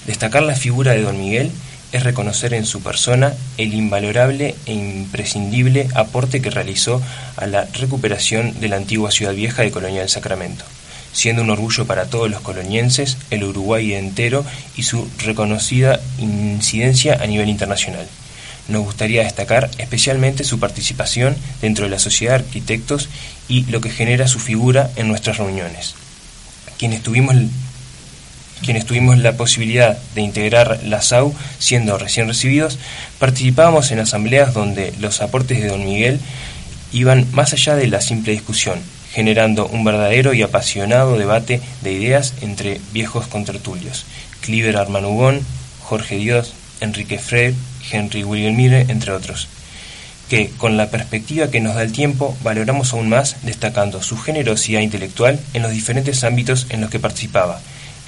Destacar 0.07 0.43
la 0.43 0.55
figura 0.55 0.93
de 0.93 1.03
don 1.03 1.19
Miguel, 1.19 1.51
es 1.93 2.03
reconocer 2.05 2.55
en 2.55 2.67
su 2.67 2.83
persona 2.83 3.33
el 3.57 3.75
invalorable 3.75 4.55
e 4.67 4.73
imprescindible 4.73 5.89
aporte 5.95 6.43
que 6.43 6.51
realizó 6.51 7.03
a 7.37 7.47
la 7.47 7.65
recuperación 7.65 8.61
de 8.61 8.69
la 8.69 8.77
antigua 8.77 9.11
ciudad 9.11 9.33
vieja 9.33 9.63
de 9.63 9.71
Colonia 9.71 10.01
del 10.01 10.09
Sacramento, 10.09 10.65
siendo 11.19 11.43
un 11.43 11.51
orgullo 11.51 11.85
para 11.85 12.05
todos 12.05 12.31
los 12.31 12.43
colonienses, 12.43 13.17
el 13.33 13.43
Uruguay 13.43 13.95
entero 13.95 14.45
y 14.77 14.85
su 14.85 15.09
reconocida 15.19 15.99
incidencia 16.19 17.19
a 17.21 17.27
nivel 17.27 17.49
internacional. 17.49 18.07
Nos 18.69 18.85
gustaría 18.85 19.25
destacar 19.25 19.69
especialmente 19.79 20.45
su 20.45 20.61
participación 20.61 21.37
dentro 21.61 21.87
de 21.87 21.91
la 21.91 21.99
sociedad 21.99 22.35
de 22.35 22.45
arquitectos 22.45 23.09
y 23.49 23.65
lo 23.65 23.81
que 23.81 23.91
genera 23.91 24.29
su 24.29 24.39
figura 24.39 24.93
en 24.95 25.09
nuestras 25.09 25.39
reuniones. 25.39 25.97
Quienes 26.79 27.03
tuvimos 27.03 27.35
quienes 28.63 28.87
tuvimos 28.87 29.19
la 29.19 29.37
posibilidad 29.37 29.99
de 30.15 30.21
integrar 30.21 30.81
la 30.85 31.03
SAU 31.03 31.35
siendo 31.59 31.99
recién 31.99 32.29
recibidos, 32.29 32.79
participábamos 33.19 33.91
en 33.91 33.99
asambleas 33.99 34.55
donde 34.55 34.95
los 35.01 35.21
aportes 35.21 35.61
de 35.61 35.67
don 35.69 35.85
Miguel 35.85 36.21
iban 36.93 37.27
más 37.33 37.53
allá 37.53 37.75
de 37.75 37.89
la 37.89 38.01
simple 38.01 38.33
discusión, 38.33 38.79
generando 39.19 39.67
un 39.67 39.83
verdadero 39.83 40.33
y 40.33 40.43
apasionado 40.43 41.19
debate 41.19 41.61
de 41.83 41.93
ideas 41.93 42.35
entre 42.41 42.81
viejos 42.93 43.27
contertulios, 43.27 44.07
Cliver 44.43 44.77
Armanugón, 44.77 45.41
Jorge 45.83 46.19
Dios, 46.19 46.55
Enrique 46.81 47.19
Freire, 47.19 47.57
Henry 47.91 48.23
Wilhelmire, 48.23 48.83
entre 48.83 49.11
otros, 49.11 49.49
que, 50.29 50.51
con 50.51 50.77
la 50.77 50.91
perspectiva 50.91 51.51
que 51.51 51.59
nos 51.59 51.75
da 51.75 51.83
el 51.83 51.91
tiempo, 51.91 52.37
valoramos 52.45 52.93
aún 52.93 53.09
más 53.09 53.39
destacando 53.43 54.05
su 54.05 54.17
generosidad 54.17 54.83
intelectual 54.83 55.41
en 55.53 55.63
los 55.63 55.73
diferentes 55.73 56.23
ámbitos 56.23 56.69
en 56.71 56.81
los 56.81 56.89
que 56.89 57.01
participaba, 57.01 57.61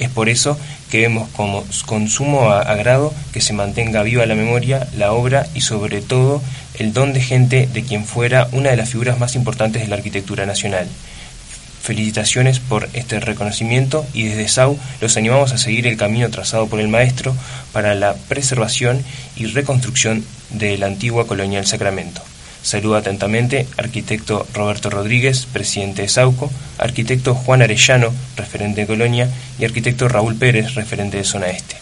es 0.05 0.11
por 0.11 0.29
eso 0.29 0.59
que 0.91 1.01
vemos 1.01 1.29
como 1.31 1.65
con 1.87 2.09
sumo 2.09 2.51
agrado 2.51 3.15
que 3.33 3.41
se 3.41 3.53
mantenga 3.53 4.03
viva 4.03 4.27
la 4.27 4.35
memoria, 4.35 4.89
la 4.97 5.13
obra 5.13 5.47
y 5.55 5.61
sobre 5.61 6.01
todo 6.01 6.43
el 6.79 6.93
don 6.93 7.13
de 7.13 7.21
gente 7.21 7.69
de 7.73 7.83
quien 7.83 8.05
fuera 8.05 8.49
una 8.53 8.71
de 8.71 8.77
las 8.77 8.91
figuras 8.91 9.19
más 9.19 9.35
importantes 9.35 9.83
de 9.83 9.89
la 9.89 9.97
arquitectura 9.97 10.47
nacional. 10.47 10.89
Felicitaciones 11.83 12.61
por 12.61 12.89
este 12.93 13.21
reconocimiento 13.21 14.07
y 14.13 14.25
desde 14.25 14.49
SAU 14.49 14.79
los 15.01 15.17
animamos 15.17 15.53
a 15.53 15.59
seguir 15.59 15.87
el 15.87 15.97
camino 15.97 16.29
trazado 16.31 16.67
por 16.67 16.81
el 16.81 16.89
maestro 16.89 17.35
para 17.73 17.95
la 17.95 18.15
preservación 18.15 19.03
y 19.37 19.47
reconstrucción 19.47 20.25
de 20.51 20.77
la 20.79 20.87
antigua 20.87 21.27
colonia 21.27 21.59
del 21.59 21.67
Sacramento. 21.67 22.23
Saludo 22.63 22.97
atentamente, 22.97 23.67
arquitecto 23.79 24.47
Roberto 24.53 24.91
Rodríguez, 24.91 25.47
presidente 25.47 26.03
de 26.03 26.09
Sauco, 26.09 26.51
arquitecto 26.79 27.35
Juan 27.35 27.63
Arellano, 27.63 28.13
referente 28.37 28.83
de 28.83 28.87
Colonia, 28.87 29.31
y 29.59 29.65
arquitecto 29.65 30.09
Raúl 30.09 30.37
Pérez, 30.37 30.75
referente 30.75 31.17
de 31.17 31.25
Zona 31.25 31.47
Este. 31.47 31.77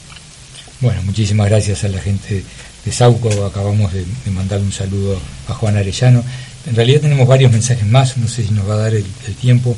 Bueno, 0.80 1.02
muchísimas 1.02 1.48
gracias 1.48 1.82
a 1.82 1.88
la 1.88 2.00
gente 2.00 2.44
de 2.84 2.92
Sauco. 2.92 3.28
Acabamos 3.44 3.92
de, 3.92 4.04
mandar 4.30 4.60
un 4.60 4.70
saludo 4.70 5.20
a 5.48 5.54
Juan 5.54 5.76
Arellano. 5.76 6.22
En 6.66 6.76
realidad 6.76 7.00
tenemos 7.00 7.26
varios 7.26 7.50
mensajes 7.50 7.84
más, 7.84 8.16
no 8.16 8.28
sé 8.28 8.44
si 8.44 8.50
nos 8.52 8.68
va 8.68 8.74
a 8.74 8.78
dar 8.78 8.94
el, 8.94 9.04
tiempo. 9.40 9.76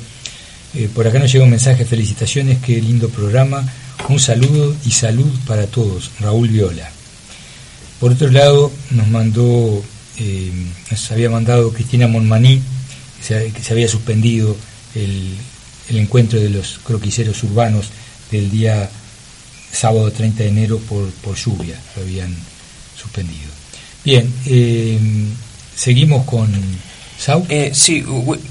Eh, 0.74 0.88
por 0.94 1.06
acá 1.06 1.18
nos 1.18 1.32
llega 1.32 1.44
un 1.44 1.50
mensaje, 1.50 1.86
felicitaciones, 1.86 2.58
qué 2.58 2.80
lindo 2.80 3.08
programa. 3.08 3.66
Un 4.08 4.20
saludo 4.20 4.76
y 4.84 4.90
salud 4.90 5.32
para 5.46 5.66
todos. 5.66 6.10
Raúl 6.20 6.48
Viola. 6.48 6.90
Por 7.98 8.12
otro 8.12 8.30
lado, 8.30 8.70
nos 8.90 9.08
mandó 9.08 9.82
eh, 10.20 10.52
nos 10.90 11.12
había 11.12 11.30
mandado 11.30 11.72
Cristina 11.72 12.06
Monmaní, 12.06 12.60
que 13.26 13.62
se, 13.62 13.72
había 13.72 13.88
suspendido 13.88 14.56
el, 14.94 15.36
encuentro 15.98 16.38
de 16.38 16.50
los 16.50 16.78
croquiceros 16.78 17.42
urbanos 17.42 17.88
del 18.30 18.50
día 18.50 18.88
sábado 19.72 20.10
30 20.12 20.44
de 20.44 20.48
enero 20.48 20.78
por, 20.78 21.10
por 21.10 21.36
lluvia, 21.36 21.80
lo 21.96 22.02
habían 22.02 22.34
suspendido. 22.96 23.50
Bien, 24.04 24.32
eh, 24.46 24.98
seguimos 25.74 26.24
con 26.24 26.48
Sau. 27.18 27.44
Eh, 27.48 27.70
sí, 27.74 28.04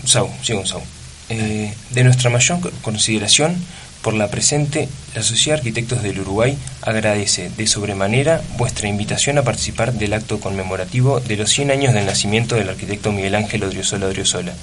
Sau. 0.06 0.30
Eh, 1.30 1.74
de 1.92 2.04
nuestra 2.04 2.30
mayor 2.30 2.60
consideración, 2.82 3.56
por 4.02 4.14
la 4.14 4.30
presente, 4.30 4.88
la 5.14 5.24
Sociedad 5.24 5.58
de 5.58 5.60
Arquitectos 5.60 6.04
del 6.04 6.22
Uruguay 6.22 6.58
agradece 6.82 7.50
de 7.50 7.68
sobremanera 7.68 8.42
vuestra 8.58 8.88
invitación 8.88 9.38
a 9.38 9.44
participar 9.44 9.94
del 9.94 10.14
acto 10.14 10.40
conmemorativo 10.40 11.20
de 11.20 11.36
los 11.36 11.50
100 11.50 11.72
años 11.72 11.94
del 11.94 12.06
nacimiento 12.06 12.56
del 12.56 12.70
arquitecto 12.70 13.12
Miguel 13.12 13.36
Ángel 13.36 13.64
Odriozola. 13.64 14.54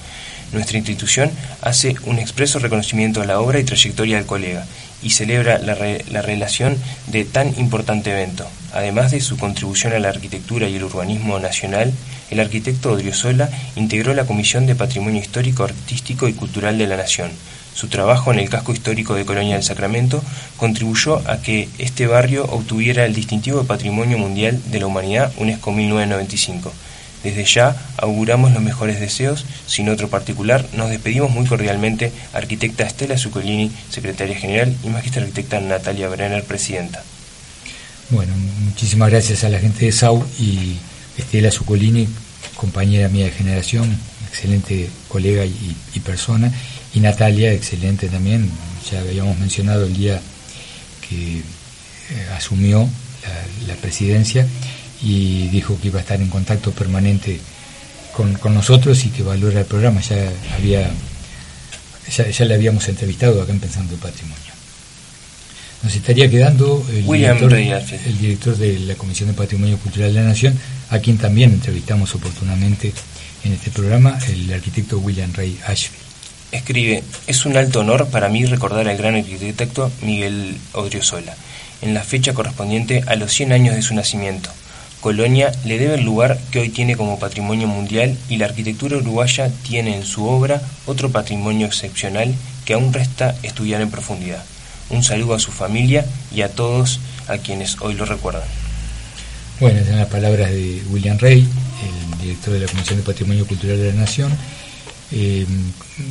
Nuestra 0.53 0.78
institución 0.78 1.30
hace 1.61 1.97
un 2.05 2.18
expreso 2.18 2.61
reconocimiento 2.61 3.20
a 3.20 3.26
la 3.26 3.41
obra 3.41 3.59
y 3.59 3.64
trayectoria 3.64 4.16
del 4.16 4.26
colega 4.26 4.64
y 5.03 5.11
celebra 5.11 5.59
la, 5.59 5.76
la 6.09 6.22
relación 6.22 6.78
de 7.09 7.24
tan 7.24 7.59
importante 7.59 8.12
evento. 8.12 8.47
Además 8.72 9.11
de 9.11 9.20
su 9.20 9.37
contribución 9.37 9.93
a 9.93 9.99
la 9.99 10.09
arquitectura 10.09 10.68
y 10.68 10.76
el 10.76 10.84
urbanismo 10.84 11.39
nacional, 11.41 11.93
el 12.30 12.41
arquitecto 12.41 12.93
Odriozola 12.93 13.51
integró 13.74 14.14
la 14.14 14.24
Comisión 14.24 14.66
de 14.66 14.74
Patrimonio 14.74 15.20
Histórico, 15.20 15.64
Artístico 15.64 16.26
y 16.26 16.32
Cultural 16.32 16.78
de 16.78 16.87
la 16.87 16.97
Nación 16.97 17.30
su 17.77 17.89
trabajo 17.89 18.33
en 18.33 18.39
el 18.39 18.49
casco 18.49 18.72
histórico 18.72 19.14
de 19.14 19.27
Colonia 19.27 19.55
del 19.55 19.62
Sacramento 19.62 20.22
contribuyó 20.57 21.22
a 21.29 21.43
que 21.43 21.68
este 21.77 22.07
barrio 22.07 22.47
obtuviera 22.47 23.05
el 23.05 23.14
distintivo 23.14 23.61
de 23.61 23.66
Patrimonio 23.66 24.16
Mundial 24.16 24.62
de 24.70 24.81
la 24.81 24.87
Humanidad 24.87 25.31
UNESCO 25.37 25.72
1995. 25.72 26.72
Desde 27.22 27.45
ya 27.45 27.77
auguramos 27.99 28.53
los 28.53 28.62
mejores 28.62 28.99
deseos, 28.99 29.45
sin 29.66 29.91
otro 29.91 30.09
particular, 30.09 30.64
nos 30.74 30.89
despedimos 30.89 31.31
muy 31.31 31.45
cordialmente, 31.45 32.12
arquitecta 32.33 32.85
Estela 32.85 33.18
Zuccolini, 33.18 33.70
secretaria 33.91 34.39
general, 34.39 34.74
y 34.83 34.89
magister 34.89 35.24
arquitecta 35.24 35.61
Natalia 35.61 36.09
Brenner, 36.09 36.45
presidenta. 36.45 37.03
Bueno, 38.09 38.33
muchísimas 38.64 39.11
gracias 39.11 39.45
a 39.45 39.51
la 39.51 39.59
gente 39.59 39.85
de 39.85 39.93
SAU 39.93 40.24
y 40.39 40.77
Estela 41.18 41.51
Zuccolini, 41.51 42.09
compañera 42.55 43.11
mía 43.11 43.27
de 43.27 43.33
generación, 43.33 43.99
excelente 44.31 44.89
colega 45.09 45.45
y 45.45 46.01
persona 46.01 46.51
y 46.97 47.01
Natalia, 47.01 47.53
excelente 47.53 48.09
también, 48.09 48.51
ya 48.90 49.01
habíamos 49.01 49.38
mencionado 49.38 49.84
el 49.84 49.94
día 49.94 50.18
que 51.07 51.40
eh, 51.40 51.42
asumió 52.34 52.88
la, 53.68 53.74
presidencia 53.74 54.47
y 55.03 55.49
dijo 55.49 55.78
que 55.78 55.88
iba 55.88 55.99
a 55.99 56.03
estar 56.03 56.18
en 56.22 56.28
contacto 56.28 56.72
permanente 56.72 57.38
con, 58.14 58.55
nosotros 58.55 59.05
y 59.05 59.11
que 59.11 59.22
valora 59.22 59.61
el 59.61 59.66
programa. 59.66 60.01
Ya 60.01 60.32
había 60.55 60.90
ya, 62.09 62.44
le 62.47 62.55
habíamos 62.55 62.88
entrevistado 62.88 63.42
acá 63.42 63.53
en 63.53 63.61
Pensando 63.61 63.92
el 63.92 64.01
Patrimonio. 64.01 64.53
Nos 65.82 65.94
estaría 65.94 66.30
quedando 66.30 66.82
el, 66.88 67.05
director, 67.05 67.53
el 67.53 68.18
director 68.18 68.57
de 68.57 68.78
la 68.80 68.94
Comisión 68.94 69.28
de 69.28 69.34
Patrimonio 69.34 69.76
Cultural 69.76 70.14
de 70.14 70.20
la 70.20 70.28
Nación, 70.28 70.59
a 70.88 70.99
quien 71.01 71.18
también 71.18 71.53
entrevistamos 71.53 72.14
oportunamente 72.14 72.90
en 73.44 73.53
este 73.53 73.70
programa, 73.70 74.18
el 74.28 74.51
arquitecto 74.51 74.99
William 74.99 75.30
Ray 75.34 75.59
Ashfield. 75.66 76.05
Escribe, 76.57 77.04
es 77.26 77.44
un 77.44 77.57
alto 77.57 77.80
honor 77.80 78.09
para 78.09 78.30
mí 78.30 78.44
recordar 78.46 78.88
al 78.88 78.96
gran 78.96 79.14
arquitecto 79.14 79.92
Miguel 80.00 80.57
Odriozola, 80.72 81.36
en 81.82 81.92
la 81.92 82.02
fecha 82.02 82.32
correspondiente 82.32 83.04
a 83.07 83.14
los 83.14 83.32
100 83.32 83.52
años 83.52 83.74
de 83.74 83.82
su 83.82 83.94
nacimiento. 83.94 84.48
Colonia 85.02 85.52
le 85.66 85.78
debe 85.78 85.96
el 85.96 86.04
lugar 86.04 86.38
que 86.50 86.61
hoy 86.61 86.70
tiene 86.70 86.96
como 86.96 87.18
patrimonio 87.18 87.68
mundial 87.68 88.16
y 88.30 88.38
la 88.38 88.46
arquitectura 88.46 88.96
uruguaya 88.96 89.50
tiene 89.68 89.94
en 89.96 90.04
su 90.04 90.26
obra 90.26 90.62
otro 90.86 91.11
patrimonio 91.11 91.66
excepcional 91.66 92.34
que 92.64 92.72
aún 92.72 92.92
resta 92.92 93.36
estudiar 93.42 93.82
en 93.82 93.90
profundidad. 93.90 94.42
Un 94.88 95.02
saludo 95.02 95.34
a 95.34 95.38
su 95.38 95.52
familia 95.52 96.07
y 96.34 96.40
a 96.40 96.48
todos 96.48 97.00
a 97.28 97.36
quienes 97.36 97.76
hoy 97.82 97.94
lo 97.94 98.07
recuerdan. 98.07 98.48
Bueno, 99.61 99.84
son 99.86 99.98
las 99.98 100.09
palabras 100.09 100.50
de 100.50 100.82
William 100.88 101.18
Rey, 101.18 101.46
el 101.82 102.18
director 102.18 102.54
de 102.54 102.61
la 102.61 102.66
Comisión 102.66 102.96
de 102.96 103.04
Patrimonio 103.04 103.46
Cultural 103.46 103.76
de 103.76 103.92
la 103.92 104.00
Nación, 104.00 104.32
eh, 105.12 105.46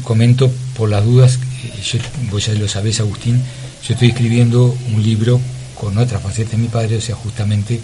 comento 0.03 0.49
por 0.77 0.89
las 0.89 1.03
dudas, 1.03 1.37
eh, 1.63 1.81
yo, 1.83 1.99
vos 2.31 2.45
ya 2.45 2.53
lo 2.53 2.67
sabés 2.67 3.01
Agustín, 3.01 3.41
yo 3.85 3.93
estoy 3.93 4.09
escribiendo 4.09 4.75
un 4.93 5.03
libro 5.03 5.39
con 5.79 5.97
otra 5.97 6.19
faceta 6.19 6.51
de 6.51 6.57
mi 6.57 6.67
padre, 6.67 6.97
o 6.97 7.01
sea, 7.01 7.15
justamente 7.15 7.81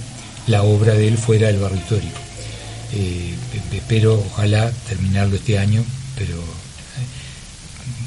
la 0.47 0.63
obra 0.63 0.93
de 0.93 1.09
él 1.09 1.17
fuera 1.17 1.47
del 1.47 1.59
barrio 1.59 1.79
histórico. 1.79 2.17
Eh, 2.93 3.35
espero, 3.73 4.23
ojalá, 4.31 4.71
terminarlo 4.87 5.35
este 5.35 5.59
año, 5.59 5.83
pero 6.17 6.41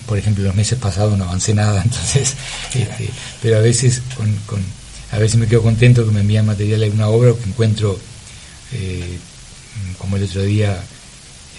por 0.07 0.18
ejemplo 0.18 0.44
los 0.44 0.55
meses 0.55 0.78
pasados 0.78 1.16
no 1.18 1.24
avancé 1.24 1.55
nada, 1.55 1.82
entonces, 1.84 2.34
este, 2.74 3.11
pero 3.42 3.59
a 3.59 3.61
veces 3.61 4.00
con, 4.16 4.62
a 5.12 5.18
veces 5.18 5.36
me 5.38 5.46
quedo 5.46 5.62
contento 5.62 6.07
que 6.07 6.11
me 6.11 6.20
envían 6.20 6.46
material 6.46 6.80
de 6.80 6.90
una 6.90 7.09
obra 7.09 7.32
o 7.32 7.38
que 7.38 7.48
encuentro, 7.48 7.98
como 9.98 10.16
el 10.16 10.24
otro 10.24 10.42
día, 10.42 10.82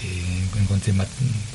eh, 0.03 0.59
encontré 0.61 0.93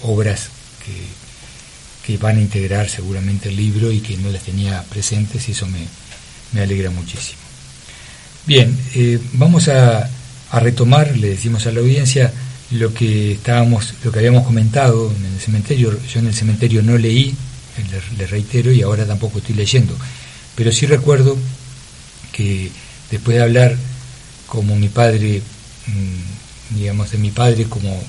obras 0.02 0.48
que, 0.84 2.12
que, 2.12 2.18
van 2.18 2.36
a 2.38 2.40
integrar 2.40 2.88
seguramente 2.88 3.48
el 3.48 3.56
libro 3.56 3.92
y 3.92 4.00
que 4.00 4.16
no 4.16 4.30
las 4.30 4.42
tenía 4.42 4.82
presentes 4.84 5.48
y 5.48 5.52
eso 5.52 5.66
me, 5.66 5.86
me 6.52 6.62
alegra 6.62 6.90
muchísimo. 6.90 7.38
Bien, 8.46 8.76
eh, 8.94 9.18
vamos 9.34 9.68
a, 9.68 10.08
a, 10.50 10.60
retomar, 10.60 11.16
le 11.16 11.30
decimos 11.30 11.66
a 11.66 11.72
la 11.72 11.80
audiencia, 11.80 12.32
lo 12.70 12.94
que 12.94 13.32
estábamos, 13.32 13.94
lo 14.04 14.12
que 14.12 14.18
habíamos 14.18 14.46
comentado 14.46 15.12
en 15.14 15.24
el 15.24 15.40
cementerio. 15.40 15.98
Yo 16.08 16.20
en 16.20 16.26
el 16.26 16.34
cementerio 16.34 16.82
no 16.82 16.96
leí, 16.96 17.34
le, 18.18 18.26
reitero, 18.26 18.72
y 18.72 18.82
ahora 18.82 19.06
tampoco 19.06 19.38
estoy 19.38 19.54
leyendo, 19.54 19.96
pero 20.54 20.72
sí 20.72 20.86
recuerdo 20.86 21.36
que 22.32 22.70
después 23.10 23.36
de 23.36 23.42
hablar 23.42 23.76
como 24.46 24.76
mi 24.76 24.88
padre, 24.88 25.42
mm, 25.86 26.76
digamos, 26.78 27.10
de 27.10 27.18
mi 27.18 27.30
padre 27.30 27.64
como, 27.64 28.02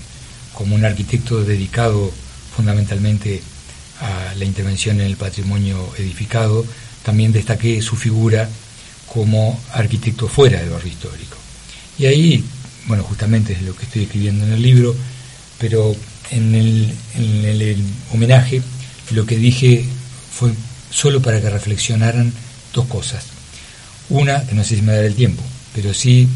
como 0.54 0.76
un 0.76 0.86
arquitecto 0.86 1.44
dedicado 1.44 2.12
fundamentalmente 2.56 3.42
a 4.02 4.34
la 4.36 4.46
intervención 4.46 5.00
en 5.00 5.08
el 5.08 5.18
patrimonio 5.18 5.94
edificado, 5.98 6.66
también 7.04 7.32
destaqué 7.32 7.82
su 7.82 7.96
figura 7.96 8.50
como 9.12 9.60
arquitecto 9.74 10.28
fuera 10.28 10.60
del 10.60 10.70
barrio 10.70 10.92
histórico. 10.92 11.38
Y 11.98 12.06
ahí, 12.06 12.44
bueno, 12.88 13.04
justamente 13.04 13.54
es 13.54 13.62
lo 13.62 13.76
que 13.76 13.84
estoy 13.86 14.04
escribiendo 14.04 14.46
en 14.46 14.54
el 14.54 14.62
libro, 14.62 14.96
pero 15.60 15.96
en 16.32 16.56
el, 16.56 16.94
en 17.16 17.46
el 17.46 17.84
homenaje 18.14 18.62
lo 19.12 19.26
que 19.26 19.38
dije 19.38 19.86
fue 20.34 20.52
solo 20.90 21.22
para 21.22 21.42
que 21.42 21.50
reflexionaran 21.50 22.32
dos 22.74 22.86
cosas. 22.88 23.26
Una, 24.10 24.46
que 24.46 24.56
no 24.56 24.64
sé 24.64 24.76
si 24.76 24.82
me 24.82 24.94
dará 24.94 25.08
el 25.08 25.16
tiempo, 25.16 25.44
pero 25.74 25.94
sí, 25.94 26.28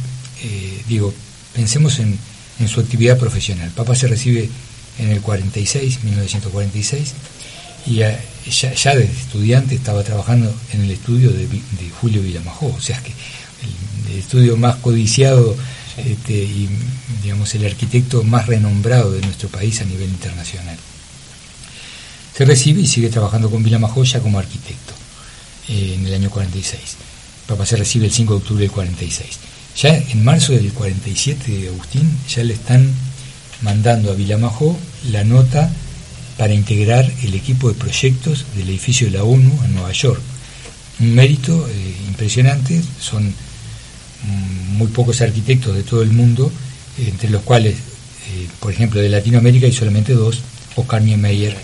eh, 0.44 0.82
digo, 0.88 1.14
pensemos 1.54 2.00
en, 2.00 2.18
en, 2.60 2.68
su 2.68 2.80
actividad 2.80 3.18
profesional. 3.18 3.70
Papá 3.72 3.96
se 3.96 4.08
recibe 4.08 4.50
en 5.00 5.10
el 5.10 5.22
46, 5.22 6.04
1946, 6.04 7.14
y 7.88 7.96
ya, 7.96 8.20
ya, 8.50 8.96
desde 8.96 9.12
estudiante 9.12 9.76
estaba 9.76 10.04
trabajando 10.04 10.54
en 10.74 10.82
el 10.82 10.92
estudio 10.92 11.32
de, 11.32 11.48
de 11.48 11.90
Julio 12.02 12.22
Villamajó, 12.22 12.68
o 12.68 12.82
sea 12.82 13.00
que 13.02 13.12
el, 14.10 14.18
estudio 14.18 14.56
más 14.58 14.76
codiciado 14.78 15.56
este, 15.98 16.34
y 16.34 16.70
digamos 17.22 17.54
el 17.56 17.66
arquitecto 17.66 18.24
más 18.24 18.48
renombrado 18.48 19.12
de 19.12 19.22
nuestro 19.22 19.50
país 19.50 19.82
a 19.82 19.86
nivel 19.86 20.10
internacional. 20.10 20.78
Se 22.36 22.46
recibe 22.46 22.82
y 22.82 22.88
sigue 22.88 23.10
trabajando 23.10 23.50
con 23.50 23.64
Villamajó 23.64 24.04
ya 24.04 24.20
como 24.20 24.40
arquitecto 24.40 24.94
eh, 25.70 25.96
en 25.98 26.06
el 26.06 26.14
año 26.14 26.30
46. 26.30 26.80
Papá 27.48 27.66
se 27.66 27.78
recibe 27.78 28.08
el 28.08 28.12
5 28.12 28.34
de 28.34 28.38
octubre 28.38 28.62
del 28.62 28.72
46. 28.72 29.38
Ya 29.78 29.98
en 29.98 30.24
marzo 30.24 30.54
del 30.54 30.72
47, 30.72 31.68
Agustín, 31.68 32.10
ya 32.30 32.44
le 32.46 32.54
están 32.54 32.94
mandando 33.62 34.10
a 34.10 34.16
Villamajó 34.16 34.78
la 35.12 35.26
nota 35.26 35.70
para 36.38 36.54
integrar 36.54 37.12
el 37.24 37.34
equipo 37.34 37.68
de 37.68 37.76
proyectos 37.76 38.46
del 38.56 38.70
edificio 38.70 39.08
de 39.08 39.18
la 39.18 39.24
ONU 39.26 39.52
en 39.66 39.74
Nueva 39.74 39.92
York. 39.92 40.22
Un 41.02 41.14
mérito 41.14 41.68
eh, 41.68 41.96
impresionante, 42.08 42.82
son 43.02 43.26
mm, 43.28 44.78
muy 44.78 44.88
pocos 44.88 45.20
arquitectos 45.20 45.76
de 45.76 45.84
todo 45.84 46.04
el 46.04 46.12
mundo, 46.12 46.50
entre 46.98 47.30
los 47.30 47.42
cuales, 47.42 47.76
eh, 47.76 48.48
por 48.62 48.72
ejemplo, 48.72 49.02
de 49.02 49.10
Latinoamérica 49.10 49.66
hay 49.66 49.74
solamente 49.74 50.14
dos, 50.14 50.40
Oscar 50.78 51.02
Niemeyer 51.02 51.56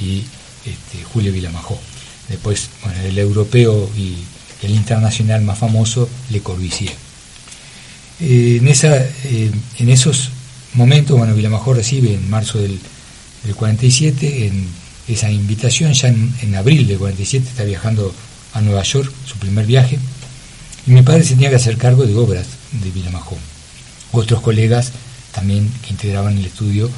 y 0.00 0.22
este, 0.64 1.02
Julio 1.12 1.32
Villamajó. 1.32 1.76
Después, 2.28 2.70
bueno, 2.84 3.00
el 3.00 3.18
europeo 3.18 3.90
y 3.96 4.14
el 4.62 4.72
internacional 4.72 5.42
más 5.42 5.58
famoso, 5.58 6.08
Le 6.30 6.40
Corbusier. 6.40 7.05
Eh, 8.20 8.58
en, 8.60 8.68
esa, 8.68 8.96
en 8.98 9.88
esos 9.88 10.30
momentos, 10.74 11.18
bueno, 11.18 11.34
Villamajó 11.34 11.74
recibe 11.74 12.14
en 12.14 12.30
marzo 12.30 12.58
del 12.58 12.80
del 13.46 13.54
47, 13.54 14.46
en 14.46 14.66
esa 15.08 15.30
invitación, 15.30 15.92
ya 15.92 16.08
en, 16.08 16.54
abril 16.56 16.86
del 16.86 16.98
47 16.98 17.48
está 17.48 17.64
viajando 17.64 18.12
a 18.52 18.60
Nueva 18.60 18.82
York, 18.82 19.12
su 19.24 19.36
primer 19.38 19.66
viaje, 19.66 19.98
y 20.86 20.90
mi 20.90 21.02
padre 21.02 21.22
se 21.22 21.34
tenía 21.34 21.50
que 21.50 21.56
hacer 21.56 21.76
cargo 21.76 22.06
de 22.06 22.14
obras 22.16 22.46
de 22.72 22.90
Villamajó. 22.90 23.36
Otros 24.12 24.40
colegas 24.40 24.92
también 25.32 25.70
que 25.82 25.90
integraban 25.90 26.36
el 26.36 26.44
estudio 26.44 26.90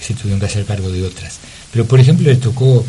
se 0.00 0.14
tuvieron 0.14 0.38
que 0.38 0.46
hacer 0.46 0.64
cargo 0.64 0.90
de 0.90 1.02
otras. 1.04 1.38
Pero 1.72 1.86
por 1.86 1.98
ejemplo 1.98 2.28
le 2.28 2.36
tocó 2.36 2.84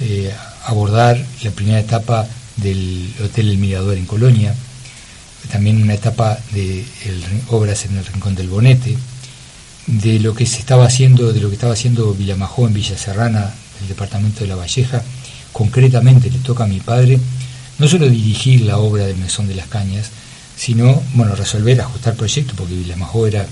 eh, 0.00 0.32
abordar 0.64 1.24
la 1.42 1.50
primera 1.50 1.80
etapa 1.80 2.26
del 2.56 3.12
Hotel 3.22 3.50
El 3.50 3.58
Mirador 3.58 3.96
en 3.96 4.06
Colonia, 4.06 4.54
también 5.50 5.82
una 5.82 5.94
etapa 5.94 6.38
de 6.52 6.84
obras 7.48 7.84
en 7.84 7.96
el 7.96 8.06
Rincón 8.06 8.34
del 8.34 8.48
Bonete, 8.48 8.96
de 9.86 10.18
lo 10.18 10.34
que 10.34 10.46
se 10.46 10.58
estaba 10.58 10.86
haciendo, 10.86 11.32
de 11.32 11.40
lo 11.40 11.48
que 11.48 11.54
estaba 11.54 11.74
haciendo 11.74 12.14
Villamajó 12.14 12.66
en 12.66 12.74
Villa 12.74 12.96
Serrana, 12.96 13.54
el 13.82 13.88
departamento 13.88 14.40
de 14.40 14.46
La 14.46 14.56
Valleja, 14.56 15.02
concretamente 15.52 16.30
le 16.30 16.38
toca 16.38 16.64
a 16.64 16.68
mi 16.68 16.80
padre 16.80 17.18
no 17.78 17.88
solo 17.88 18.08
dirigir 18.08 18.62
la 18.62 18.78
obra 18.78 19.06
del 19.06 19.16
Mesón 19.16 19.48
de 19.48 19.54
las 19.54 19.66
Cañas, 19.66 20.10
sino, 20.56 21.02
bueno, 21.14 21.34
resolver, 21.34 21.80
ajustar 21.80 22.14
proyectos, 22.14 22.56
porque 22.56 22.74
Villamajó 22.74 23.26
era, 23.26 23.46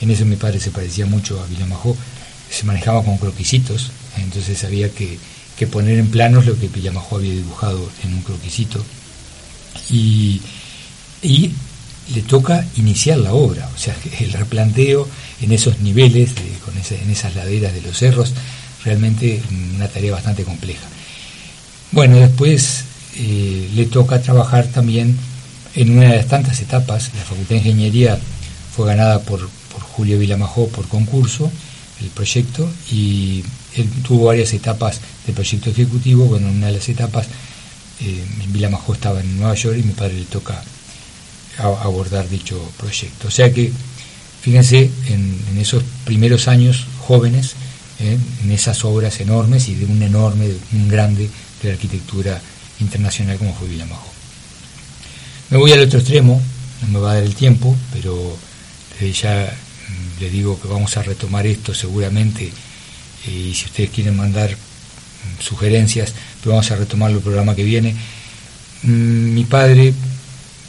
en 0.00 0.10
eso 0.10 0.24
mi 0.24 0.36
padre 0.36 0.60
se 0.60 0.70
parecía 0.70 1.06
mucho 1.06 1.40
a 1.40 1.46
Villamajó, 1.46 1.96
se 2.50 2.64
manejaba 2.64 3.04
con 3.04 3.18
croquisitos, 3.18 3.92
entonces 4.16 4.64
había 4.64 4.90
que, 4.90 5.18
que 5.56 5.66
poner 5.66 5.98
en 5.98 6.10
planos 6.10 6.46
lo 6.46 6.58
que 6.58 6.68
Villamajó 6.68 7.16
había 7.16 7.32
dibujado 7.32 7.88
en 8.04 8.14
un 8.14 8.22
croquisito. 8.22 8.84
Y, 9.88 10.40
y 11.22 11.52
le 12.14 12.22
toca 12.22 12.66
iniciar 12.76 13.18
la 13.18 13.32
obra, 13.32 13.68
o 13.74 13.78
sea, 13.78 13.96
el 14.20 14.32
replanteo 14.32 15.08
en 15.40 15.52
esos 15.52 15.80
niveles, 15.80 16.30
con 16.64 16.74
en 16.76 17.10
esas 17.10 17.34
laderas 17.34 17.72
de 17.72 17.82
los 17.82 17.96
cerros, 17.96 18.32
realmente 18.84 19.42
una 19.74 19.88
tarea 19.88 20.12
bastante 20.12 20.44
compleja. 20.44 20.86
Bueno, 21.92 22.16
después 22.16 22.84
eh, 23.16 23.68
le 23.74 23.86
toca 23.86 24.22
trabajar 24.22 24.66
también 24.66 25.16
en 25.74 25.90
una 25.96 26.10
de 26.10 26.16
las 26.16 26.26
tantas 26.26 26.60
etapas, 26.60 27.10
la 27.14 27.22
Facultad 27.22 27.50
de 27.50 27.56
Ingeniería 27.56 28.18
fue 28.74 28.86
ganada 28.86 29.20
por, 29.20 29.48
por 29.72 29.80
Julio 29.82 30.18
Vilamajó 30.18 30.68
por 30.68 30.88
concurso, 30.88 31.50
el 32.00 32.08
proyecto, 32.08 32.68
y 32.90 33.44
él 33.76 33.88
tuvo 34.02 34.26
varias 34.26 34.52
etapas 34.52 35.00
de 35.26 35.32
proyecto 35.32 35.70
ejecutivo, 35.70 36.24
bueno, 36.24 36.48
en 36.48 36.56
una 36.56 36.68
de 36.68 36.74
las 36.74 36.88
etapas 36.88 37.26
eh, 38.00 38.24
Vilamajó 38.48 38.94
estaba 38.94 39.20
en 39.20 39.38
Nueva 39.38 39.54
York 39.54 39.76
y 39.78 39.82
mi 39.82 39.92
padre 39.92 40.14
le 40.14 40.24
toca 40.24 40.62
abordar 41.58 42.28
dicho 42.28 42.60
proyecto. 42.76 43.28
O 43.28 43.30
sea 43.30 43.52
que, 43.52 43.72
fíjense, 44.40 44.90
en, 45.08 45.58
esos 45.58 45.82
primeros 46.04 46.48
años 46.48 46.86
jóvenes, 47.00 47.54
eh, 47.98 48.18
en 48.42 48.50
esas 48.50 48.84
obras 48.84 49.20
enormes 49.20 49.68
y 49.68 49.74
de 49.74 49.84
un 49.84 50.02
enorme, 50.02 50.48
de 50.48 50.58
un 50.72 50.88
grande 50.88 51.28
de 51.62 51.68
la 51.68 51.74
arquitectura 51.74 52.40
internacional 52.80 53.36
como 53.36 53.54
fue 53.54 53.68
Villamajó. 53.68 54.10
Me 55.50 55.58
voy 55.58 55.72
al 55.72 55.80
otro 55.80 55.98
extremo, 55.98 56.40
no 56.82 56.88
me 56.88 56.98
va 57.00 57.12
a 57.12 57.14
dar 57.16 57.24
el 57.24 57.34
tiempo, 57.34 57.76
pero 57.92 58.36
desde 58.92 59.12
ya 59.12 59.52
mm, 59.88 60.20
le 60.20 60.30
digo 60.30 60.60
que 60.60 60.68
vamos 60.68 60.96
a 60.96 61.02
retomar 61.02 61.46
esto 61.46 61.74
seguramente 61.74 62.50
eh, 63.26 63.30
y 63.30 63.54
si 63.54 63.66
ustedes 63.66 63.90
quieren 63.90 64.16
mandar 64.16 64.50
mm, 64.50 65.42
sugerencias, 65.42 66.14
pero 66.40 66.52
vamos 66.52 66.70
a 66.70 66.76
retomarlo 66.76 67.18
el 67.18 67.22
programa 67.22 67.54
que 67.54 67.64
viene. 67.64 67.94
Mm, 68.82 69.34
mi 69.34 69.44
padre 69.44 69.92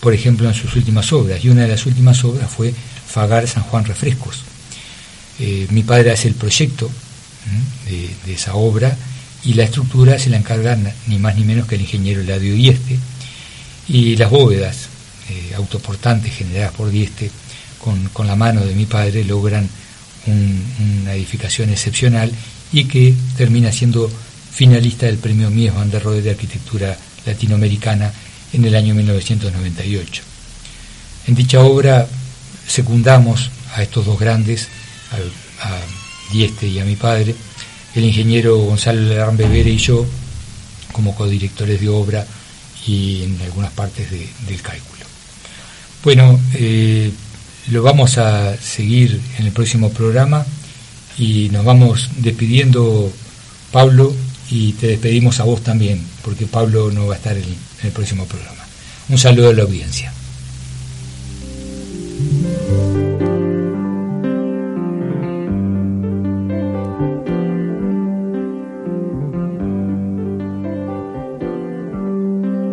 por 0.02 0.14
ejemplo, 0.14 0.48
en 0.50 0.56
sus 0.56 0.76
últimas 0.76 1.14
obras. 1.14 1.46
Y 1.46 1.50
una 1.50 1.62
de 1.62 1.70
las 1.70 1.86
últimas 1.86 2.24
obras 2.26 2.50
fue 2.50 2.74
Fagar 3.08 3.48
San 3.48 3.64
Juan 3.64 3.86
Refrescos. 3.86 4.42
Eh, 5.40 5.68
mi 5.70 5.84
padre 5.84 6.12
hace 6.12 6.28
el 6.28 6.34
proyecto 6.34 6.90
de, 8.26 8.34
esa 8.34 8.56
obra 8.56 8.96
y 9.44 9.54
la 9.54 9.64
estructura 9.64 10.20
se 10.20 10.30
la 10.30 10.38
encarga 10.38 10.78
ni 11.08 11.18
más 11.18 11.36
ni 11.36 11.44
menos 11.44 11.68
que 11.68 11.76
el 11.76 11.82
ingeniero 11.82 12.24
Ladio 12.24 12.54
Dieste. 12.54 12.98
Y 13.88 14.16
las 14.16 14.30
bóvedas 14.30 14.88
eh, 15.30 15.54
autoportantes 15.56 16.34
generadas 16.34 16.74
por 16.74 16.90
Dieste, 16.90 17.30
con, 17.80 18.28
la 18.28 18.36
mano 18.36 18.66
de 18.66 18.76
mi 18.76 18.86
padre, 18.86 19.24
logran 19.24 19.70
una 20.28 21.14
edificación 21.14 21.70
excepcional 21.70 22.32
y 22.72 22.86
que 22.86 23.14
termina 23.38 23.72
siendo 23.72 24.10
finalista 24.52 25.08
del 25.08 25.18
premio 25.18 25.50
Mies 25.50 25.74
van 25.74 25.90
der 25.90 26.04
Rohe 26.04 26.22
de 26.22 26.30
Arquitectura 26.30 26.96
Latinoamericana 27.26 28.12
en 28.54 28.66
el 28.66 28.76
año 28.76 28.94
1998. 28.96 30.24
En 31.28 31.36
dicha 31.36 31.62
obra 31.62 32.08
secundamos 32.68 33.52
a 33.76 33.84
estos 33.84 34.06
dos 34.06 34.20
grandes, 34.20 34.68
a, 35.12 35.80
Dieste 36.32 36.66
y 36.66 36.80
a 36.80 36.86
mi 36.86 36.96
padre, 36.96 37.36
el 37.94 38.06
ingeniero 38.06 38.58
Gonzalo 38.58 39.02
Larán 39.02 39.36
Bebere 39.36 39.70
y 39.70 39.78
yo, 39.78 40.06
como 40.94 41.14
codirectores 41.14 41.82
de 41.82 41.90
obra 41.90 42.26
y 42.88 43.24
en 43.24 43.42
algunas 43.42 43.72
partes 43.74 44.10
del 44.10 44.62
cálculo. 44.62 45.06
Bueno, 46.04 46.40
eh, 46.54 47.12
lo 47.70 47.84
vamos 47.84 48.18
a 48.18 48.56
seguir 48.58 49.20
en 49.38 49.48
el 49.48 49.52
próximo 49.52 49.92
programa 49.92 50.46
y 51.18 51.50
nos 51.50 51.66
vamos 51.66 52.10
despidiendo, 52.18 53.12
Pablo, 53.72 54.16
y 54.50 54.74
te 54.74 54.88
despedimos 54.88 55.40
a 55.40 55.44
vos 55.44 55.62
también, 55.62 56.02
porque 56.24 56.46
Pablo 56.46 56.92
no 56.92 57.08
va 57.08 57.14
a 57.14 57.18
estar 57.18 57.38
en, 57.82 57.88
el 57.88 57.94
próximo 57.94 58.26
programa. 58.26 58.66
Un 59.10 59.18
saludo 59.18 59.50
a 59.50 59.54
la 59.54 59.64
audiencia. 59.64 60.14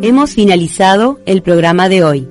Hemos 0.01 0.35
finalizado 0.35 1.21
el 1.27 1.43
programa 1.43 1.89
de 1.89 2.05
hoy, 2.05 2.29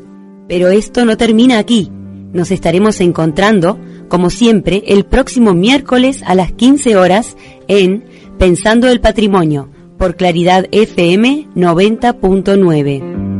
pero 0.47 0.69
esto 0.69 1.05
no 1.05 1.17
termina 1.17 1.59
aquí. 1.59 1.91
Nos 2.33 2.51
estaremos 2.51 3.01
encontrando, 3.01 3.79
como 4.07 4.29
siempre, 4.29 4.83
el 4.87 5.05
próximo 5.05 5.53
miércoles 5.53 6.23
a 6.25 6.33
las 6.33 6.51
15 6.53 6.95
horas 6.95 7.35
en 7.67 8.05
Pensando 8.37 8.87
el 8.87 8.99
Patrimonio 9.01 9.69
por 9.97 10.15
Claridad 10.15 10.67
FM 10.71 11.47
90.9. 11.55 13.36